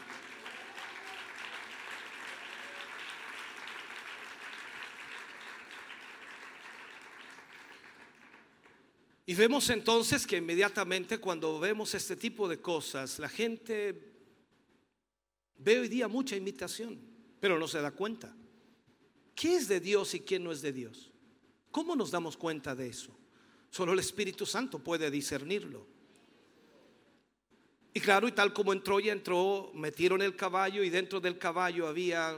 Y 9.30 9.34
vemos 9.36 9.70
entonces 9.70 10.26
que 10.26 10.38
inmediatamente 10.38 11.18
cuando 11.18 11.60
vemos 11.60 11.94
este 11.94 12.16
tipo 12.16 12.48
de 12.48 12.60
cosas, 12.60 13.20
la 13.20 13.28
gente 13.28 14.12
ve 15.56 15.78
hoy 15.78 15.86
día 15.86 16.08
mucha 16.08 16.34
imitación, 16.34 17.00
pero 17.38 17.56
no 17.56 17.68
se 17.68 17.80
da 17.80 17.92
cuenta. 17.92 18.34
¿Qué 19.36 19.54
es 19.54 19.68
de 19.68 19.78
Dios 19.78 20.14
y 20.14 20.20
qué 20.20 20.40
no 20.40 20.50
es 20.50 20.62
de 20.62 20.72
Dios? 20.72 21.12
¿Cómo 21.70 21.94
nos 21.94 22.10
damos 22.10 22.36
cuenta 22.36 22.74
de 22.74 22.88
eso? 22.88 23.16
Solo 23.70 23.92
el 23.92 24.00
Espíritu 24.00 24.46
Santo 24.46 24.80
puede 24.80 25.12
discernirlo. 25.12 25.86
Y 27.94 28.00
claro, 28.00 28.26
y 28.26 28.32
tal 28.32 28.52
como 28.52 28.72
entró 28.72 28.98
y 28.98 29.10
entró, 29.10 29.70
metieron 29.76 30.22
el 30.22 30.34
caballo 30.34 30.82
y 30.82 30.90
dentro 30.90 31.20
del 31.20 31.38
caballo 31.38 31.86
había 31.86 32.36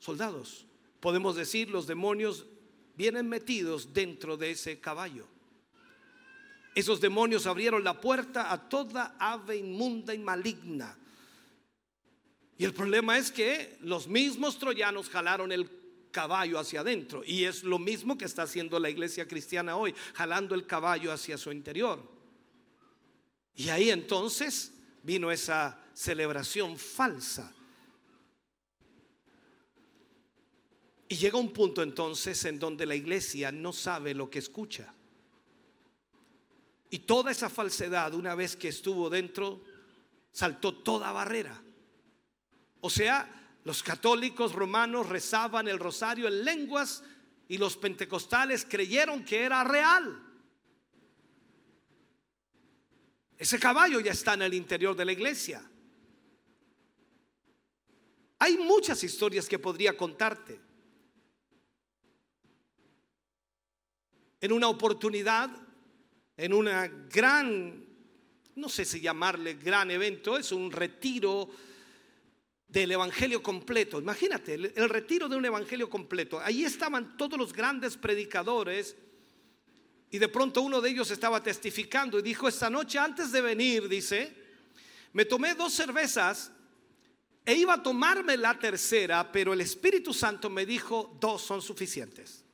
soldados. 0.00 0.66
Podemos 0.98 1.36
decir, 1.36 1.70
los 1.70 1.86
demonios 1.86 2.44
vienen 2.96 3.28
metidos 3.28 3.94
dentro 3.94 4.36
de 4.36 4.50
ese 4.50 4.80
caballo. 4.80 5.28
Esos 6.74 7.00
demonios 7.00 7.46
abrieron 7.46 7.82
la 7.82 8.00
puerta 8.00 8.52
a 8.52 8.68
toda 8.68 9.16
ave 9.18 9.56
inmunda 9.56 10.14
y 10.14 10.18
maligna. 10.18 10.96
Y 12.56 12.64
el 12.64 12.74
problema 12.74 13.18
es 13.18 13.32
que 13.32 13.78
los 13.80 14.06
mismos 14.06 14.58
troyanos 14.58 15.08
jalaron 15.08 15.50
el 15.50 15.68
caballo 16.10 16.58
hacia 16.58 16.80
adentro. 16.80 17.22
Y 17.24 17.44
es 17.44 17.64
lo 17.64 17.78
mismo 17.78 18.18
que 18.18 18.24
está 18.24 18.42
haciendo 18.42 18.78
la 18.78 18.90
iglesia 18.90 19.26
cristiana 19.26 19.76
hoy, 19.76 19.94
jalando 20.14 20.54
el 20.54 20.66
caballo 20.66 21.12
hacia 21.12 21.38
su 21.38 21.50
interior. 21.52 22.02
Y 23.54 23.68
ahí 23.70 23.90
entonces 23.90 24.72
vino 25.02 25.30
esa 25.30 25.82
celebración 25.94 26.78
falsa. 26.78 27.52
Y 31.08 31.16
llega 31.16 31.38
un 31.38 31.52
punto 31.52 31.82
entonces 31.82 32.44
en 32.44 32.58
donde 32.58 32.86
la 32.86 32.94
iglesia 32.94 33.50
no 33.50 33.72
sabe 33.72 34.14
lo 34.14 34.30
que 34.30 34.38
escucha. 34.38 34.94
Y 36.90 37.00
toda 37.00 37.30
esa 37.30 37.48
falsedad, 37.48 38.14
una 38.14 38.34
vez 38.34 38.56
que 38.56 38.68
estuvo 38.68 39.08
dentro, 39.08 39.62
saltó 40.32 40.74
toda 40.74 41.12
barrera. 41.12 41.62
O 42.80 42.90
sea, 42.90 43.58
los 43.64 43.82
católicos 43.82 44.52
romanos 44.52 45.08
rezaban 45.08 45.68
el 45.68 45.78
rosario 45.78 46.26
en 46.26 46.44
lenguas 46.44 47.04
y 47.46 47.58
los 47.58 47.76
pentecostales 47.76 48.66
creyeron 48.68 49.24
que 49.24 49.42
era 49.42 49.62
real. 49.62 50.26
Ese 53.38 53.58
caballo 53.58 54.00
ya 54.00 54.12
está 54.12 54.34
en 54.34 54.42
el 54.42 54.54
interior 54.54 54.96
de 54.96 55.04
la 55.04 55.12
iglesia. 55.12 55.62
Hay 58.38 58.56
muchas 58.56 59.04
historias 59.04 59.48
que 59.48 59.58
podría 59.58 59.96
contarte. 59.96 60.60
En 64.40 64.52
una 64.52 64.68
oportunidad 64.68 65.50
en 66.40 66.54
una 66.54 66.88
gran, 66.88 67.84
no 68.54 68.68
sé 68.70 68.86
si 68.86 68.98
llamarle 68.98 69.54
gran 69.54 69.90
evento, 69.90 70.38
es 70.38 70.52
un 70.52 70.72
retiro 70.72 71.50
del 72.66 72.92
Evangelio 72.92 73.42
completo. 73.42 74.00
Imagínate, 74.00 74.54
el, 74.54 74.72
el, 74.74 74.88
retiro 74.88 75.28
de 75.28 75.36
un 75.36 75.44
Evangelio 75.44 75.90
completo. 75.90 76.40
Ahí 76.40 76.64
estaban 76.64 77.18
todos 77.18 77.38
los 77.38 77.52
grandes 77.52 77.98
predicadores 77.98 78.96
y 80.10 80.16
de 80.16 80.28
pronto 80.28 80.62
uno 80.62 80.80
de 80.80 80.88
ellos 80.88 81.10
estaba 81.10 81.42
testificando 81.42 82.18
y 82.18 82.22
dijo, 82.22 82.48
esta 82.48 82.70
noche 82.70 82.98
antes 82.98 83.32
de 83.32 83.42
venir, 83.42 83.86
dice, 83.86 84.34
me 85.12 85.26
tomé 85.26 85.54
dos 85.54 85.74
cervezas 85.74 86.52
e 87.44 87.54
iba 87.54 87.74
a 87.74 87.82
tomarme 87.82 88.38
la 88.38 88.58
tercera, 88.58 89.30
pero 89.30 89.52
el 89.52 89.60
Espíritu 89.60 90.14
Santo 90.14 90.48
me 90.48 90.64
dijo, 90.64 91.18
dos 91.20 91.42
son 91.42 91.60
suficientes. 91.60 92.46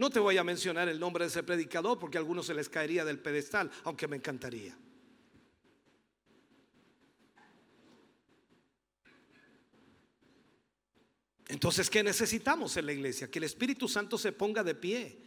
No 0.00 0.08
te 0.08 0.18
voy 0.18 0.38
a 0.38 0.44
mencionar 0.44 0.88
el 0.88 0.98
nombre 0.98 1.24
de 1.24 1.28
ese 1.28 1.42
predicador 1.42 1.98
porque 1.98 2.16
a 2.16 2.20
algunos 2.20 2.46
se 2.46 2.54
les 2.54 2.70
caería 2.70 3.04
del 3.04 3.18
pedestal, 3.18 3.70
aunque 3.84 4.08
me 4.08 4.16
encantaría. 4.16 4.74
Entonces, 11.48 11.90
¿qué 11.90 12.02
necesitamos 12.02 12.74
en 12.78 12.86
la 12.86 12.92
iglesia? 12.94 13.30
Que 13.30 13.40
el 13.40 13.44
Espíritu 13.44 13.88
Santo 13.88 14.16
se 14.16 14.32
ponga 14.32 14.64
de 14.64 14.74
pie. 14.74 15.18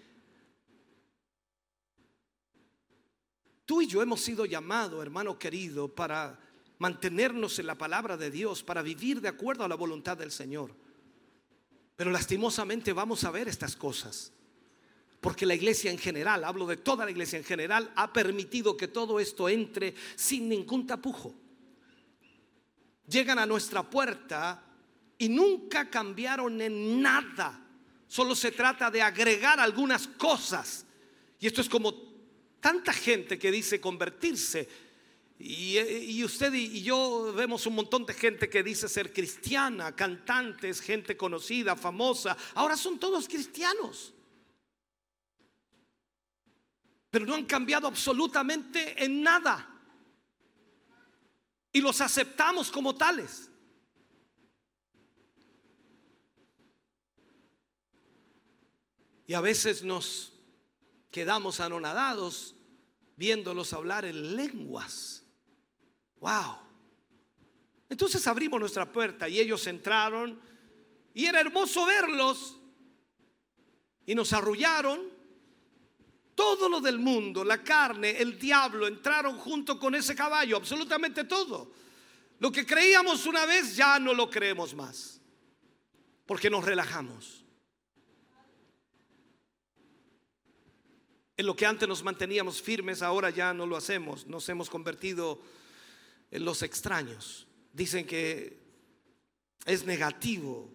Tú 3.66 3.84
y 3.84 3.86
yo 3.86 4.02
hemos 4.02 4.22
sido 4.22 4.44
llamados, 4.48 5.04
hermano 5.04 5.38
querido, 5.38 5.94
para 5.94 6.40
mantenernos 6.80 7.60
en 7.60 7.68
la 7.68 7.78
palabra 7.78 8.18
de 8.18 8.32
Dios, 8.32 8.64
para 8.64 8.82
vivir 8.82 9.22
de 9.22 9.28
acuerdo 9.28 9.66
a 9.66 9.70
la 9.70 9.76
voluntad 9.76 10.18
del 10.18 10.32
Señor. 10.32 10.74
Pero 11.96 12.10
lastimosamente 12.10 12.92
vamos 12.92 13.24
a 13.24 13.30
ver 13.30 13.48
estas 13.48 13.76
cosas. 13.76 14.34
Porque 15.24 15.46
la 15.46 15.56
iglesia 15.56 15.90
en 15.90 15.98
general, 15.98 16.44
hablo 16.44 16.68
de 16.68 16.76
toda 16.76 17.06
la 17.06 17.12
iglesia 17.12 17.38
en 17.38 17.46
general, 17.46 17.90
ha 17.96 18.12
permitido 18.12 18.76
que 18.76 18.90
todo 18.90 19.22
esto 19.22 19.48
entre 19.48 19.96
sin 20.18 20.50
ningún 20.50 20.86
tapujo. 20.86 21.34
Llegan 23.08 23.40
a 23.40 23.46
nuestra 23.46 23.90
puerta 23.90 24.62
y 25.18 25.30
nunca 25.30 25.90
cambiaron 25.90 26.60
en 26.60 27.02
nada. 27.02 27.58
Solo 28.06 28.36
se 28.36 28.52
trata 28.52 28.92
de 28.92 29.02
agregar 29.02 29.62
algunas 29.62 30.10
cosas. 30.10 30.86
Y 31.40 31.48
esto 31.48 31.62
es 31.62 31.70
como 31.70 31.94
tanta 32.60 32.92
gente 32.92 33.40
que 33.40 33.50
dice 33.50 33.80
convertirse. 33.80 34.68
Y, 35.40 36.22
usted 36.22 36.54
y 36.54 36.82
yo 36.82 37.32
vemos 37.34 37.66
un 37.66 37.76
montón 37.76 38.06
de 38.06 38.14
gente 38.14 38.50
que 38.50 38.62
dice 38.62 38.90
ser 38.90 39.14
cristiana, 39.14 39.96
cantantes, 39.96 40.82
gente 40.82 41.16
conocida, 41.16 41.78
famosa. 41.78 42.36
Ahora 42.56 42.76
son 42.76 43.00
todos 43.00 43.30
cristianos. 43.30 44.14
Pero 47.14 47.28
no 47.28 47.36
han 47.36 47.46
cambiado 47.46 47.88
absolutamente 47.88 49.06
en 49.06 49.22
nada. 49.22 49.70
Y 51.72 51.80
los 51.80 52.02
aceptamos 52.02 52.72
como 52.72 52.96
tales. 52.96 53.52
Y 59.28 59.36
a 59.36 59.42
veces 59.42 59.84
nos 59.84 60.34
quedamos 61.12 61.60
anonadados 61.60 62.56
viéndolos 63.16 63.74
hablar 63.74 64.06
en 64.06 64.36
lenguas. 64.36 65.24
Wow. 66.20 66.58
Entonces 67.90 68.26
abrimos 68.26 68.60
nuestra 68.60 68.92
puerta 68.92 69.30
y 69.30 69.40
ellos 69.40 69.68
entraron 69.68 70.42
y 71.14 71.28
era 71.28 71.42
hermoso 71.42 71.86
verlos 71.86 72.58
y 74.04 74.16
nos 74.16 74.34
arrullaron. 74.34 75.13
Todo 76.36 76.68
lo 76.68 76.82
del 76.82 77.00
mundo, 77.00 77.44
la 77.44 77.64
carne, 77.64 78.18
el 78.18 78.40
diablo, 78.40 78.88
entraron 78.88 79.38
junto 79.38 79.78
con 79.78 79.94
ese 79.94 80.16
caballo, 80.16 80.58
absolutamente 80.58 81.26
todo. 81.26 81.72
Lo 82.40 82.52
que 82.52 82.66
creíamos 82.66 83.26
una 83.26 83.46
vez 83.46 83.76
ya 83.76 84.00
no 84.00 84.14
lo 84.14 84.30
creemos 84.30 84.74
más, 84.74 85.22
porque 86.26 86.50
nos 86.50 86.66
relajamos. 86.66 87.44
En 91.36 91.46
lo 91.46 91.56
que 91.56 91.66
antes 91.66 91.88
nos 91.88 92.04
manteníamos 92.04 92.62
firmes, 92.62 93.02
ahora 93.02 93.30
ya 93.30 93.54
no 93.54 93.66
lo 93.66 93.76
hacemos. 93.76 94.28
Nos 94.28 94.48
hemos 94.50 94.70
convertido 94.70 95.42
en 96.30 96.46
los 96.46 96.62
extraños. 96.62 97.48
Dicen 97.72 98.06
que 98.06 98.60
es 99.66 99.86
negativo 99.86 100.70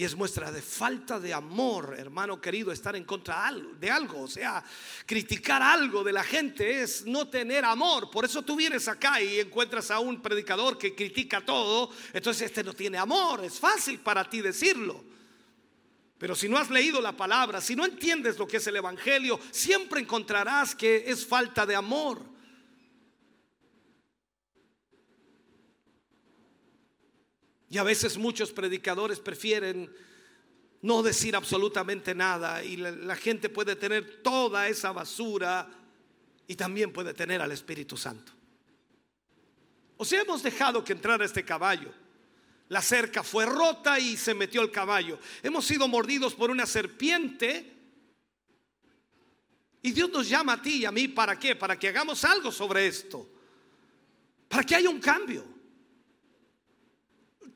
y 0.00 0.04
es 0.04 0.16
muestra 0.16 0.50
de 0.50 0.62
falta 0.62 1.20
de 1.20 1.34
amor, 1.34 1.94
hermano 1.98 2.40
querido, 2.40 2.72
estar 2.72 2.96
en 2.96 3.04
contra 3.04 3.54
de 3.78 3.90
algo. 3.90 4.22
O 4.22 4.28
sea, 4.28 4.64
criticar 5.04 5.60
algo 5.60 6.02
de 6.02 6.10
la 6.10 6.24
gente 6.24 6.80
es 6.80 7.04
no 7.04 7.28
tener 7.28 7.66
amor. 7.66 8.10
Por 8.10 8.24
eso 8.24 8.40
tú 8.40 8.56
vienes 8.56 8.88
acá 8.88 9.20
y 9.20 9.40
encuentras 9.40 9.90
a 9.90 9.98
un 9.98 10.22
predicador 10.22 10.78
que 10.78 10.94
critica 10.94 11.44
todo. 11.44 11.90
Entonces 12.14 12.46
este 12.46 12.64
no 12.64 12.72
tiene 12.72 12.96
amor. 12.96 13.44
Es 13.44 13.60
fácil 13.60 13.98
para 14.00 14.24
ti 14.24 14.40
decirlo. 14.40 15.04
Pero 16.16 16.34
si 16.34 16.48
no 16.48 16.56
has 16.56 16.70
leído 16.70 17.02
la 17.02 17.14
palabra, 17.14 17.60
si 17.60 17.76
no 17.76 17.84
entiendes 17.84 18.38
lo 18.38 18.48
que 18.48 18.56
es 18.56 18.66
el 18.66 18.76
Evangelio, 18.76 19.38
siempre 19.50 20.00
encontrarás 20.00 20.74
que 20.74 21.04
es 21.08 21.26
falta 21.26 21.66
de 21.66 21.74
amor. 21.74 22.29
Y 27.70 27.78
a 27.78 27.82
veces 27.82 28.18
muchos 28.18 28.52
predicadores 28.52 29.18
prefieren 29.18 29.90
no 30.82 31.02
decir 31.02 31.34
absolutamente 31.34 32.14
nada 32.14 32.62
y 32.62 32.76
la, 32.76 33.16
gente 33.16 33.48
puede 33.48 33.76
tener 33.76 34.22
toda 34.22 34.68
esa 34.68 34.92
basura 34.92 35.70
y 36.46 36.56
también 36.56 36.92
puede 36.92 37.14
tener 37.14 37.40
al 37.40 37.52
Espíritu 37.52 37.96
Santo. 37.96 38.32
O 39.96 40.04
sea, 40.04 40.20
hemos 40.20 40.42
dejado 40.42 40.84
que 40.84 40.92
entrara 40.92 41.24
este 41.24 41.44
caballo 41.44 41.94
la 42.70 42.80
cerca 42.80 43.24
fue 43.24 43.46
rota 43.46 43.98
y 43.98 44.16
se 44.16 44.32
metió 44.32 44.62
el 44.62 44.70
caballo. 44.70 45.18
Hemos 45.42 45.66
sido 45.66 45.88
mordidos 45.88 46.34
por 46.34 46.52
una 46.52 46.66
serpiente. 46.66 47.76
Y 49.82 49.90
Dios 49.90 50.08
nos 50.10 50.28
llama 50.28 50.52
a 50.52 50.62
ti 50.62 50.76
y 50.76 50.84
a 50.84 50.92
mí 50.92 51.08
para 51.08 51.36
qué? 51.36 51.56
Para 51.56 51.76
que 51.76 51.88
hagamos 51.88 52.24
algo 52.24 52.52
sobre 52.52 52.86
esto. 52.86 53.28
Para 54.46 54.62
que 54.62 54.76
haya 54.76 54.88
un 54.88 55.00
cambio. 55.00 55.44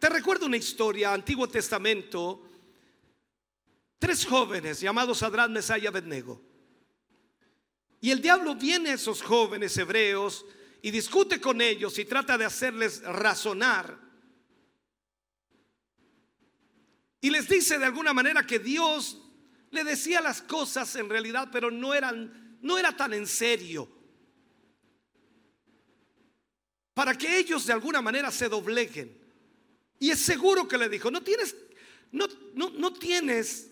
Te 0.05 0.11
recuerdo 0.11 0.45
una 0.45 0.59
historia, 0.59 1.15
Antiguo 1.15 1.49
Testamento. 1.49 2.43
Tres 3.99 4.27
jóvenes 4.27 4.79
llamados 4.79 5.23
Adrán, 5.23 5.51
Mesaya 5.51 5.85
y 5.85 5.87
Abednego. 5.87 6.43
Y 8.03 8.11
el 8.11 8.21
diablo 8.21 8.55
viene 8.55 8.91
a 8.91 8.95
esos 8.97 9.23
jóvenes 9.23 9.75
hebreos 9.79 10.45
y 10.83 10.91
discute 10.91 11.41
con 11.41 11.63
ellos 11.63 11.99
y 11.99 12.05
trata 12.05 12.37
de 12.37 12.45
hacerles 12.45 13.01
razonar 13.01 13.99
Y 17.23 17.31
les 17.31 17.49
dice 17.49 17.79
de 17.79 17.87
alguna 17.87 18.13
manera 18.13 18.47
que 18.47 18.59
Dios 18.59 19.19
le 19.71 19.85
decía 19.85 20.21
las 20.21 20.43
cosas 20.43 20.95
en 20.97 21.09
realidad, 21.09 21.49
pero 21.51 21.71
no 21.71 21.93
no 22.61 22.77
era 22.77 22.95
tan 22.95 23.15
en 23.15 23.27
serio. 23.27 23.89
Para 26.93 27.17
que 27.17 27.39
ellos 27.39 27.65
de 27.65 27.73
alguna 27.73 28.03
manera 28.03 28.31
se 28.31 28.51
dobleguen. 28.51 29.24
Y 29.99 30.11
es 30.11 30.21
seguro 30.21 30.67
que 30.69 30.79
le 30.79 30.89
dijo, 30.89 31.11
no 31.11 31.23
tienes 31.23 31.57
no, 32.13 32.27
no, 32.55 32.93
tienes 32.93 33.71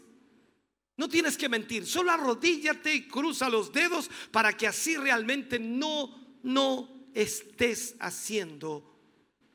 no 0.97 1.09
tienes 1.09 1.37
que 1.37 1.49
mentir, 1.49 1.87
solo 1.87 2.11
arrodíllate 2.11 2.95
y 2.95 3.09
cruza 3.09 3.49
los 3.49 3.73
dedos 3.73 4.11
para 4.31 4.57
que 4.57 4.67
así 4.67 4.97
realmente 4.97 5.59
no 5.59 6.39
no 6.43 7.07
estés 7.15 7.95
haciendo 8.01 8.89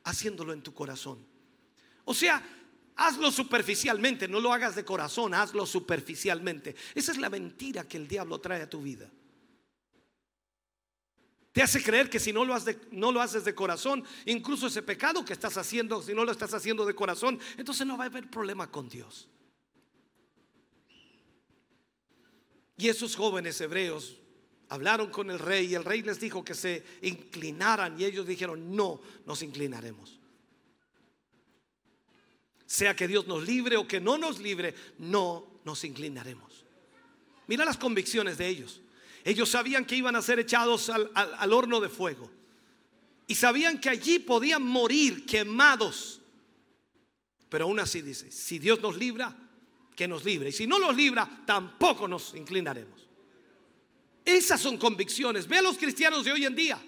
haciéndolo 0.04 0.52
en 0.52 0.62
tu 0.62 0.72
corazón. 0.72 1.26
O 2.04 2.14
sea, 2.14 2.42
Hazlo 2.98 3.30
superficialmente, 3.30 4.26
no 4.26 4.40
lo 4.40 4.52
hagas 4.52 4.74
de 4.74 4.84
corazón, 4.84 5.32
hazlo 5.32 5.64
superficialmente. 5.66 6.74
Esa 6.96 7.12
es 7.12 7.18
la 7.18 7.30
mentira 7.30 7.86
que 7.86 7.96
el 7.96 8.08
diablo 8.08 8.40
trae 8.40 8.62
a 8.62 8.68
tu 8.68 8.82
vida. 8.82 9.08
Te 11.58 11.64
hace 11.64 11.82
creer 11.82 12.08
que 12.08 12.20
si 12.20 12.32
no 12.32 12.44
lo, 12.44 12.54
no 12.92 13.10
lo 13.10 13.20
haces 13.20 13.44
de 13.44 13.52
corazón, 13.52 14.04
incluso 14.26 14.68
ese 14.68 14.80
pecado 14.80 15.24
que 15.24 15.32
estás 15.32 15.56
haciendo, 15.56 16.00
si 16.00 16.14
no 16.14 16.24
lo 16.24 16.30
estás 16.30 16.54
haciendo 16.54 16.86
de 16.86 16.94
corazón, 16.94 17.36
entonces 17.56 17.84
no 17.84 17.98
va 17.98 18.04
a 18.04 18.06
haber 18.06 18.30
problema 18.30 18.70
con 18.70 18.88
Dios. 18.88 19.26
Y 22.76 22.86
esos 22.86 23.16
jóvenes 23.16 23.60
hebreos 23.60 24.18
hablaron 24.68 25.10
con 25.10 25.32
el 25.32 25.40
rey 25.40 25.66
y 25.66 25.74
el 25.74 25.84
rey 25.84 26.02
les 26.02 26.20
dijo 26.20 26.44
que 26.44 26.54
se 26.54 26.84
inclinaran 27.02 28.00
y 28.00 28.04
ellos 28.04 28.24
dijeron, 28.24 28.76
no, 28.76 29.00
nos 29.26 29.42
inclinaremos 29.42 30.20
sea 32.66 32.94
que 32.94 33.08
Dios 33.08 33.26
nos 33.26 33.42
libre 33.44 33.78
o 33.78 33.88
que 33.88 33.98
no 33.98 34.16
nos 34.18 34.38
libre, 34.38 34.74
no 34.98 35.60
nos 35.64 35.82
inclinaremos. 35.84 36.66
Mira 37.46 37.64
las 37.64 37.78
convicciones 37.78 38.36
de 38.36 38.46
ellos. 38.46 38.82
Ellos 39.28 39.50
sabían 39.50 39.84
que 39.84 39.94
iban 39.94 40.16
a 40.16 40.22
ser 40.22 40.38
echados 40.38 40.88
al, 40.88 41.52
horno 41.52 41.80
de 41.80 41.90
fuego. 41.90 42.30
Y 43.26 43.34
sabían 43.34 43.78
que 43.78 43.90
allí 43.90 44.20
podían 44.20 44.62
morir 44.62 45.26
quemados. 45.26 46.22
Pero 47.50 47.66
aún 47.66 47.78
así 47.78 48.00
dice, 48.00 48.32
si 48.32 48.58
Dios 48.58 48.80
nos 48.80 48.96
libra, 48.96 49.36
que 49.94 50.08
nos 50.08 50.24
libre. 50.24 50.48
Y 50.48 50.52
si 50.52 50.66
no 50.66 50.78
nos 50.78 50.96
libra, 50.96 51.42
tampoco 51.44 52.08
nos 52.08 52.34
inclinaremos. 52.36 53.06
Esas 54.24 54.62
son 54.62 54.78
convicciones. 54.78 55.46
Ve 55.46 55.58
a 55.58 55.62
los 55.62 55.76
cristianos 55.76 56.24
de 56.24 56.32
hoy 56.32 56.46
en 56.46 56.56
día. 56.56 56.82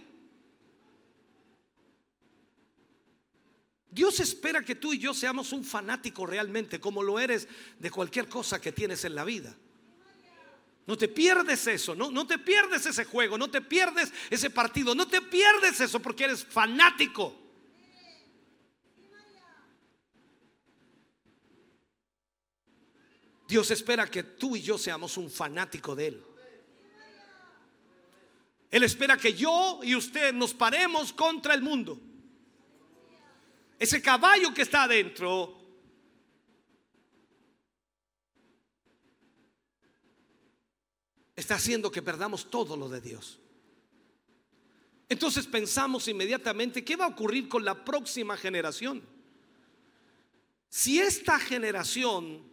Dios 3.91 4.19
espera 4.19 4.65
que 4.65 4.77
tú 4.77 4.95
y 4.95 4.99
yo 4.99 5.13
seamos 5.13 5.53
un 5.53 5.63
fanático 5.63 6.25
realmente, 6.25 6.81
como 6.81 7.03
lo 7.03 7.21
eres 7.21 7.47
de 7.79 7.91
cualquier 7.91 8.31
cosa 8.31 8.59
que 8.63 8.73
tienes 8.73 9.05
en 9.05 9.15
la 9.15 9.25
vida. 9.25 9.55
No 10.87 10.97
te 10.97 11.09
pierdes 11.09 11.67
eso, 11.67 11.95
no, 11.95 12.11
no 12.11 12.27
te 12.27 12.39
pierdes 12.39 12.85
ese 12.87 13.05
juego, 13.05 13.39
no 13.39 13.51
te 13.51 13.61
pierdes 13.61 14.13
ese 14.29 14.51
partido, 14.51 14.95
no 14.95 15.07
te 15.07 15.21
pierdes 15.21 15.81
eso 15.81 16.01
porque 16.01 16.25
eres 16.25 16.45
fanático. 16.45 17.37
Dios 23.47 23.71
espera 23.73 24.09
que 24.09 24.23
tú 24.23 24.55
y 24.57 24.63
yo 24.63 24.79
seamos 24.79 25.17
un 25.17 25.29
fanático 25.29 25.97
de 25.97 26.07
Él. 26.07 26.25
Él 28.71 28.85
espera 28.85 29.17
que 29.17 29.35
yo 29.35 29.81
y 29.83 29.97
usted 29.97 30.33
nos 30.33 30.55
paremos 30.55 31.13
contra 31.13 31.55
el 31.55 31.61
mundo. 31.61 32.01
Ese 33.77 34.01
caballo 34.01 34.55
que 34.55 34.63
está 34.63 34.85
adentro 34.85 35.60
está 41.41 41.57
haciendo 41.57 41.91
que 41.91 42.03
perdamos 42.03 42.51
todo 42.51 42.77
lo 42.77 42.89
de 42.89 43.01
Dios. 43.01 43.41
Entonces 45.09 45.47
pensamos 45.47 46.07
inmediatamente, 46.07 46.85
¿qué 46.85 46.95
va 46.95 47.07
a 47.07 47.09
ocurrir 47.09 47.49
con 47.49 47.65
la 47.65 47.85
próxima 47.85 48.37
generación? 48.37 49.03
Si 50.69 51.01
esta 51.01 51.39
generación 51.41 52.49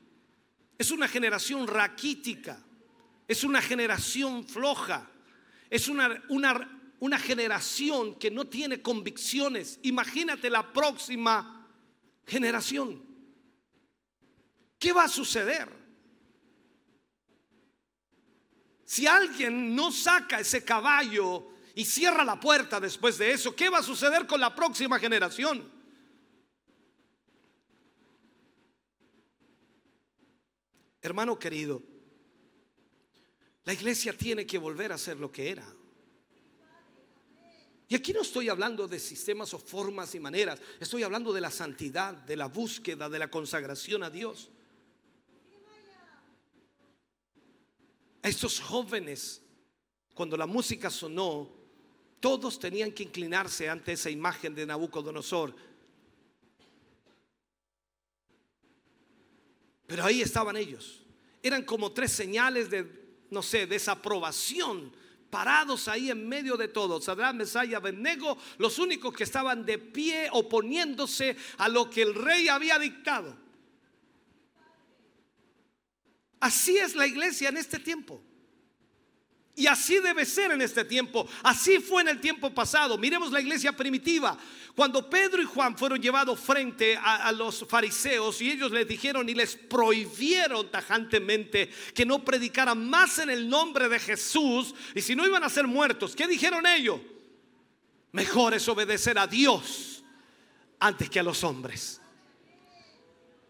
es 0.78 0.90
una 0.90 1.08
generación 1.08 1.68
raquítica, 1.68 2.64
es 3.28 3.44
una 3.44 3.62
generación 3.62 4.44
floja, 4.48 5.08
es 5.70 5.88
una, 5.88 6.24
una, 6.30 6.96
una 7.00 7.20
generación 7.20 8.16
que 8.16 8.32
no 8.32 8.48
tiene 8.48 8.82
convicciones. 8.82 9.80
Imagínate 9.84 10.50
la 10.50 10.74
próxima 10.74 11.68
generación. 12.26 13.06
¿Qué 14.80 14.94
va 14.94 15.04
a 15.04 15.10
suceder? 15.10 15.77
Si 18.88 19.06
alguien 19.06 19.76
no 19.76 19.92
saca 19.92 20.40
ese 20.40 20.64
caballo 20.64 21.50
y 21.76 21.84
cierra 21.84 22.24
la 22.24 22.40
puerta 22.40 22.80
después 22.80 23.18
de 23.18 23.34
eso, 23.34 23.54
¿qué 23.54 23.68
va 23.68 23.80
a 23.80 23.84
suceder 23.84 24.26
con 24.26 24.40
la 24.40 24.56
próxima 24.56 24.98
generación? 24.98 25.70
Hermano 31.02 31.38
querido, 31.38 31.84
la 33.66 33.74
iglesia 33.74 34.14
tiene 34.14 34.46
que 34.46 34.58
volver 34.58 34.94
a 34.94 34.98
ser 34.98 35.18
lo 35.20 35.34
que 35.34 35.50
era. 35.50 35.68
Y 37.90 37.96
aquí 37.96 38.14
no 38.14 38.22
estoy 38.22 38.48
hablando 38.48 38.88
de 38.88 39.00
sistemas 39.00 39.54
o 39.54 39.60
formas 39.60 40.16
y 40.16 40.22
maneras, 40.22 40.62
estoy 40.80 41.04
hablando 41.04 41.34
de 41.34 41.42
la 41.42 41.52
santidad, 41.52 42.14
de 42.14 42.38
la 42.38 42.48
búsqueda, 42.48 43.10
de 43.10 43.20
la 43.20 43.30
consagración 43.30 44.02
a 44.04 44.10
Dios. 44.10 44.50
A 48.28 48.30
estos 48.30 48.60
jóvenes, 48.60 49.42
cuando 50.14 50.36
la 50.36 50.46
música 50.46 50.90
sonó, 50.90 51.50
todos 52.20 52.60
tenían 52.60 52.92
que 52.92 53.04
inclinarse 53.04 53.70
ante 53.70 53.94
esa 53.94 54.10
imagen 54.10 54.54
de 54.54 54.66
Nabucodonosor. 54.66 55.56
Pero 59.86 60.04
ahí 60.04 60.22
estaban 60.22 60.58
ellos. 60.58 61.06
Eran 61.42 61.64
como 61.64 61.94
tres 61.94 62.12
señales 62.12 62.70
de, 62.70 63.16
no 63.30 63.42
sé, 63.42 63.66
desaprobación 63.66 64.92
parados 65.30 65.88
ahí 65.88 66.12
en 66.12 66.28
medio 66.28 66.58
de 66.58 66.68
todo. 66.68 67.00
Sadrán, 67.00 67.38
Mesaya, 67.38 67.78
Abednego, 67.78 68.38
los 68.58 68.78
únicos 68.78 69.14
que 69.14 69.24
estaban 69.24 69.66
de 69.66 69.78
pie 69.78 70.28
oponiéndose 70.34 71.38
a 71.60 71.70
lo 71.70 71.90
que 71.90 72.02
el 72.02 72.14
rey 72.14 72.50
había 72.50 72.78
dictado. 72.78 73.47
Así 76.40 76.78
es 76.78 76.96
la 76.96 77.08
iglesia 77.08 77.50
en 77.50 77.58
este 77.58 77.80
tiempo. 77.80 78.22
Y 79.58 79.66
así 79.66 79.98
debe 79.98 80.24
ser 80.24 80.52
en 80.52 80.62
este 80.62 80.86
tiempo. 80.86 81.28
Así 81.42 81.80
fue 81.80 82.04
en 82.04 82.10
el 82.10 82.22
tiempo 82.22 82.54
pasado. 82.54 82.96
Miremos 82.96 83.32
la 83.32 83.42
iglesia 83.42 83.72
primitiva. 83.72 84.38
Cuando 84.76 85.10
Pedro 85.10 85.42
y 85.42 85.46
Juan 85.46 85.76
fueron 85.76 86.00
llevados 86.00 86.40
frente 86.40 86.96
a, 86.96 87.32
los 87.32 87.66
fariseos 87.68 88.40
y 88.40 88.52
ellos 88.52 88.70
les 88.72 88.88
dijeron 88.88 89.28
y 89.28 89.34
les 89.34 89.56
prohibieron 89.56 90.70
tajantemente 90.70 91.72
que 91.96 92.06
no 92.06 92.24
predicaran 92.24 92.88
más 92.88 93.18
en 93.18 93.32
el 93.32 93.50
nombre 93.50 93.90
de 93.90 93.98
Jesús 93.98 94.76
y 94.94 95.02
si 95.02 95.16
no 95.16 95.26
iban 95.26 95.44
a 95.44 95.50
ser 95.50 95.66
muertos, 95.66 96.16
¿qué 96.16 96.28
dijeron 96.28 96.68
ellos? 96.68 97.00
Mejor 98.12 98.54
es 98.54 98.68
obedecer 98.68 99.18
a 99.18 99.26
Dios 99.26 100.04
antes 100.80 101.10
que 101.10 101.20
a 101.20 101.24
los 101.24 101.44
hombres. 101.44 102.00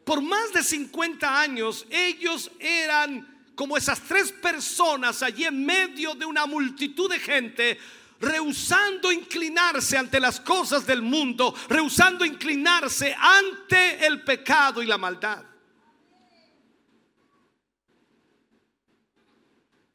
Por 0.08 0.22
más 0.22 0.54
de 0.54 0.64
50 0.64 1.42
años 1.42 1.86
ellos 1.90 2.50
eran 2.62 3.52
como 3.54 3.76
esas 3.76 4.00
tres 4.00 4.32
personas 4.32 5.22
allí 5.22 5.44
en 5.44 5.66
medio 5.66 6.16
de 6.16 6.24
una 6.24 6.46
multitud 6.46 7.12
de 7.12 7.20
gente, 7.20 7.78
rehusando 8.18 9.12
inclinarse 9.12 9.98
ante 9.98 10.22
las 10.22 10.40
cosas 10.40 10.88
del 10.88 11.02
mundo, 11.02 11.54
rehusando 11.68 12.24
inclinarse 12.24 13.14
ante 13.20 14.08
el 14.08 14.24
pecado 14.24 14.82
y 14.82 14.86
la 14.86 14.98
maldad. 14.98 15.44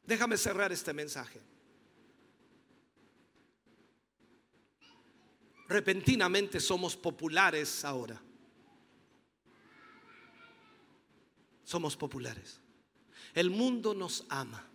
Déjame 0.05 0.37
cerrar 0.37 0.71
este 0.71 0.93
mensaje. 0.93 1.41
Repentinamente 5.67 6.59
somos 6.59 6.95
populares 6.95 7.83
ahora. 7.83 8.22
Somos 11.63 11.95
populares. 11.95 12.59
El 13.33 13.49
mundo 13.49 13.93
nos 13.93 14.25
ama. 14.29 14.69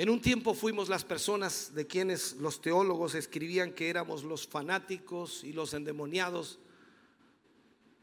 En 0.00 0.08
un 0.08 0.22
tiempo 0.22 0.54
fuimos 0.54 0.88
las 0.88 1.04
personas 1.04 1.74
de 1.74 1.86
quienes 1.86 2.36
los 2.36 2.62
teólogos 2.62 3.14
escribían 3.14 3.74
que 3.74 3.90
éramos 3.90 4.24
los 4.24 4.48
fanáticos 4.48 5.44
y 5.44 5.52
los 5.52 5.74
endemoniados, 5.74 6.58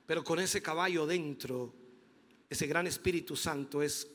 pero 0.05 0.23
con 0.23 0.37
ese 0.37 0.61
caballo 0.61 1.07
dentro, 1.07 1.73
ese 2.51 2.67
gran 2.67 2.85
Espíritu 2.85 3.35
Santo 3.35 3.81
es 3.81 4.07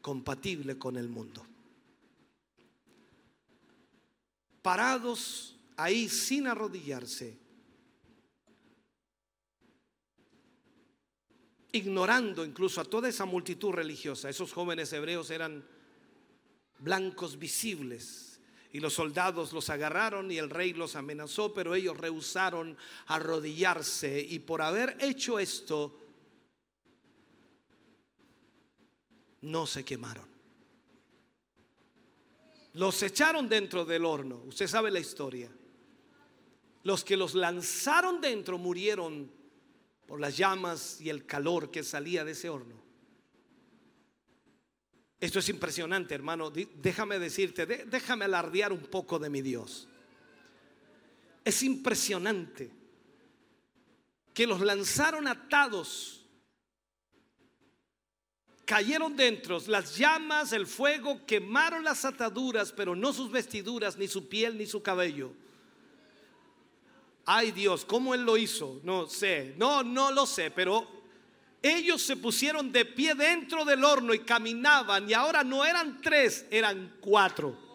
compatible 0.00 0.78
con 0.78 0.96
el 0.96 1.08
mundo. 1.08 1.44
Parados 4.66 5.54
ahí 5.76 6.08
sin 6.08 6.48
arrodillarse, 6.48 7.38
ignorando 11.70 12.44
incluso 12.44 12.80
a 12.80 12.84
toda 12.84 13.08
esa 13.08 13.24
multitud 13.26 13.70
religiosa. 13.70 14.28
Esos 14.28 14.52
jóvenes 14.52 14.92
hebreos 14.92 15.30
eran 15.30 15.64
blancos 16.80 17.38
visibles 17.38 18.40
y 18.72 18.80
los 18.80 18.94
soldados 18.94 19.52
los 19.52 19.70
agarraron 19.70 20.32
y 20.32 20.38
el 20.38 20.50
rey 20.50 20.72
los 20.72 20.96
amenazó, 20.96 21.54
pero 21.54 21.76
ellos 21.76 21.96
rehusaron 21.96 22.76
arrodillarse 23.06 24.20
y 24.20 24.40
por 24.40 24.62
haber 24.62 24.96
hecho 24.98 25.38
esto, 25.38 25.96
no 29.42 29.64
se 29.64 29.84
quemaron. 29.84 30.35
Los 32.76 33.02
echaron 33.02 33.48
dentro 33.48 33.86
del 33.86 34.04
horno. 34.04 34.42
Usted 34.44 34.66
sabe 34.66 34.90
la 34.90 35.00
historia. 35.00 35.50
Los 36.82 37.04
que 37.04 37.16
los 37.16 37.34
lanzaron 37.34 38.20
dentro 38.20 38.58
murieron 38.58 39.32
por 40.06 40.20
las 40.20 40.36
llamas 40.36 41.00
y 41.00 41.08
el 41.08 41.24
calor 41.24 41.70
que 41.70 41.82
salía 41.82 42.22
de 42.22 42.32
ese 42.32 42.50
horno. 42.50 42.74
Esto 45.18 45.38
es 45.38 45.48
impresionante, 45.48 46.14
hermano. 46.14 46.50
Déjame 46.50 47.18
decirte, 47.18 47.64
déjame 47.64 48.26
alardear 48.26 48.74
un 48.74 48.82
poco 48.82 49.18
de 49.18 49.30
mi 49.30 49.40
Dios. 49.40 49.88
Es 51.46 51.62
impresionante 51.62 52.70
que 54.34 54.46
los 54.46 54.60
lanzaron 54.60 55.26
atados 55.28 56.25
cayeron 58.66 59.16
dentro, 59.16 59.58
las 59.68 59.96
llamas, 59.96 60.52
el 60.52 60.66
fuego 60.66 61.24
quemaron 61.24 61.84
las 61.84 62.04
ataduras, 62.04 62.72
pero 62.72 62.94
no 62.94 63.12
sus 63.12 63.30
vestiduras, 63.30 63.96
ni 63.96 64.08
su 64.08 64.28
piel, 64.28 64.58
ni 64.58 64.66
su 64.66 64.82
cabello. 64.82 65.32
Ay 67.24 67.52
Dios, 67.52 67.84
¿cómo 67.84 68.12
Él 68.14 68.22
lo 68.24 68.36
hizo? 68.36 68.80
No 68.82 69.06
sé, 69.06 69.54
no, 69.56 69.82
no 69.82 70.10
lo 70.10 70.26
sé, 70.26 70.50
pero 70.50 70.86
ellos 71.62 72.02
se 72.02 72.16
pusieron 72.16 72.70
de 72.70 72.84
pie 72.84 73.14
dentro 73.14 73.64
del 73.64 73.84
horno 73.84 74.12
y 74.12 74.20
caminaban 74.20 75.08
y 75.08 75.14
ahora 75.14 75.42
no 75.42 75.64
eran 75.64 76.00
tres, 76.00 76.46
eran 76.50 76.96
cuatro. 77.00 77.65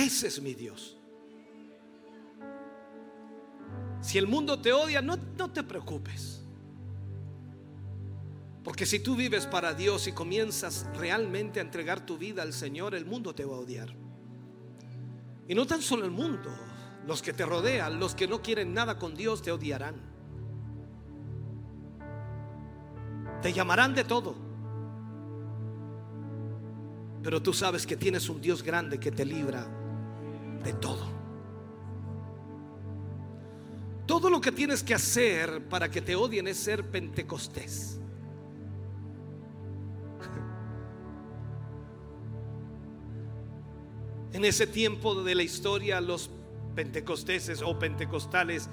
Ese 0.00 0.28
es 0.28 0.40
mi 0.40 0.54
Dios. 0.54 0.96
Si 4.00 4.16
el 4.16 4.26
mundo 4.26 4.58
te 4.58 4.72
odia, 4.72 5.02
no, 5.02 5.18
no 5.36 5.50
te 5.50 5.62
preocupes. 5.62 6.42
Porque 8.64 8.86
si 8.86 9.00
tú 9.00 9.14
vives 9.14 9.46
para 9.46 9.74
Dios 9.74 10.06
y 10.06 10.12
comienzas 10.12 10.86
realmente 10.96 11.60
a 11.60 11.62
entregar 11.62 12.06
tu 12.06 12.16
vida 12.16 12.40
al 12.42 12.54
Señor, 12.54 12.94
el 12.94 13.04
mundo 13.04 13.34
te 13.34 13.44
va 13.44 13.56
a 13.56 13.58
odiar. 13.58 13.94
Y 15.46 15.54
no 15.54 15.66
tan 15.66 15.82
solo 15.82 16.06
el 16.06 16.10
mundo, 16.10 16.50
los 17.06 17.20
que 17.20 17.34
te 17.34 17.44
rodean, 17.44 18.00
los 18.00 18.14
que 18.14 18.26
no 18.26 18.40
quieren 18.40 18.72
nada 18.72 18.98
con 18.98 19.14
Dios, 19.14 19.42
te 19.42 19.52
odiarán. 19.52 19.96
Te 23.42 23.52
llamarán 23.52 23.94
de 23.94 24.04
todo. 24.04 24.34
Pero 27.22 27.42
tú 27.42 27.52
sabes 27.52 27.86
que 27.86 27.98
tienes 27.98 28.30
un 28.30 28.40
Dios 28.40 28.62
grande 28.62 28.98
que 28.98 29.10
te 29.10 29.26
libra 29.26 29.79
de 30.62 30.72
todo. 30.74 31.08
Todo 34.06 34.28
lo 34.28 34.40
que 34.40 34.50
tienes 34.50 34.82
que 34.82 34.94
hacer 34.94 35.68
para 35.68 35.90
que 35.90 36.02
te 36.02 36.16
odien 36.16 36.48
es 36.48 36.58
ser 36.58 36.90
pentecostés. 36.90 37.98
En 44.32 44.44
ese 44.44 44.68
tiempo 44.68 45.24
de 45.24 45.34
la 45.34 45.42
historia, 45.42 46.00
los 46.00 46.30
pentecosteses 46.76 47.62
o 47.62 47.78
pentecostales 47.80 48.68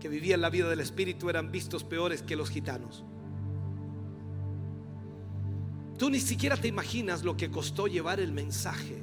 que 0.00 0.08
vivían 0.08 0.42
la 0.42 0.50
vida 0.50 0.68
del 0.68 0.80
Espíritu 0.80 1.30
eran 1.30 1.50
vistos 1.50 1.82
peores 1.82 2.22
que 2.22 2.36
los 2.36 2.50
gitanos. 2.50 3.02
Tú 5.98 6.10
ni 6.10 6.20
siquiera 6.20 6.56
te 6.56 6.68
imaginas 6.68 7.24
lo 7.24 7.36
que 7.36 7.50
costó 7.50 7.86
llevar 7.86 8.20
el 8.20 8.32
mensaje, 8.32 9.02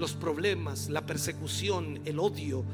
los 0.00 0.14
problemas, 0.14 0.88
la 0.88 1.06
persecución, 1.06 2.00
el 2.04 2.18
odio. 2.18 2.64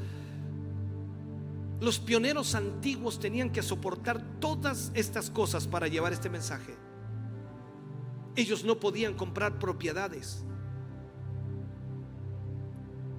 Los 1.80 1.98
pioneros 1.98 2.54
antiguos 2.54 3.18
tenían 3.18 3.50
que 3.50 3.62
soportar 3.62 4.22
todas 4.40 4.92
estas 4.94 5.28
cosas 5.28 5.66
para 5.66 5.88
llevar 5.88 6.12
este 6.12 6.30
mensaje. 6.30 6.74
Ellos 8.36 8.64
no 8.64 8.78
podían 8.78 9.14
comprar 9.14 9.58
propiedades, 9.58 10.44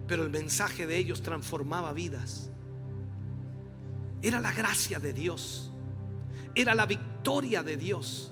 pero 0.07 0.23
el 0.23 0.29
mensaje 0.29 0.87
de 0.87 0.97
ellos 0.97 1.21
transformaba 1.21 1.91
vidas. 1.91 2.49
Era 4.21 4.39
la 4.39 4.53
gracia 4.53 4.99
de 4.99 5.13
Dios, 5.13 5.71
era 6.55 6.73
la 6.73 6.85
victoria 6.85 7.61
de 7.61 7.77
Dios. 7.77 8.31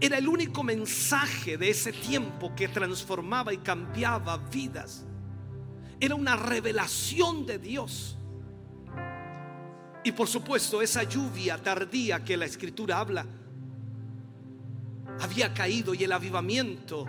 Era 0.00 0.18
el 0.18 0.28
único 0.28 0.62
mensaje 0.62 1.58
de 1.58 1.70
ese 1.70 1.92
tiempo 1.92 2.54
que 2.54 2.68
transformaba 2.68 3.52
y 3.52 3.58
cambiaba 3.58 4.36
vidas. 4.36 5.04
Era 6.00 6.14
una 6.14 6.36
revelación 6.36 7.46
de 7.46 7.58
Dios. 7.58 8.16
Y 10.04 10.12
por 10.12 10.28
supuesto, 10.28 10.80
esa 10.80 11.02
lluvia 11.02 11.58
tardía 11.60 12.24
que 12.24 12.36
la 12.36 12.44
escritura 12.44 13.00
habla 13.00 13.26
había 15.20 15.52
caído 15.52 15.94
y 15.94 16.04
el 16.04 16.12
avivamiento 16.12 17.06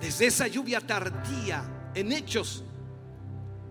desde 0.00 0.26
esa 0.26 0.46
lluvia 0.46 0.80
tardía 0.80 1.90
en 1.94 2.12
hechos 2.12 2.64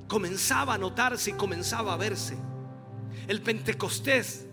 comenzaba 0.08 0.74
a 0.74 0.78
notarse 0.78 1.32
y 1.32 1.34
comenzaba 1.34 1.94
a 1.94 1.98
verse. 1.98 2.38
El 3.28 3.42
Pentecostés 3.42 4.48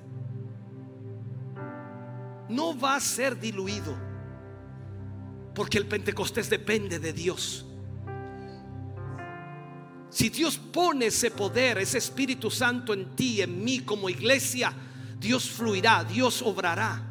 no 2.50 2.78
va 2.78 2.96
a 2.96 3.00
ser 3.00 3.38
diluido. 3.38 3.96
Porque 5.54 5.78
el 5.78 5.86
Pentecostés 5.86 6.50
depende 6.50 6.98
de 6.98 7.12
Dios. 7.12 7.66
Si 10.10 10.28
Dios 10.28 10.58
pone 10.58 11.06
ese 11.06 11.30
poder, 11.30 11.78
ese 11.78 11.98
Espíritu 11.98 12.50
Santo 12.50 12.92
en 12.92 13.14
ti, 13.14 13.40
en 13.42 13.62
mí 13.62 13.80
como 13.80 14.08
iglesia, 14.08 14.72
Dios 15.18 15.48
fluirá, 15.48 16.02
Dios 16.04 16.42
obrará. 16.42 17.06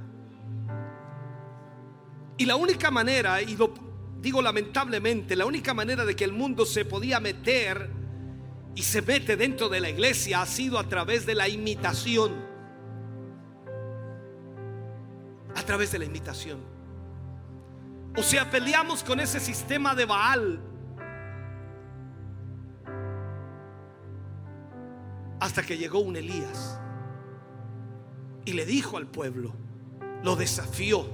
Y 2.37 2.45
la 2.45 2.55
única 2.55 2.91
manera, 2.91 3.41
y 3.41 3.55
lo 3.55 3.73
digo 4.21 4.41
lamentablemente, 4.41 5.35
la 5.35 5.45
única 5.45 5.73
manera 5.73 6.03
de 6.03 6.15
que 6.15 6.25
el 6.25 6.33
mundo 6.33 6.65
se 6.65 6.83
podía 6.83 7.19
meter 7.19 7.89
y 8.75 8.81
se 8.81 9.01
mete 9.01 9.37
dentro 9.37 9.69
de 9.69 9.79
la 9.79 9.89
iglesia 9.89 10.41
ha 10.41 10.45
sido 10.45 10.77
a 10.79 10.87
través 10.87 11.25
de 11.25 11.35
la 11.35 11.47
imitación. 11.47 12.48
A 15.55 15.63
través 15.63 15.91
de 15.91 15.99
la 15.99 16.05
imitación. 16.05 16.59
O 18.17 18.23
sea, 18.23 18.49
peleamos 18.49 19.03
con 19.03 19.19
ese 19.19 19.39
sistema 19.39 19.95
de 19.95 20.05
Baal. 20.05 20.59
Hasta 25.39 25.63
que 25.63 25.77
llegó 25.77 25.99
un 25.99 26.17
Elías 26.17 26.79
y 28.45 28.53
le 28.53 28.65
dijo 28.65 28.97
al 28.97 29.07
pueblo, 29.07 29.53
lo 30.23 30.35
desafió, 30.35 31.07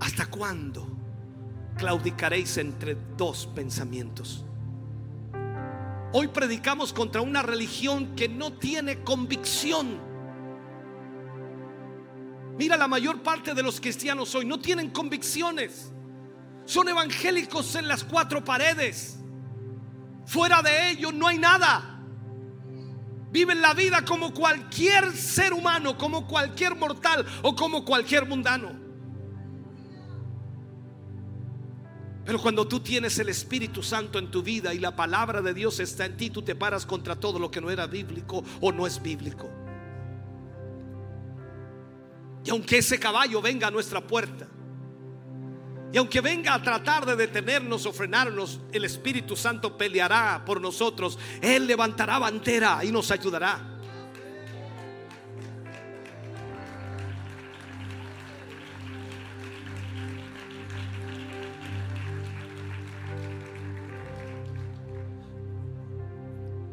¿hasta 0.00 0.26
cuándo 0.26 0.88
claudicaréis 1.76 2.56
entre 2.58 2.96
dos 3.16 3.46
pensamientos? 3.54 4.44
Hoy 6.12 6.28
predicamos 6.28 6.92
contra 6.92 7.20
una 7.20 7.42
religión 7.42 8.14
que 8.16 8.28
no 8.28 8.52
tiene 8.52 9.02
convicción 9.02 10.13
Mira, 12.56 12.76
la 12.76 12.86
mayor 12.86 13.22
parte 13.22 13.54
de 13.54 13.62
los 13.62 13.80
cristianos 13.80 14.34
hoy 14.34 14.44
no 14.44 14.60
tienen 14.60 14.90
convicciones. 14.90 15.92
Son 16.64 16.88
evangélicos 16.88 17.74
en 17.74 17.88
las 17.88 18.04
cuatro 18.04 18.44
paredes. 18.44 19.18
Fuera 20.26 20.62
de 20.62 20.90
ellos 20.90 21.12
no 21.12 21.26
hay 21.26 21.38
nada. 21.38 22.00
Viven 23.30 23.60
la 23.60 23.74
vida 23.74 24.04
como 24.04 24.32
cualquier 24.32 25.12
ser 25.12 25.52
humano, 25.52 25.98
como 25.98 26.26
cualquier 26.26 26.76
mortal 26.76 27.26
o 27.42 27.56
como 27.56 27.84
cualquier 27.84 28.26
mundano. 28.26 28.84
Pero 32.24 32.40
cuando 32.40 32.66
tú 32.66 32.80
tienes 32.80 33.18
el 33.18 33.28
Espíritu 33.28 33.82
Santo 33.82 34.18
en 34.18 34.30
tu 34.30 34.42
vida 34.42 34.72
y 34.72 34.78
la 34.78 34.96
palabra 34.96 35.42
de 35.42 35.52
Dios 35.52 35.78
está 35.80 36.06
en 36.06 36.16
ti, 36.16 36.30
tú 36.30 36.42
te 36.42 36.54
paras 36.54 36.86
contra 36.86 37.16
todo 37.16 37.38
lo 37.38 37.50
que 37.50 37.60
no 37.60 37.70
era 37.70 37.86
bíblico 37.86 38.42
o 38.60 38.72
no 38.72 38.86
es 38.86 39.02
bíblico. 39.02 39.50
Y 42.44 42.50
aunque 42.50 42.78
ese 42.78 43.00
caballo 43.00 43.40
venga 43.40 43.68
a 43.68 43.70
nuestra 43.70 44.00
puerta, 44.00 44.46
y 45.94 45.96
aunque 45.96 46.20
venga 46.20 46.54
a 46.54 46.60
tratar 46.60 47.06
de 47.06 47.14
detenernos 47.14 47.86
o 47.86 47.92
frenarnos, 47.92 48.60
el 48.72 48.84
Espíritu 48.84 49.36
Santo 49.36 49.78
peleará 49.78 50.42
por 50.44 50.60
nosotros. 50.60 51.16
Él 51.40 51.68
levantará 51.68 52.18
bandera 52.18 52.84
y 52.84 52.90
nos 52.90 53.12
ayudará. 53.12 53.60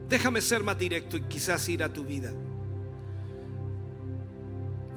Déjame 0.09 0.41
ser 0.41 0.63
más 0.63 0.79
directo 0.79 1.15
y 1.15 1.21
quizás 1.21 1.69
ir 1.69 1.83
a 1.83 1.93
tu 1.93 2.03
vida. 2.03 2.33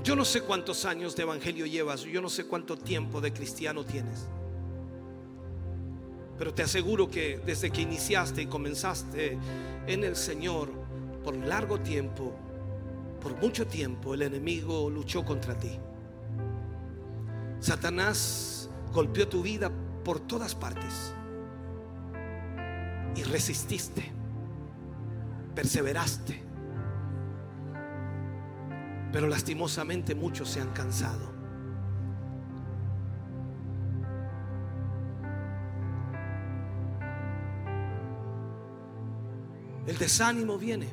Yo 0.05 0.15
no 0.15 0.27
sé 0.27 0.43
cuántos 0.43 0.85
años 0.85 1.17
de 1.17 1.23
evangelio 1.23 1.65
llevas, 1.65 2.03
yo 2.03 2.21
no 2.21 2.29
sé 2.29 2.45
cuánto 2.45 2.77
tiempo 2.77 3.23
de 3.23 3.33
cristiano 3.33 3.87
tienes. 3.87 4.29
Pero 6.37 6.53
te 6.53 6.63
aseguro 6.63 7.09
que 7.09 7.39
desde 7.39 7.71
que 7.71 7.81
iniciaste 7.81 8.43
y 8.43 8.47
comenzaste 8.47 9.39
en 9.87 10.05
el 10.05 10.15
Señor 10.15 10.69
por 11.25 11.35
largo 11.35 11.81
tiempo, 11.81 12.35
por 13.19 13.35
mucho 13.41 13.67
tiempo, 13.67 14.13
el 14.13 14.21
enemigo 14.21 14.91
luchó 14.91 15.25
contra 15.25 15.59
ti. 15.59 15.79
Satanás 17.61 18.69
golpeó 18.93 19.27
tu 19.27 19.41
vida 19.41 19.73
por 20.05 20.21
todas 20.21 20.55
partes 20.55 21.15
y 23.17 23.23
resististe, 23.23 24.13
perseveraste 25.55 26.43
pero 29.15 29.29
lastimosamente 29.29 30.17
muchos 30.17 30.49
se 30.49 30.61
han 30.61 30.71
cansado. 30.71 31.33
El 39.87 39.97
desánimo 39.99 40.59
viene. 40.59 40.89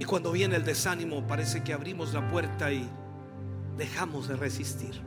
Y 0.00 0.04
cuando 0.04 0.32
viene 0.32 0.56
el 0.56 0.64
desánimo 0.64 1.28
parece 1.28 1.62
que 1.62 1.72
abrimos 1.72 2.12
la 2.12 2.28
puerta 2.28 2.72
y 2.72 2.90
dejamos 3.76 4.26
de 4.26 4.34
resistir. 4.34 5.00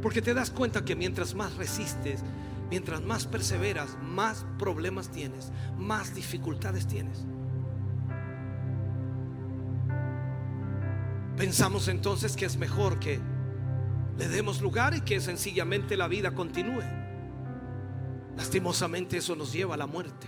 Porque 0.00 0.22
te 0.22 0.32
das 0.32 0.50
cuenta 0.50 0.82
que 0.82 0.96
mientras 0.96 1.34
más 1.34 1.56
resistes, 1.56 2.22
mientras 2.70 3.02
más 3.02 3.26
perseveras, 3.26 3.98
más 4.02 4.46
problemas 4.58 5.10
tienes, 5.10 5.52
más 5.76 6.14
dificultades 6.14 6.86
tienes. 6.86 7.26
Pensamos 11.36 11.88
entonces 11.88 12.36
que 12.36 12.46
es 12.46 12.56
mejor 12.56 12.98
que 12.98 13.20
le 14.18 14.28
demos 14.28 14.60
lugar 14.60 14.94
y 14.94 15.02
que 15.02 15.20
sencillamente 15.20 15.96
la 15.96 16.08
vida 16.08 16.34
continúe. 16.34 16.82
Lastimosamente 18.36 19.18
eso 19.18 19.36
nos 19.36 19.52
lleva 19.52 19.74
a 19.74 19.78
la 19.78 19.86
muerte, 19.86 20.26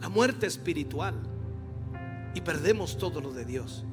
la 0.00 0.08
muerte 0.08 0.46
espiritual, 0.46 1.14
y 2.34 2.40
perdemos 2.40 2.98
todo 2.98 3.20
lo 3.20 3.32
de 3.32 3.44
Dios. 3.44 3.84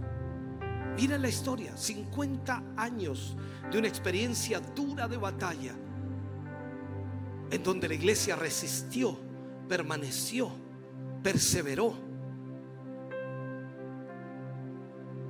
Mira 0.97 1.17
la 1.17 1.29
historia, 1.29 1.75
50 1.75 2.63
años 2.77 3.35
de 3.71 3.77
una 3.77 3.87
experiencia 3.87 4.59
dura 4.59 5.07
de 5.07 5.17
batalla, 5.17 5.75
en 7.51 7.63
donde 7.63 7.87
la 7.87 7.93
iglesia 7.93 8.35
resistió, 8.35 9.19
permaneció 9.67 10.65
perseveró. 11.25 11.95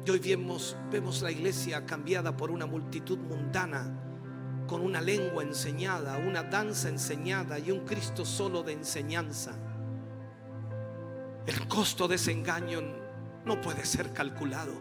Y 0.06 0.12
hoy 0.12 0.20
vemos, 0.20 1.22
la 1.24 1.32
iglesia 1.32 1.84
cambiada 1.84 2.38
por 2.38 2.52
una 2.52 2.68
multitud 2.68 3.18
mundana, 3.18 3.92
con 4.68 4.82
una 4.82 5.02
lengua 5.02 5.42
enseñada, 5.42 6.18
una 6.18 6.44
danza 6.44 6.90
enseñada 6.90 7.58
y 7.58 7.72
un 7.72 7.80
Cristo 7.86 8.24
solo 8.24 8.62
de 8.62 8.74
enseñanza. 8.74 9.54
El 11.48 11.68
costo 11.68 12.08
de 12.08 12.16
ese 12.16 12.32
engaño 12.32 12.82
no 13.46 13.60
puede 13.62 13.84
ser 13.84 14.14
calculado. 14.14 14.74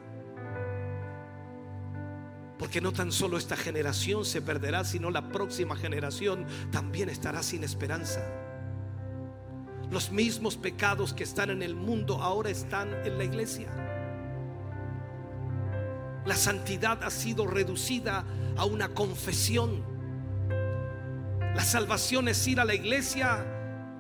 Porque 2.59 2.83
no 2.83 2.93
tan 2.93 3.11
solo 3.11 3.39
esta 3.39 3.57
generación 3.57 4.27
se 4.27 4.43
perderá, 4.43 4.85
sino 4.85 5.11
la 5.11 5.31
próxima 5.31 5.75
generación 5.75 6.45
también 6.71 7.09
estará 7.09 7.43
sin 7.43 7.65
esperanza. 7.65 8.21
Los 9.91 10.13
mismos 10.13 10.59
pecados 10.59 11.15
que 11.15 11.25
están 11.25 11.49
en 11.49 11.63
el 11.63 11.75
mundo 11.75 12.23
ahora 12.23 12.51
están 12.51 12.93
en 13.07 13.17
la 13.17 13.25
iglesia. 13.25 13.94
La 16.27 16.37
santidad 16.37 17.03
ha 17.03 17.11
sido 17.11 17.47
reducida 17.47 18.25
a 18.57 18.65
una 18.65 18.89
confesión. 18.95 19.83
La 21.55 21.63
salvación 21.63 22.29
es 22.29 22.47
ir 22.47 22.61
a 22.61 22.65
la 22.65 22.75
iglesia 22.75 23.45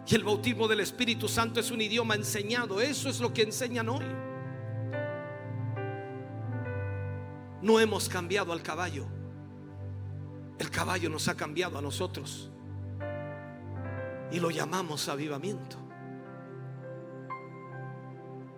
y 0.06 0.14
el 0.14 0.24
bautismo 0.24 0.66
del 0.66 0.80
Espíritu 0.80 1.28
Santo 1.28 1.60
es 1.60 1.70
un 1.70 1.80
idioma 1.80 2.14
enseñado. 2.14 2.80
Eso 2.80 3.08
es 3.08 3.20
lo 3.20 3.32
que 3.32 3.42
enseñan 3.42 3.88
hoy. 3.88 4.04
No 7.62 7.80
hemos 7.80 8.08
cambiado 8.08 8.52
al 8.52 8.62
caballo. 8.62 9.06
El 10.58 10.70
caballo 10.70 11.10
nos 11.10 11.28
ha 11.28 11.34
cambiado 11.34 11.78
a 11.78 11.82
nosotros. 11.82 12.50
Y 14.30 14.40
lo 14.40 14.50
llamamos 14.50 15.08
avivamiento. 15.08 15.76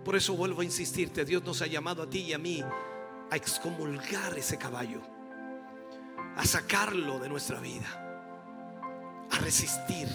Por 0.05 0.15
eso 0.15 0.37
vuelvo 0.37 0.61
a 0.61 0.65
insistirte, 0.65 1.25
Dios 1.25 1.43
nos 1.43 1.63
ha 1.63 1.67
llamado 1.67 2.05
a 2.05 2.09
ti 2.09 2.21
y 2.21 2.33
a 2.33 2.39
mí 2.39 2.63
a 3.31 3.37
excomulgar 3.37 4.37
ese 4.37 4.57
caballo, 4.57 5.01
a 6.37 6.45
sacarlo 6.45 7.19
de 7.19 7.29
nuestra 7.29 7.61
vida, 7.61 7.87
a 9.31 9.39
resistir, 9.39 10.09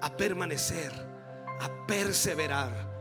a 0.00 0.10
permanecer, 0.16 0.92
a 1.60 1.86
perseverar. 1.86 2.94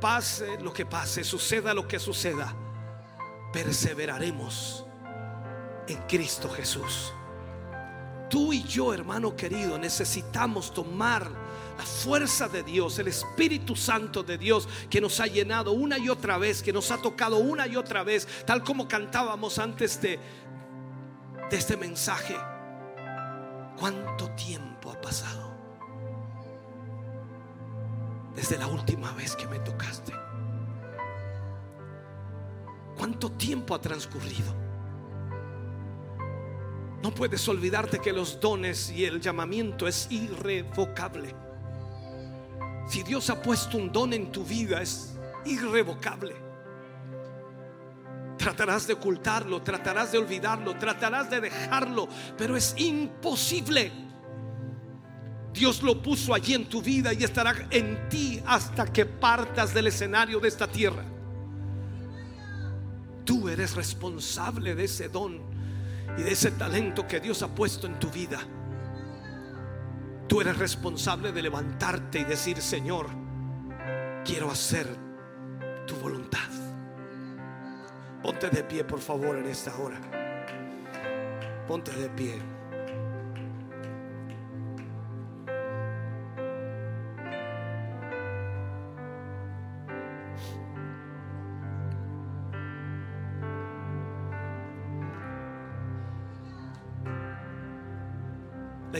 Pase 0.00 0.58
lo 0.60 0.72
que 0.72 0.84
pase, 0.84 1.22
suceda 1.22 1.74
lo 1.74 1.86
que 1.86 1.98
suceda 2.00 2.56
perseveraremos 3.52 4.84
en 5.86 5.98
Cristo 6.08 6.48
Jesús. 6.48 7.12
Tú 8.28 8.52
y 8.52 8.62
yo, 8.64 8.94
hermano 8.94 9.36
querido, 9.36 9.78
necesitamos 9.78 10.72
tomar 10.72 11.30
la 11.76 11.84
fuerza 11.84 12.48
de 12.48 12.62
Dios, 12.62 12.98
el 12.98 13.08
Espíritu 13.08 13.76
Santo 13.76 14.22
de 14.22 14.38
Dios 14.38 14.68
que 14.90 15.00
nos 15.00 15.20
ha 15.20 15.26
llenado 15.26 15.72
una 15.72 15.98
y 15.98 16.08
otra 16.08 16.38
vez, 16.38 16.62
que 16.62 16.72
nos 16.72 16.90
ha 16.90 16.98
tocado 16.98 17.38
una 17.38 17.66
y 17.66 17.76
otra 17.76 18.02
vez, 18.02 18.26
tal 18.46 18.62
como 18.62 18.88
cantábamos 18.88 19.58
antes 19.58 20.00
de, 20.00 20.18
de 21.50 21.56
este 21.56 21.76
mensaje. 21.76 22.36
¿Cuánto 23.78 24.30
tiempo 24.30 24.90
ha 24.90 25.00
pasado 25.00 25.50
desde 28.34 28.58
la 28.58 28.66
última 28.66 29.12
vez 29.12 29.34
que 29.34 29.46
me 29.46 29.58
tocaste? 29.58 30.12
¿Cuánto 32.96 33.32
tiempo 33.32 33.74
ha 33.74 33.80
transcurrido? 33.80 34.54
No 37.02 37.12
puedes 37.12 37.48
olvidarte 37.48 37.98
que 37.98 38.12
los 38.12 38.38
dones 38.38 38.90
y 38.90 39.04
el 39.04 39.20
llamamiento 39.20 39.88
es 39.88 40.06
irrevocable. 40.10 41.34
Si 42.86 43.02
Dios 43.02 43.30
ha 43.30 43.40
puesto 43.40 43.78
un 43.78 43.92
don 43.92 44.12
en 44.12 44.30
tu 44.30 44.44
vida 44.44 44.82
es 44.82 45.14
irrevocable. 45.44 46.34
Tratarás 48.36 48.86
de 48.86 48.94
ocultarlo, 48.94 49.62
tratarás 49.62 50.12
de 50.12 50.18
olvidarlo, 50.18 50.76
tratarás 50.76 51.30
de 51.30 51.40
dejarlo, 51.40 52.08
pero 52.36 52.56
es 52.56 52.74
imposible. 52.76 53.92
Dios 55.52 55.82
lo 55.82 56.02
puso 56.02 56.34
allí 56.34 56.54
en 56.54 56.68
tu 56.68 56.82
vida 56.82 57.12
y 57.12 57.24
estará 57.24 57.54
en 57.70 58.08
ti 58.08 58.42
hasta 58.46 58.86
que 58.86 59.04
partas 59.04 59.74
del 59.74 59.88
escenario 59.88 60.40
de 60.40 60.48
esta 60.48 60.66
tierra. 60.66 61.04
Tú 63.24 63.48
eres 63.48 63.76
responsable 63.76 64.74
de 64.74 64.84
ese 64.84 65.08
don 65.08 65.40
y 66.18 66.22
de 66.22 66.32
ese 66.32 66.50
talento 66.52 67.06
que 67.06 67.20
Dios 67.20 67.42
ha 67.42 67.48
puesto 67.48 67.86
en 67.86 67.98
tu 67.98 68.10
vida. 68.10 68.40
Tú 70.28 70.40
eres 70.40 70.56
responsable 70.58 71.32
de 71.32 71.42
levantarte 71.42 72.20
y 72.20 72.24
decir, 72.24 72.60
Señor, 72.60 73.06
quiero 74.24 74.50
hacer 74.50 74.86
tu 75.86 75.94
voluntad. 75.96 76.38
Ponte 78.22 78.48
de 78.48 78.62
pie, 78.62 78.84
por 78.84 79.00
favor, 79.00 79.36
en 79.36 79.46
esta 79.46 79.76
hora. 79.76 80.00
Ponte 81.66 81.92
de 81.92 82.08
pie. 82.10 82.51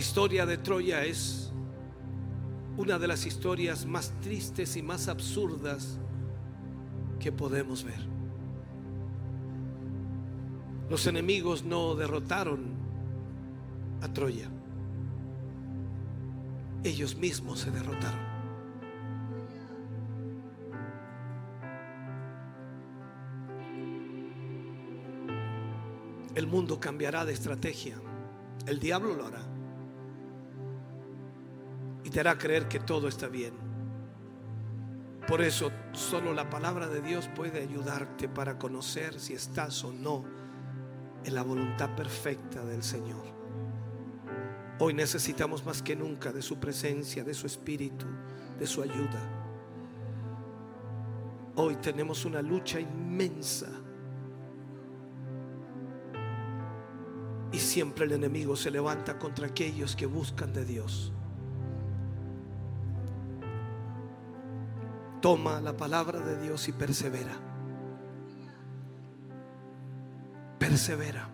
Historia 0.03 0.47
de 0.47 0.59
Troya 0.59 1.05
es 1.05 1.53
una 2.77 2.99
de 2.99 3.07
las 3.07 3.25
historias 3.25 3.87
más 3.87 4.13
tristes 4.21 4.77
y 4.77 4.83
más 4.83 5.07
absurdas 5.07 5.97
que 7.21 7.31
podemos 7.31 7.85
ver. 7.85 8.01
Los 10.91 11.07
enemigos 11.07 11.63
no 11.63 11.95
derrotaron 11.95 12.65
a 14.01 14.13
Troya. 14.13 14.51
Ellos 16.83 17.15
mismos 17.15 17.61
se 17.61 17.71
derrotaron. 17.71 18.33
El 26.35 26.49
mundo 26.49 26.81
cambiará 26.81 27.25
de 27.25 27.35
estrategia. 27.35 28.01
El 28.67 28.81
diablo 28.81 29.15
lo 29.15 29.27
hará 29.27 29.52
te 32.13 32.21
hará 32.21 32.37
creer 32.37 32.69
que 32.69 32.79
todo 32.79 33.09
está 33.09 33.27
bien. 33.29 33.55
Por 35.27 35.41
eso 35.41 35.73
solo 35.93 36.35
la 36.35 36.51
palabra 36.51 36.87
de 36.87 37.01
Dios 37.01 37.29
puede 37.35 37.63
ayudarte 37.63 38.29
para 38.29 38.59
conocer 38.59 39.19
si 39.19 39.33
estás 39.33 39.83
o 39.83 39.93
no 39.93 40.25
en 41.25 41.35
la 41.35 41.43
voluntad 41.43 41.95
perfecta 41.95 42.65
del 42.65 42.83
Señor. 42.83 43.25
Hoy 44.79 44.95
necesitamos 44.95 45.65
más 45.65 45.81
que 45.81 45.97
nunca 45.97 46.33
de 46.33 46.43
su 46.43 46.59
presencia, 46.59 47.25
de 47.25 47.35
su 47.35 47.47
espíritu, 47.47 48.05
de 48.59 48.67
su 48.67 48.83
ayuda. 48.83 49.39
Hoy 51.55 51.77
tenemos 51.77 52.25
una 52.25 52.43
lucha 52.43 52.81
inmensa. 52.81 53.69
Y 57.53 57.59
siempre 57.59 58.07
el 58.07 58.13
enemigo 58.13 58.57
se 58.57 58.71
levanta 58.71 59.19
contra 59.19 59.47
aquellos 59.47 59.95
que 59.95 60.07
buscan 60.07 60.53
de 60.53 60.65
Dios. 60.65 61.13
Toma 65.23 65.61
la 65.61 65.77
palabra 65.77 66.19
de 66.19 66.37
Dios 66.43 66.67
y 66.67 66.73
persevera. 66.73 67.39
Persevera. 70.59 71.29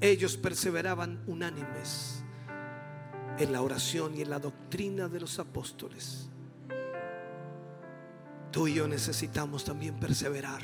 Ellos 0.00 0.36
perseveraban 0.36 1.24
unánimes 1.26 2.22
en 3.38 3.52
la 3.52 3.62
oración 3.62 4.16
y 4.16 4.22
en 4.22 4.30
la 4.30 4.38
doctrina 4.38 5.08
de 5.08 5.18
los 5.18 5.40
apóstoles. 5.40 6.30
Tú 8.52 8.68
y 8.68 8.74
yo 8.74 8.86
necesitamos 8.86 9.64
también 9.64 9.98
perseverar 9.98 10.62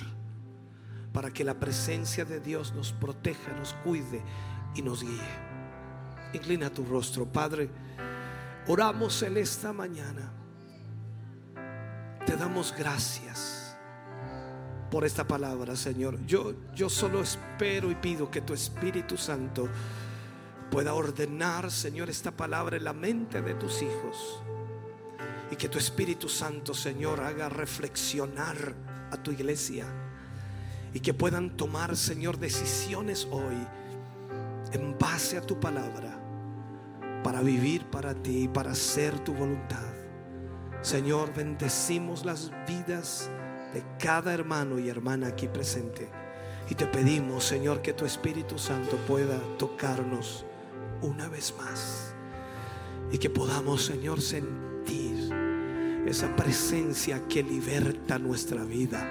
para 1.13 1.33
que 1.33 1.43
la 1.43 1.59
presencia 1.59 2.25
de 2.25 2.39
Dios 2.39 2.75
nos 2.75 2.93
proteja, 2.93 3.53
nos 3.55 3.75
cuide 3.83 4.23
y 4.77 4.83
nos 4.83 5.03
guíe. 5.03 5.19
Inclina 6.33 6.71
tu 6.71 6.85
rostro, 6.85 7.27
Padre. 7.27 7.69
Oramos 8.69 9.21
en 9.25 9.37
esta 9.37 9.73
mañana 9.73 10.38
te 12.29 12.37
damos 12.37 12.75
gracias 12.77 13.75
por 14.91 15.07
esta 15.07 15.27
palabra, 15.27 15.75
Señor. 15.75 16.19
Yo, 16.27 16.53
yo 16.75 16.91
solo 16.91 17.23
espero 17.23 17.91
y 17.91 17.95
pido 17.95 18.31
que 18.31 18.43
tu 18.43 18.53
Espíritu 18.53 19.17
Santo 19.17 19.67
pueda 20.71 20.93
ordenar, 20.93 21.71
Señor, 21.71 22.11
esta 22.11 22.31
palabra 22.31 22.77
en 22.77 22.85
la 22.85 22.93
mente 22.93 23.41
de 23.41 23.55
tus 23.55 23.81
hijos. 23.81 24.43
Y 25.51 25.57
que 25.57 25.71
tu 25.71 25.79
Espíritu 25.79 26.29
Santo, 26.29 26.75
Señor, 26.75 27.23
haga 27.23 27.49
reflexionar 27.49 28.75
a 29.11 29.17
tu 29.17 29.33
iglesia. 29.33 29.87
Y 30.93 31.01
que 31.01 31.15
puedan 31.15 31.57
tomar, 31.57 31.97
Señor, 31.97 32.37
decisiones 32.37 33.27
hoy 33.31 33.57
en 34.73 34.99
base 34.99 35.39
a 35.39 35.41
tu 35.41 35.59
palabra 35.59 36.21
para 37.25 37.41
vivir 37.41 37.87
para 37.87 38.13
ti 38.13 38.43
y 38.43 38.49
para 38.49 38.73
hacer 38.73 39.19
tu 39.21 39.33
voluntad. 39.33 39.98
Señor, 40.83 41.35
bendecimos 41.35 42.25
las 42.25 42.51
vidas 42.67 43.29
de 43.75 43.83
cada 43.99 44.33
hermano 44.33 44.79
y 44.79 44.89
hermana 44.89 45.29
aquí 45.29 45.49
presente. 45.49 46.09
Y 46.71 46.75
te 46.75 46.87
pedimos, 46.87 47.45
Señor, 47.45 47.83
que 47.83 47.93
tu 47.93 48.05
Espíritu 48.05 48.59
Santo 48.59 48.97
pueda 49.07 49.39
tocarnos 49.59 50.45
una 51.03 51.29
vez 51.29 51.55
más. 51.59 52.15
Y 53.11 53.19
que 53.19 53.31
podamos, 53.31 53.85
Señor, 53.85 54.21
sentir 54.21 55.33
esa 56.07 56.35
presencia 56.37 57.27
que 57.27 57.43
liberta 57.43 58.19
nuestra 58.19 58.65
vida. 58.65 59.07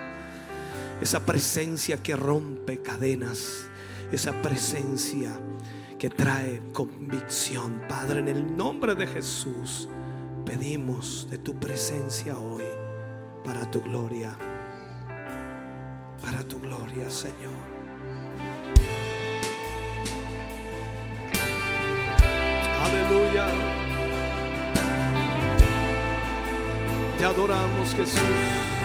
Esa 1.01 1.25
presencia 1.25 2.01
que 2.01 2.15
rompe 2.15 2.81
cadenas. 2.81 3.65
Esa 4.11 4.31
presencia 4.41 5.37
que 5.99 6.09
trae 6.09 6.61
convicción. 6.71 7.81
Padre, 7.89 8.19
en 8.19 8.27
el 8.29 8.55
nombre 8.55 8.95
de 8.95 9.07
Jesús, 9.07 9.89
pedimos 10.47 11.27
de 11.29 11.37
tu 11.37 11.53
presencia 11.59 12.37
hoy 12.37 12.63
para 13.43 13.69
tu 13.69 13.81
gloria. 13.81 14.37
Para 16.21 16.41
tu 16.47 16.59
gloria, 16.59 17.09
Señor. 17.09 17.53
Aleluya. 22.85 23.47
Te 27.17 27.25
adoramos, 27.25 27.93
Jesús. 27.93 28.76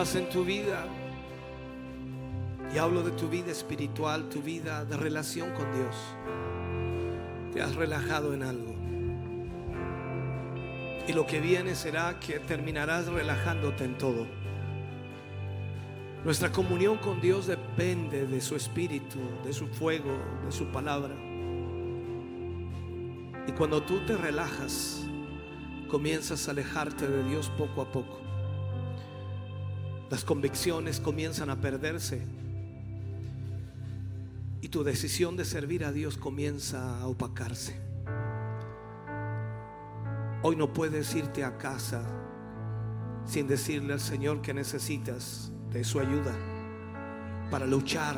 Quizás 0.00 0.16
en 0.16 0.30
tu 0.30 0.46
vida, 0.46 0.86
y 2.74 2.78
hablo 2.78 3.02
de 3.02 3.10
tu 3.10 3.28
vida 3.28 3.52
espiritual, 3.52 4.30
tu 4.30 4.40
vida 4.40 4.86
de 4.86 4.96
relación 4.96 5.50
con 5.50 5.70
Dios, 5.74 5.94
te 7.52 7.60
has 7.60 7.74
relajado 7.74 8.32
en 8.32 8.42
algo. 8.42 8.74
Y 11.06 11.12
lo 11.12 11.26
que 11.26 11.38
viene 11.40 11.74
será 11.74 12.18
que 12.18 12.38
terminarás 12.38 13.08
relajándote 13.08 13.84
en 13.84 13.98
todo. 13.98 14.26
Nuestra 16.24 16.50
comunión 16.50 16.96
con 16.96 17.20
Dios 17.20 17.46
depende 17.46 18.26
de 18.26 18.40
su 18.40 18.56
espíritu, 18.56 19.18
de 19.44 19.52
su 19.52 19.66
fuego, 19.66 20.16
de 20.46 20.50
su 20.50 20.64
palabra. 20.68 21.14
Y 23.46 23.52
cuando 23.52 23.82
tú 23.82 24.00
te 24.06 24.16
relajas, 24.16 25.06
comienzas 25.88 26.48
a 26.48 26.52
alejarte 26.52 27.06
de 27.06 27.22
Dios 27.24 27.52
poco 27.58 27.82
a 27.82 27.92
poco. 27.92 28.19
Las 30.10 30.24
convicciones 30.24 30.98
comienzan 30.98 31.50
a 31.50 31.60
perderse. 31.60 32.20
Y 34.60 34.68
tu 34.68 34.82
decisión 34.82 35.36
de 35.36 35.44
servir 35.44 35.84
a 35.84 35.92
Dios 35.92 36.16
comienza 36.16 37.00
a 37.00 37.06
opacarse. 37.06 37.80
Hoy 40.42 40.56
no 40.56 40.72
puedes 40.72 41.14
irte 41.14 41.44
a 41.44 41.56
casa 41.56 42.02
sin 43.24 43.46
decirle 43.46 43.92
al 43.92 44.00
Señor 44.00 44.42
que 44.42 44.52
necesitas 44.52 45.52
de 45.70 45.84
su 45.84 46.00
ayuda 46.00 46.34
para 47.48 47.66
luchar 47.66 48.16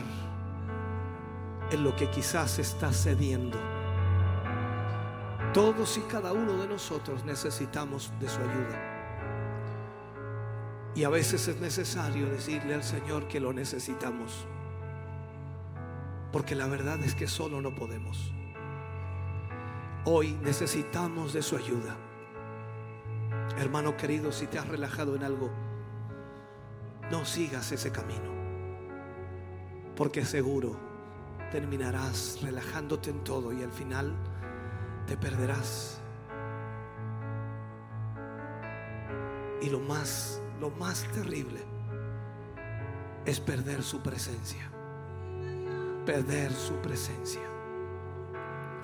en 1.70 1.84
lo 1.84 1.94
que 1.94 2.08
quizás 2.10 2.58
estás 2.58 3.02
cediendo. 3.02 3.58
Todos 5.52 5.98
y 5.98 6.00
cada 6.02 6.32
uno 6.32 6.56
de 6.56 6.68
nosotros 6.68 7.22
necesitamos 7.26 8.10
de 8.18 8.28
su 8.30 8.38
ayuda. 8.38 8.91
Y 10.94 11.04
a 11.04 11.08
veces 11.08 11.48
es 11.48 11.58
necesario 11.60 12.28
decirle 12.28 12.74
al 12.74 12.82
Señor 12.82 13.26
que 13.26 13.40
lo 13.40 13.52
necesitamos. 13.52 14.46
Porque 16.30 16.54
la 16.54 16.66
verdad 16.66 17.00
es 17.02 17.14
que 17.14 17.26
solo 17.26 17.62
no 17.62 17.74
podemos. 17.74 18.32
Hoy 20.04 20.32
necesitamos 20.42 21.32
de 21.32 21.42
su 21.42 21.56
ayuda. 21.56 21.96
Hermano 23.58 23.96
querido, 23.96 24.32
si 24.32 24.46
te 24.46 24.58
has 24.58 24.68
relajado 24.68 25.14
en 25.14 25.24
algo, 25.24 25.50
no 27.10 27.24
sigas 27.24 27.72
ese 27.72 27.90
camino. 27.90 28.32
Porque 29.96 30.24
seguro 30.24 30.76
terminarás 31.50 32.40
relajándote 32.42 33.10
en 33.10 33.22
todo 33.24 33.52
y 33.52 33.62
al 33.62 33.72
final 33.72 34.14
te 35.06 35.16
perderás. 35.16 36.00
Y 39.60 39.70
lo 39.70 39.78
más, 39.78 40.41
lo 40.62 40.70
más 40.70 41.02
terrible 41.12 41.58
es 43.26 43.40
perder 43.40 43.82
su 43.82 44.00
presencia. 44.00 44.70
Perder 46.06 46.52
su 46.52 46.74
presencia. 46.74 47.42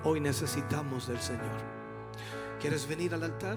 Hoy 0.03 0.19
necesitamos 0.19 1.07
del 1.07 1.21
Señor. 1.21 1.61
¿Quieres 2.61 2.89
venir 2.89 3.15
al 3.15 3.23
altar? 3.23 3.57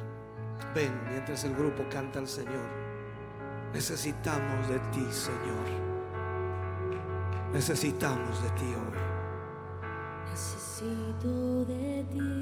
Ven 0.76 0.94
mientras 1.10 1.44
el 1.46 1.56
grupo 1.56 1.84
canta 1.90 2.20
al 2.20 2.28
Señor. 2.28 2.70
Necesitamos 3.74 4.70
de 4.70 4.78
ti, 4.92 5.08
Señor. 5.10 5.68
Necesitamos 7.52 8.44
de 8.44 8.50
ti 8.52 8.66
hoy. 8.66 9.00
Necesito 10.30 11.66
de 11.66 12.06
ti. 12.12 12.41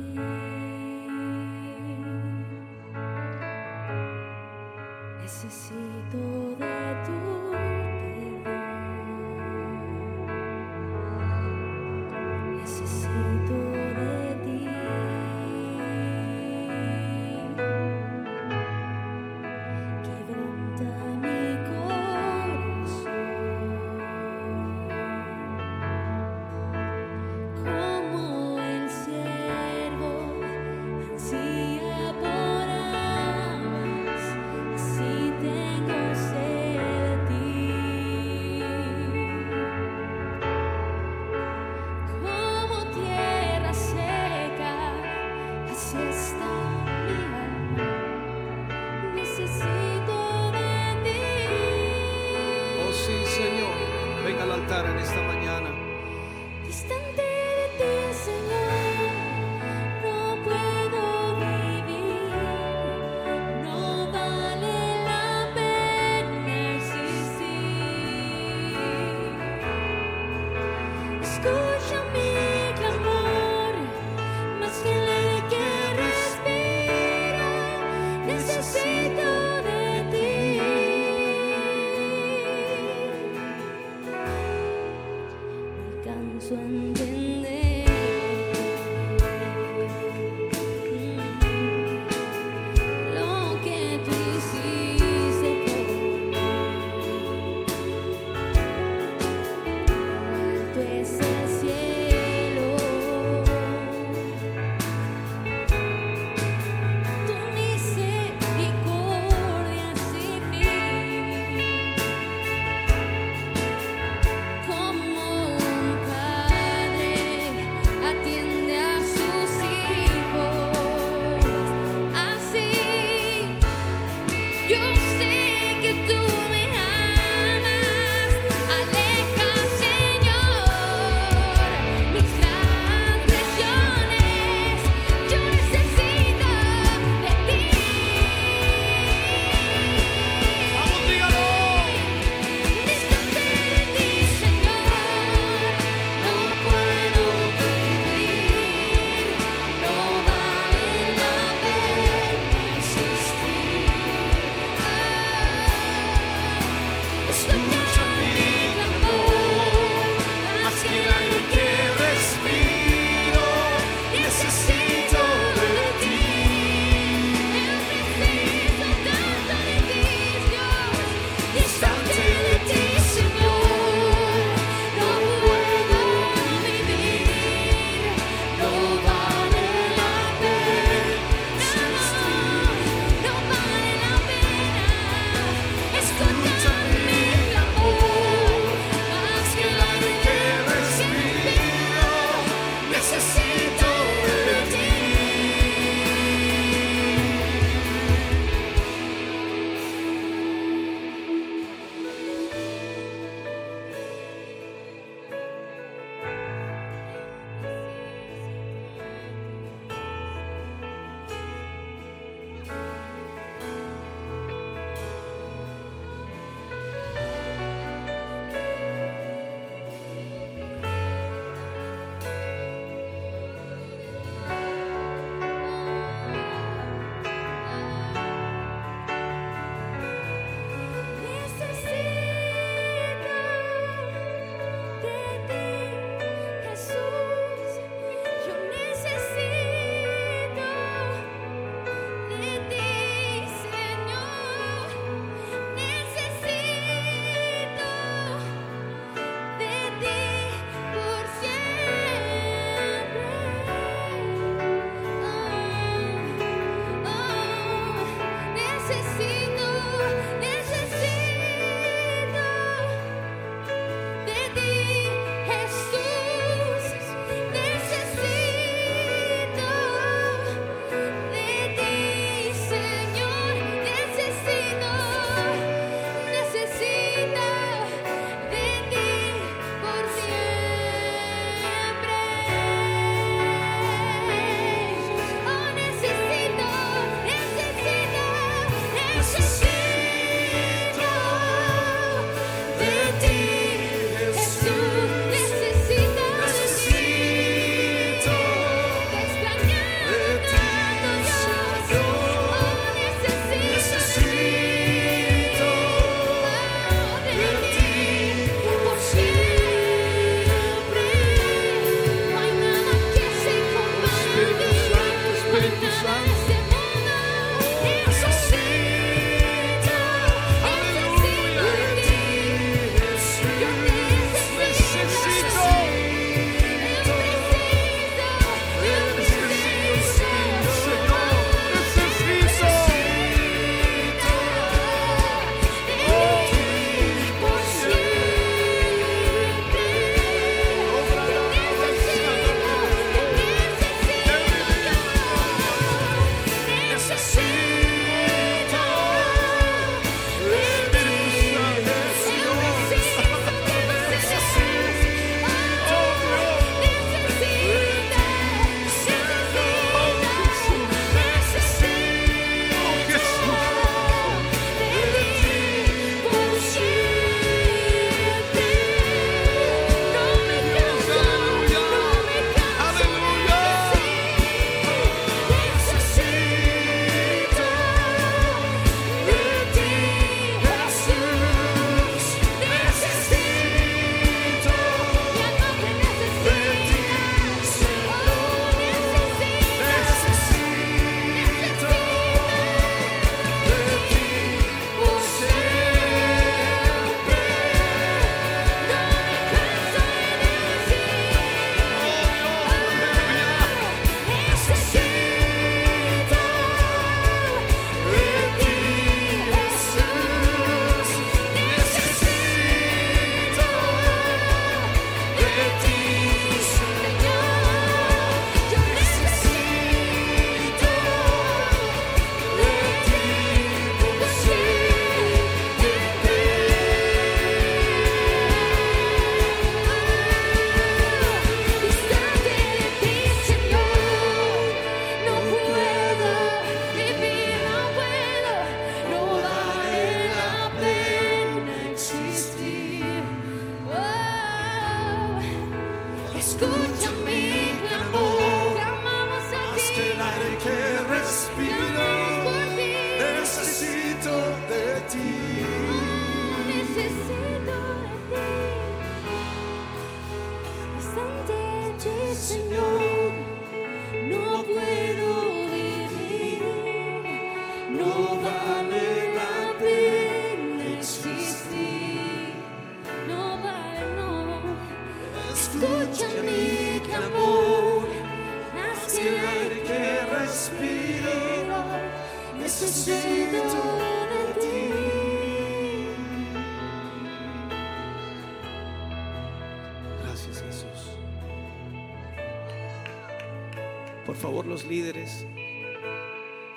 Por 494.30 494.36
favor 494.36 494.68
los 494.68 494.86
líderes, 494.86 495.48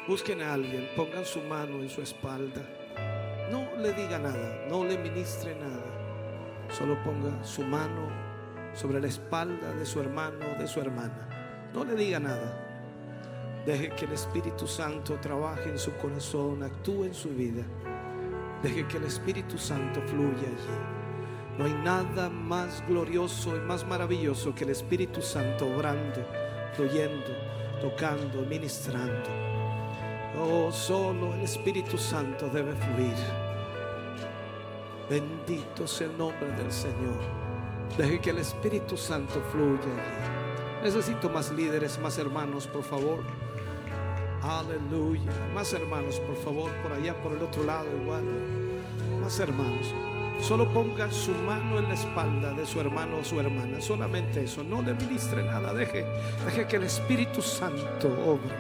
busquen 0.09 0.41
a 0.41 0.55
alguien, 0.55 0.89
pongan 0.97 1.27
su 1.27 1.39
mano 1.43 1.83
en 1.83 1.91
su 1.91 2.01
espalda. 2.01 2.62
No 3.51 3.69
le 3.77 3.93
diga 3.93 4.19
nada, 4.19 4.65
no 4.70 4.83
le 4.87 4.97
ministre 4.97 5.55
nada. 5.57 5.85
Solo 6.70 6.97
ponga 7.05 7.45
su 7.45 7.61
mano 7.61 8.09
sobre 8.73 9.03
la 9.03 9.09
espalda 9.09 9.74
de 9.74 9.85
su 9.85 10.01
hermano 10.01 10.39
o 10.57 10.59
de 10.59 10.66
su 10.66 10.81
hermana. 10.81 11.69
No 11.74 11.85
le 11.85 11.95
diga 11.95 12.19
nada. 12.19 13.62
Deje 13.66 13.91
que 13.97 14.07
el 14.07 14.12
Espíritu 14.12 14.66
Santo 14.66 15.19
trabaje 15.20 15.69
en 15.69 15.79
su 15.79 15.93
corazón, 15.99 16.62
actúe 16.62 17.05
en 17.05 17.15
su 17.15 17.29
vida. 17.35 17.65
Deje 18.62 18.89
que 18.89 18.97
el 18.97 19.05
Espíritu 19.05 19.59
Santo 19.59 20.01
fluya 20.07 20.49
allí. 20.49 21.59
No 21.59 21.66
hay 21.66 21.74
nada 21.85 22.31
más 22.31 22.83
glorioso 22.89 23.55
y 23.55 23.61
más 23.61 23.87
maravilloso 23.87 24.55
que 24.55 24.65
el 24.65 24.70
Espíritu 24.70 25.20
Santo 25.20 25.66
obrando, 25.66 26.27
fluyendo, 26.74 27.27
tocando, 27.81 28.43
ministrando. 28.43 29.28
Oh, 30.40 30.73
solo 30.73 31.35
el 31.35 31.43
Espíritu 31.43 31.99
Santo 31.99 32.49
debe 32.49 32.74
fluir. 32.74 33.15
Bendito 35.09 35.86
sea 35.86 36.07
el 36.07 36.16
nombre 36.16 36.51
del 36.53 36.73
Señor. 36.73 37.20
Deje 37.99 38.20
que 38.20 38.31
el 38.31 38.39
Espíritu 38.39 38.97
Santo 38.97 39.43
fluya. 39.51 39.81
Necesito 40.82 41.28
más 41.28 41.53
líderes, 41.53 41.99
más 41.99 42.16
hermanos, 42.19 42.66
por 42.66 42.82
favor. 42.82 43.20
Aleluya. 44.43 45.31
Más 45.55 45.73
hermanos, 45.73 46.19
por 46.20 46.36
favor, 46.36 46.70
por 46.82 46.93
allá, 46.93 47.15
por 47.23 47.32
el 47.32 47.43
otro 47.43 47.62
lado 47.65 47.86
igual. 48.03 48.24
Más 49.20 49.39
hermanos. 49.39 49.94
Solo 50.43 50.69
ponga 50.73 51.09
su 51.09 51.31
mano 51.31 51.78
en 51.78 51.85
la 51.85 51.94
espalda 51.94 52.52
de 52.52 52.66
su 52.66 52.81
hermano 52.81 53.19
o 53.19 53.24
su 53.24 53.39
hermana. 53.39 53.81
Solamente 53.81 54.43
eso. 54.43 54.64
No 54.64 54.82
le 54.82 54.93
ministre 54.93 55.44
nada. 55.44 55.73
Deje, 55.73 56.05
deje 56.44 56.66
que 56.66 56.77
el 56.77 56.82
Espíritu 56.82 57.40
Santo 57.40 58.09
obre. 58.27 58.56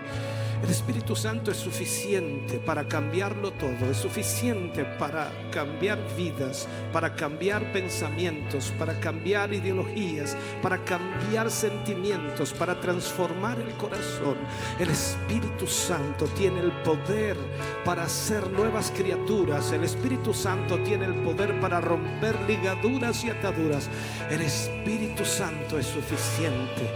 El 0.62 0.70
Espíritu 0.70 1.16
Santo 1.16 1.50
es 1.50 1.56
suficiente 1.56 2.60
para 2.60 2.86
cambiarlo 2.86 3.50
todo, 3.52 3.90
es 3.90 3.96
suficiente 3.96 4.84
para 4.84 5.28
cambiar 5.50 5.98
vidas, 6.16 6.68
para 6.92 7.16
cambiar 7.16 7.72
pensamientos, 7.72 8.72
para 8.78 9.00
cambiar 9.00 9.52
ideologías, 9.52 10.36
para 10.62 10.78
cambiar 10.84 11.50
sentimientos, 11.50 12.52
para 12.52 12.80
transformar 12.80 13.58
el 13.58 13.72
corazón. 13.72 14.36
El 14.78 14.90
Espíritu 14.90 15.66
Santo 15.66 16.26
tiene 16.26 16.60
el 16.60 16.70
poder 16.82 17.36
para 17.84 18.04
hacer 18.04 18.48
nuevas 18.50 18.92
criaturas. 18.96 19.72
El 19.72 19.82
Espíritu 19.82 20.32
Santo 20.32 20.78
tiene 20.78 21.06
el 21.06 21.14
poder 21.14 21.60
para 21.60 21.80
romper 21.80 22.40
ligaduras 22.42 23.24
y 23.24 23.30
ataduras. 23.30 23.90
El 24.30 24.42
Espíritu 24.42 25.24
Santo 25.24 25.76
es 25.76 25.86
suficiente. 25.86 26.88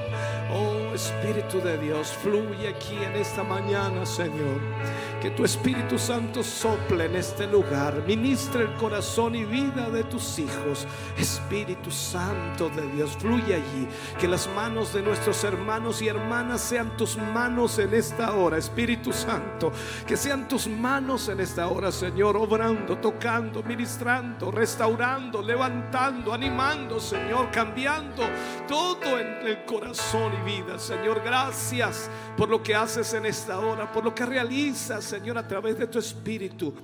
Oh 0.53 0.95
Espíritu 0.95 1.61
de 1.61 1.77
Dios, 1.79 2.09
fluye 2.09 2.69
aquí 2.69 2.97
en 3.03 3.17
esta 3.17 3.43
mañana, 3.43 4.07
Señor. 4.07 4.61
Que 5.27 5.33
tu 5.33 5.45
Espíritu 5.45 5.99
Santo 5.99 6.45
sople 6.45 7.07
en 7.07 7.17
este 7.17 7.49
lugar, 7.49 8.01
ministre 8.07 8.63
el 8.63 8.73
corazón 8.75 9.35
y 9.35 9.45
vida 9.45 9.91
de 9.91 10.05
tus 10.05 10.39
hijos. 10.39 10.87
Espíritu 11.19 11.91
Santo 11.91 12.69
de 12.69 12.89
Dios, 12.93 13.17
fluye 13.19 13.57
allí. 13.57 13.89
Que 14.21 14.29
las 14.29 14.49
manos 14.55 14.93
de 14.93 15.03
nuestros 15.03 15.43
hermanos 15.43 16.01
y 16.01 16.07
hermanas 16.07 16.61
sean 16.61 16.97
tus 16.97 17.17
manos 17.17 17.77
en 17.81 17.93
esta 17.95 18.37
hora, 18.37 18.57
Espíritu 18.57 19.13
Santo. 19.13 19.73
Que 20.07 20.17
sean 20.17 20.47
tus 20.47 20.69
manos 20.69 21.29
en 21.29 21.41
esta 21.41 21.67
hora, 21.67 21.91
Señor, 21.91 22.37
obrando, 22.37 22.97
tocando, 22.99 23.65
ministrando, 23.65 24.53
restaurando, 24.53 25.43
levantando, 25.43 26.33
animando, 26.33 27.01
Señor, 27.01 27.51
cambiando 27.51 28.23
todo 28.69 29.19
en 29.19 29.45
el 29.45 29.65
corazón 29.65 30.33
y 30.41 30.63
vida. 30.63 30.79
Señor, 30.79 31.21
gracias 31.25 32.09
por 32.37 32.49
lo 32.49 32.63
que 32.63 32.77
haces 32.77 33.13
en 33.15 33.27
esta 33.27 33.59
hora, 33.59 33.91
por 33.91 34.05
lo 34.05 34.15
que 34.15 34.25
realizas, 34.25 35.16
Señor, 35.17 35.39
a 35.39 35.49
través 35.49 35.79
de 35.79 35.87
tu 35.87 35.99
Espíritu. 35.99 36.75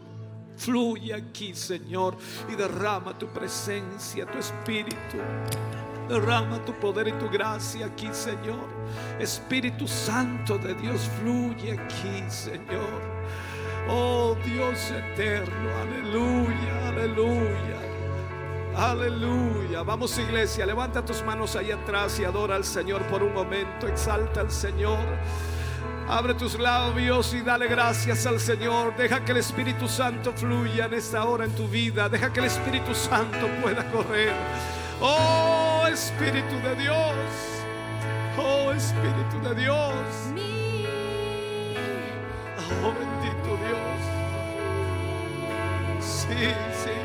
Fluye 0.56 1.12
aquí, 1.12 1.54
Señor, 1.54 2.16
y 2.50 2.54
derrama 2.54 3.18
tu 3.18 3.26
presencia, 3.26 4.24
tu 4.24 4.38
Espíritu. 4.38 5.18
Derrama 6.08 6.64
tu 6.64 6.72
poder 6.80 7.08
y 7.08 7.12
tu 7.12 7.28
gracia 7.28 7.86
aquí, 7.86 8.08
Señor. 8.12 8.68
Espíritu 9.18 9.86
Santo 9.86 10.56
de 10.56 10.74
Dios, 10.74 11.10
fluye 11.20 11.72
aquí, 11.72 12.24
Señor. 12.28 13.02
Oh 13.90 14.34
Dios 14.46 14.78
eterno, 14.90 15.68
aleluya, 15.82 16.88
aleluya. 16.88 17.82
Aleluya. 18.74 19.82
Vamos 19.82 20.18
iglesia, 20.18 20.64
levanta 20.64 21.04
tus 21.04 21.22
manos 21.22 21.54
ahí 21.56 21.70
atrás 21.70 22.18
y 22.18 22.24
adora 22.24 22.56
al 22.56 22.64
Señor 22.64 23.02
por 23.08 23.22
un 23.22 23.34
momento. 23.34 23.86
Exalta 23.86 24.40
al 24.40 24.50
Señor. 24.50 24.98
Abre 26.08 26.34
tus 26.34 26.58
labios 26.58 27.32
y 27.34 27.40
dale 27.40 27.68
gracias 27.68 28.26
al 28.26 28.38
Señor. 28.40 28.94
Deja 28.96 29.24
que 29.24 29.32
el 29.32 29.38
Espíritu 29.38 29.88
Santo 29.88 30.32
fluya 30.32 30.86
en 30.86 30.94
esta 30.94 31.24
hora 31.24 31.44
en 31.44 31.52
tu 31.52 31.68
vida. 31.68 32.08
Deja 32.08 32.32
que 32.32 32.40
el 32.40 32.46
Espíritu 32.46 32.94
Santo 32.94 33.48
pueda 33.62 33.84
correr. 33.90 34.32
Oh 35.00 35.84
Espíritu 35.90 36.56
de 36.62 36.76
Dios. 36.76 37.16
Oh 38.38 38.72
Espíritu 38.72 39.40
de 39.48 39.54
Dios. 39.54 40.04
Oh 42.84 42.92
bendito 42.92 43.56
Dios. 43.66 44.00
Sí, 46.00 46.48
sí. 46.84 47.01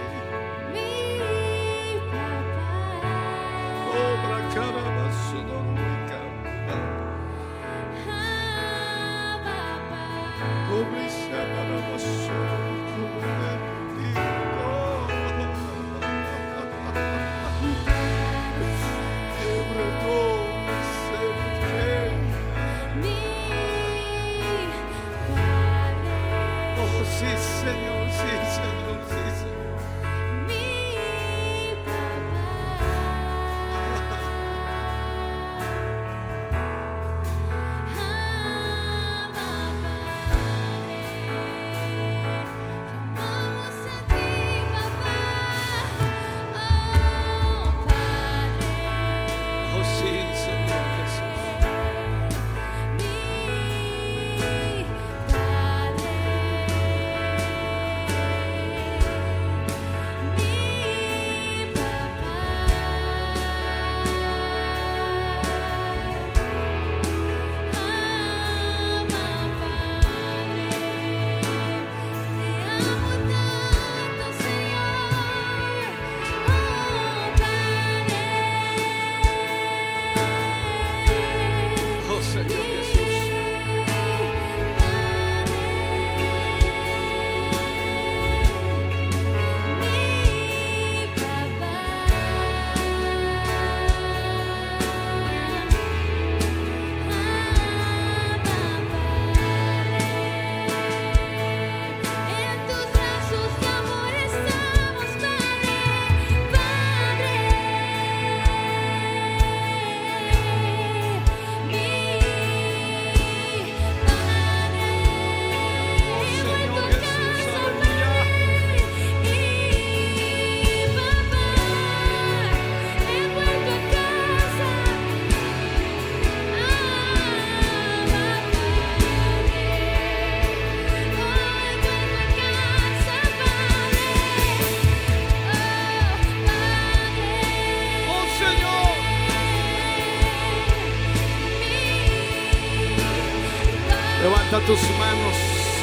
tus 144.67 144.81
manos 144.99 145.33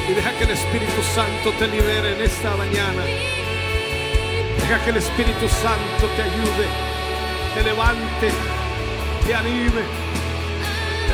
y 0.06 0.12
deja 0.12 0.30
que 0.32 0.44
el 0.44 0.50
Espíritu 0.50 1.02
Santo 1.14 1.52
te 1.58 1.66
libere 1.68 2.12
en 2.12 2.20
esta 2.20 2.54
mañana. 2.54 3.02
Deja 4.60 4.84
que 4.84 4.90
el 4.90 4.98
Espíritu 4.98 5.48
Santo 5.48 6.04
te 6.14 6.22
ayude, 6.22 6.66
te 7.54 7.62
levante, 7.62 8.28
te 9.24 9.34
anime. 9.34 9.84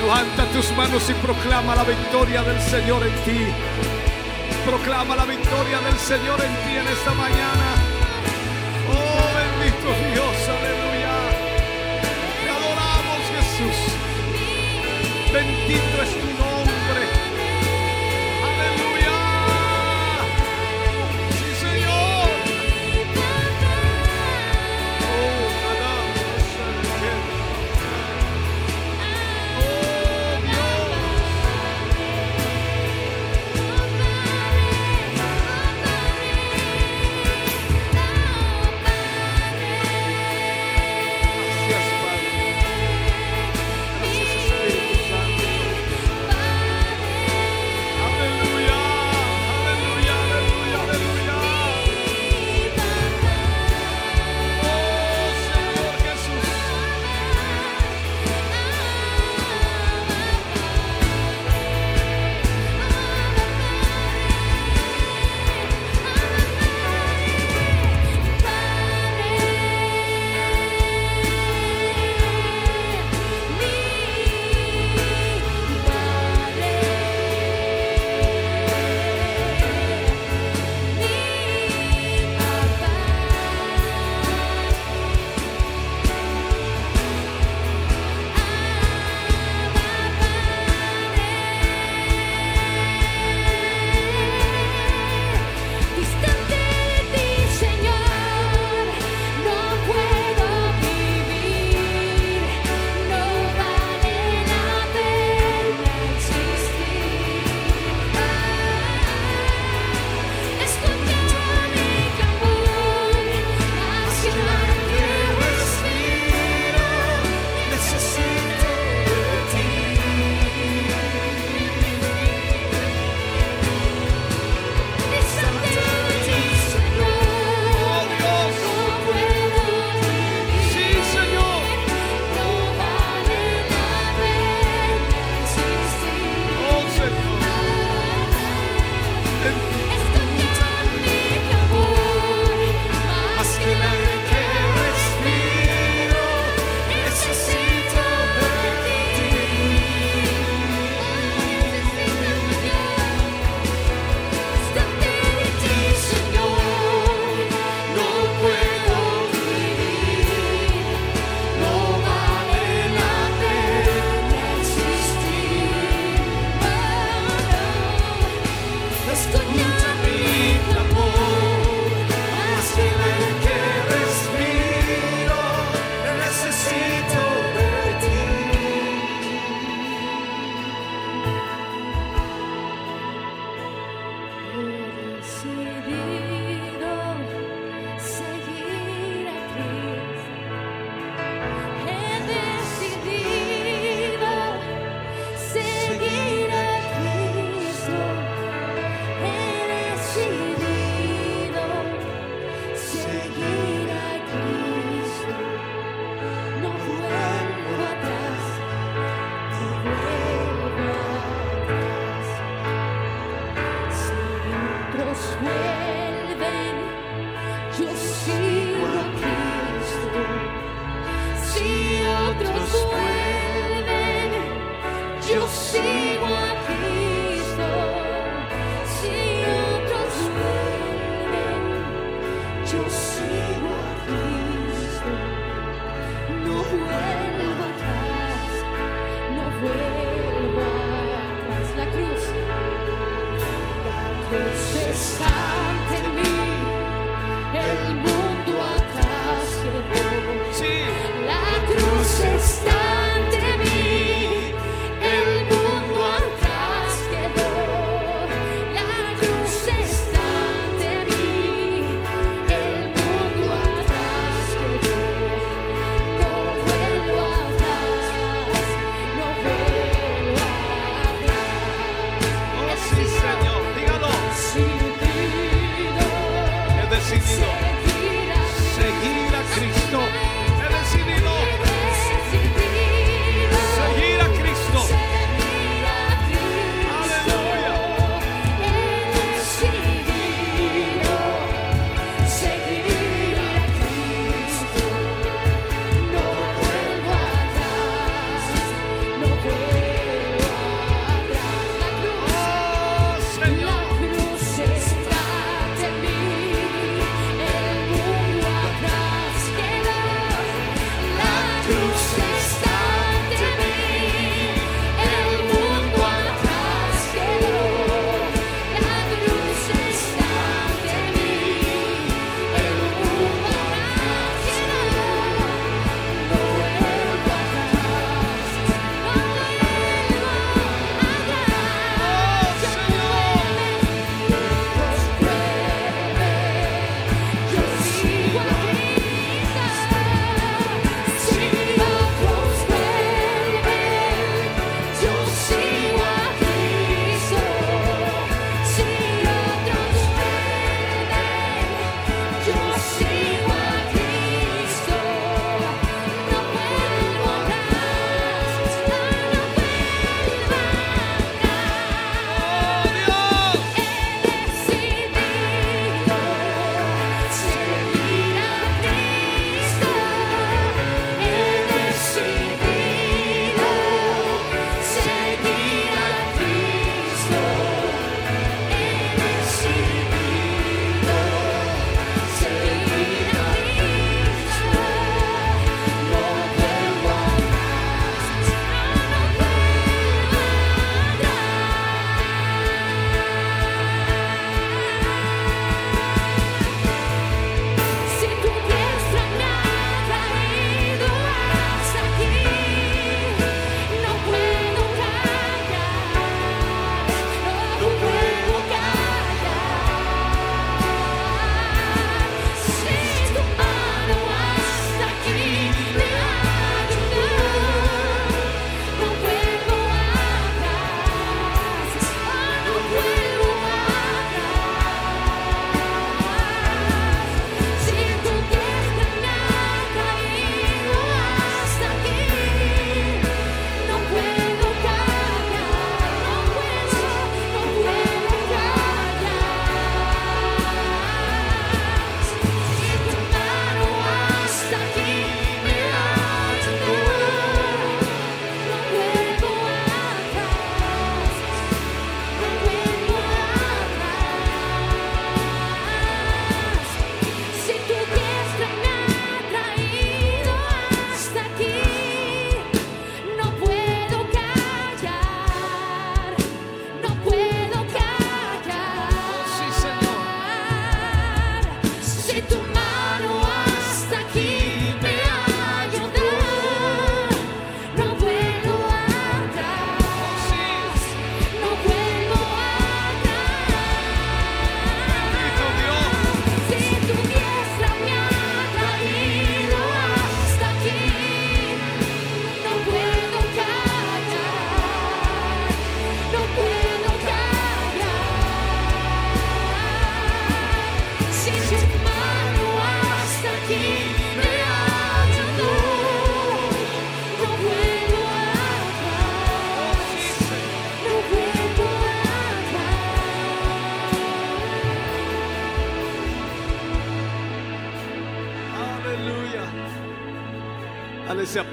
Levanta 0.02 0.46
tus 0.46 0.72
manos 0.76 1.08
y 1.10 1.14
proclama 1.14 1.76
la 1.76 1.84
victoria 1.84 2.42
del 2.42 2.60
Señor 2.60 3.06
en 3.06 3.14
ti. 3.24 3.46
Proclama 4.66 5.14
la 5.14 5.24
victoria 5.24 5.78
del 5.78 5.96
Señor 5.96 6.40
en 6.42 6.52
ti 6.64 6.74
en 6.76 6.88
esta 6.88 7.14
mañana. 7.14 7.68
Oh 8.90 9.30
bendito 9.38 9.88
Dios, 10.10 10.36
aleluya. 10.58 11.14
Te 12.42 12.50
adoramos 12.50 13.20
Jesús. 13.30 13.78
Bendito 15.32 16.02
es 16.02 16.20
tu 16.20 16.29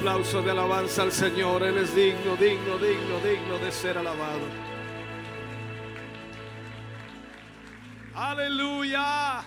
aplauso 0.07 0.41
de 0.41 0.51
alabanza 0.51 1.03
al 1.03 1.11
Señor. 1.11 1.63
Él 1.63 1.79
es 1.79 1.93
digno, 1.93 2.37
digno, 2.37 2.77
digno, 2.77 3.19
digno 3.19 3.59
de 3.59 3.71
ser 3.73 3.97
alabado. 3.97 4.39
Aleluya. 8.15 9.43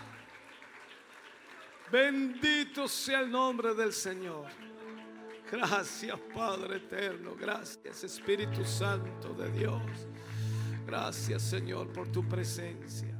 Bendito 1.91 2.87
sea 2.87 3.20
el 3.20 3.31
nombre 3.31 3.74
del 3.74 3.95
Señor. 3.95 4.49
Gracias 5.51 6.19
Padre 6.35 6.77
eterno. 6.77 7.35
Gracias 7.41 8.05
Espíritu 8.05 8.62
Santo 8.62 9.32
de 9.32 9.51
Dios. 9.51 9.82
Gracias 10.87 11.41
Señor 11.41 11.91
por 11.91 12.12
tu 12.12 12.23
presencia. 12.28 13.19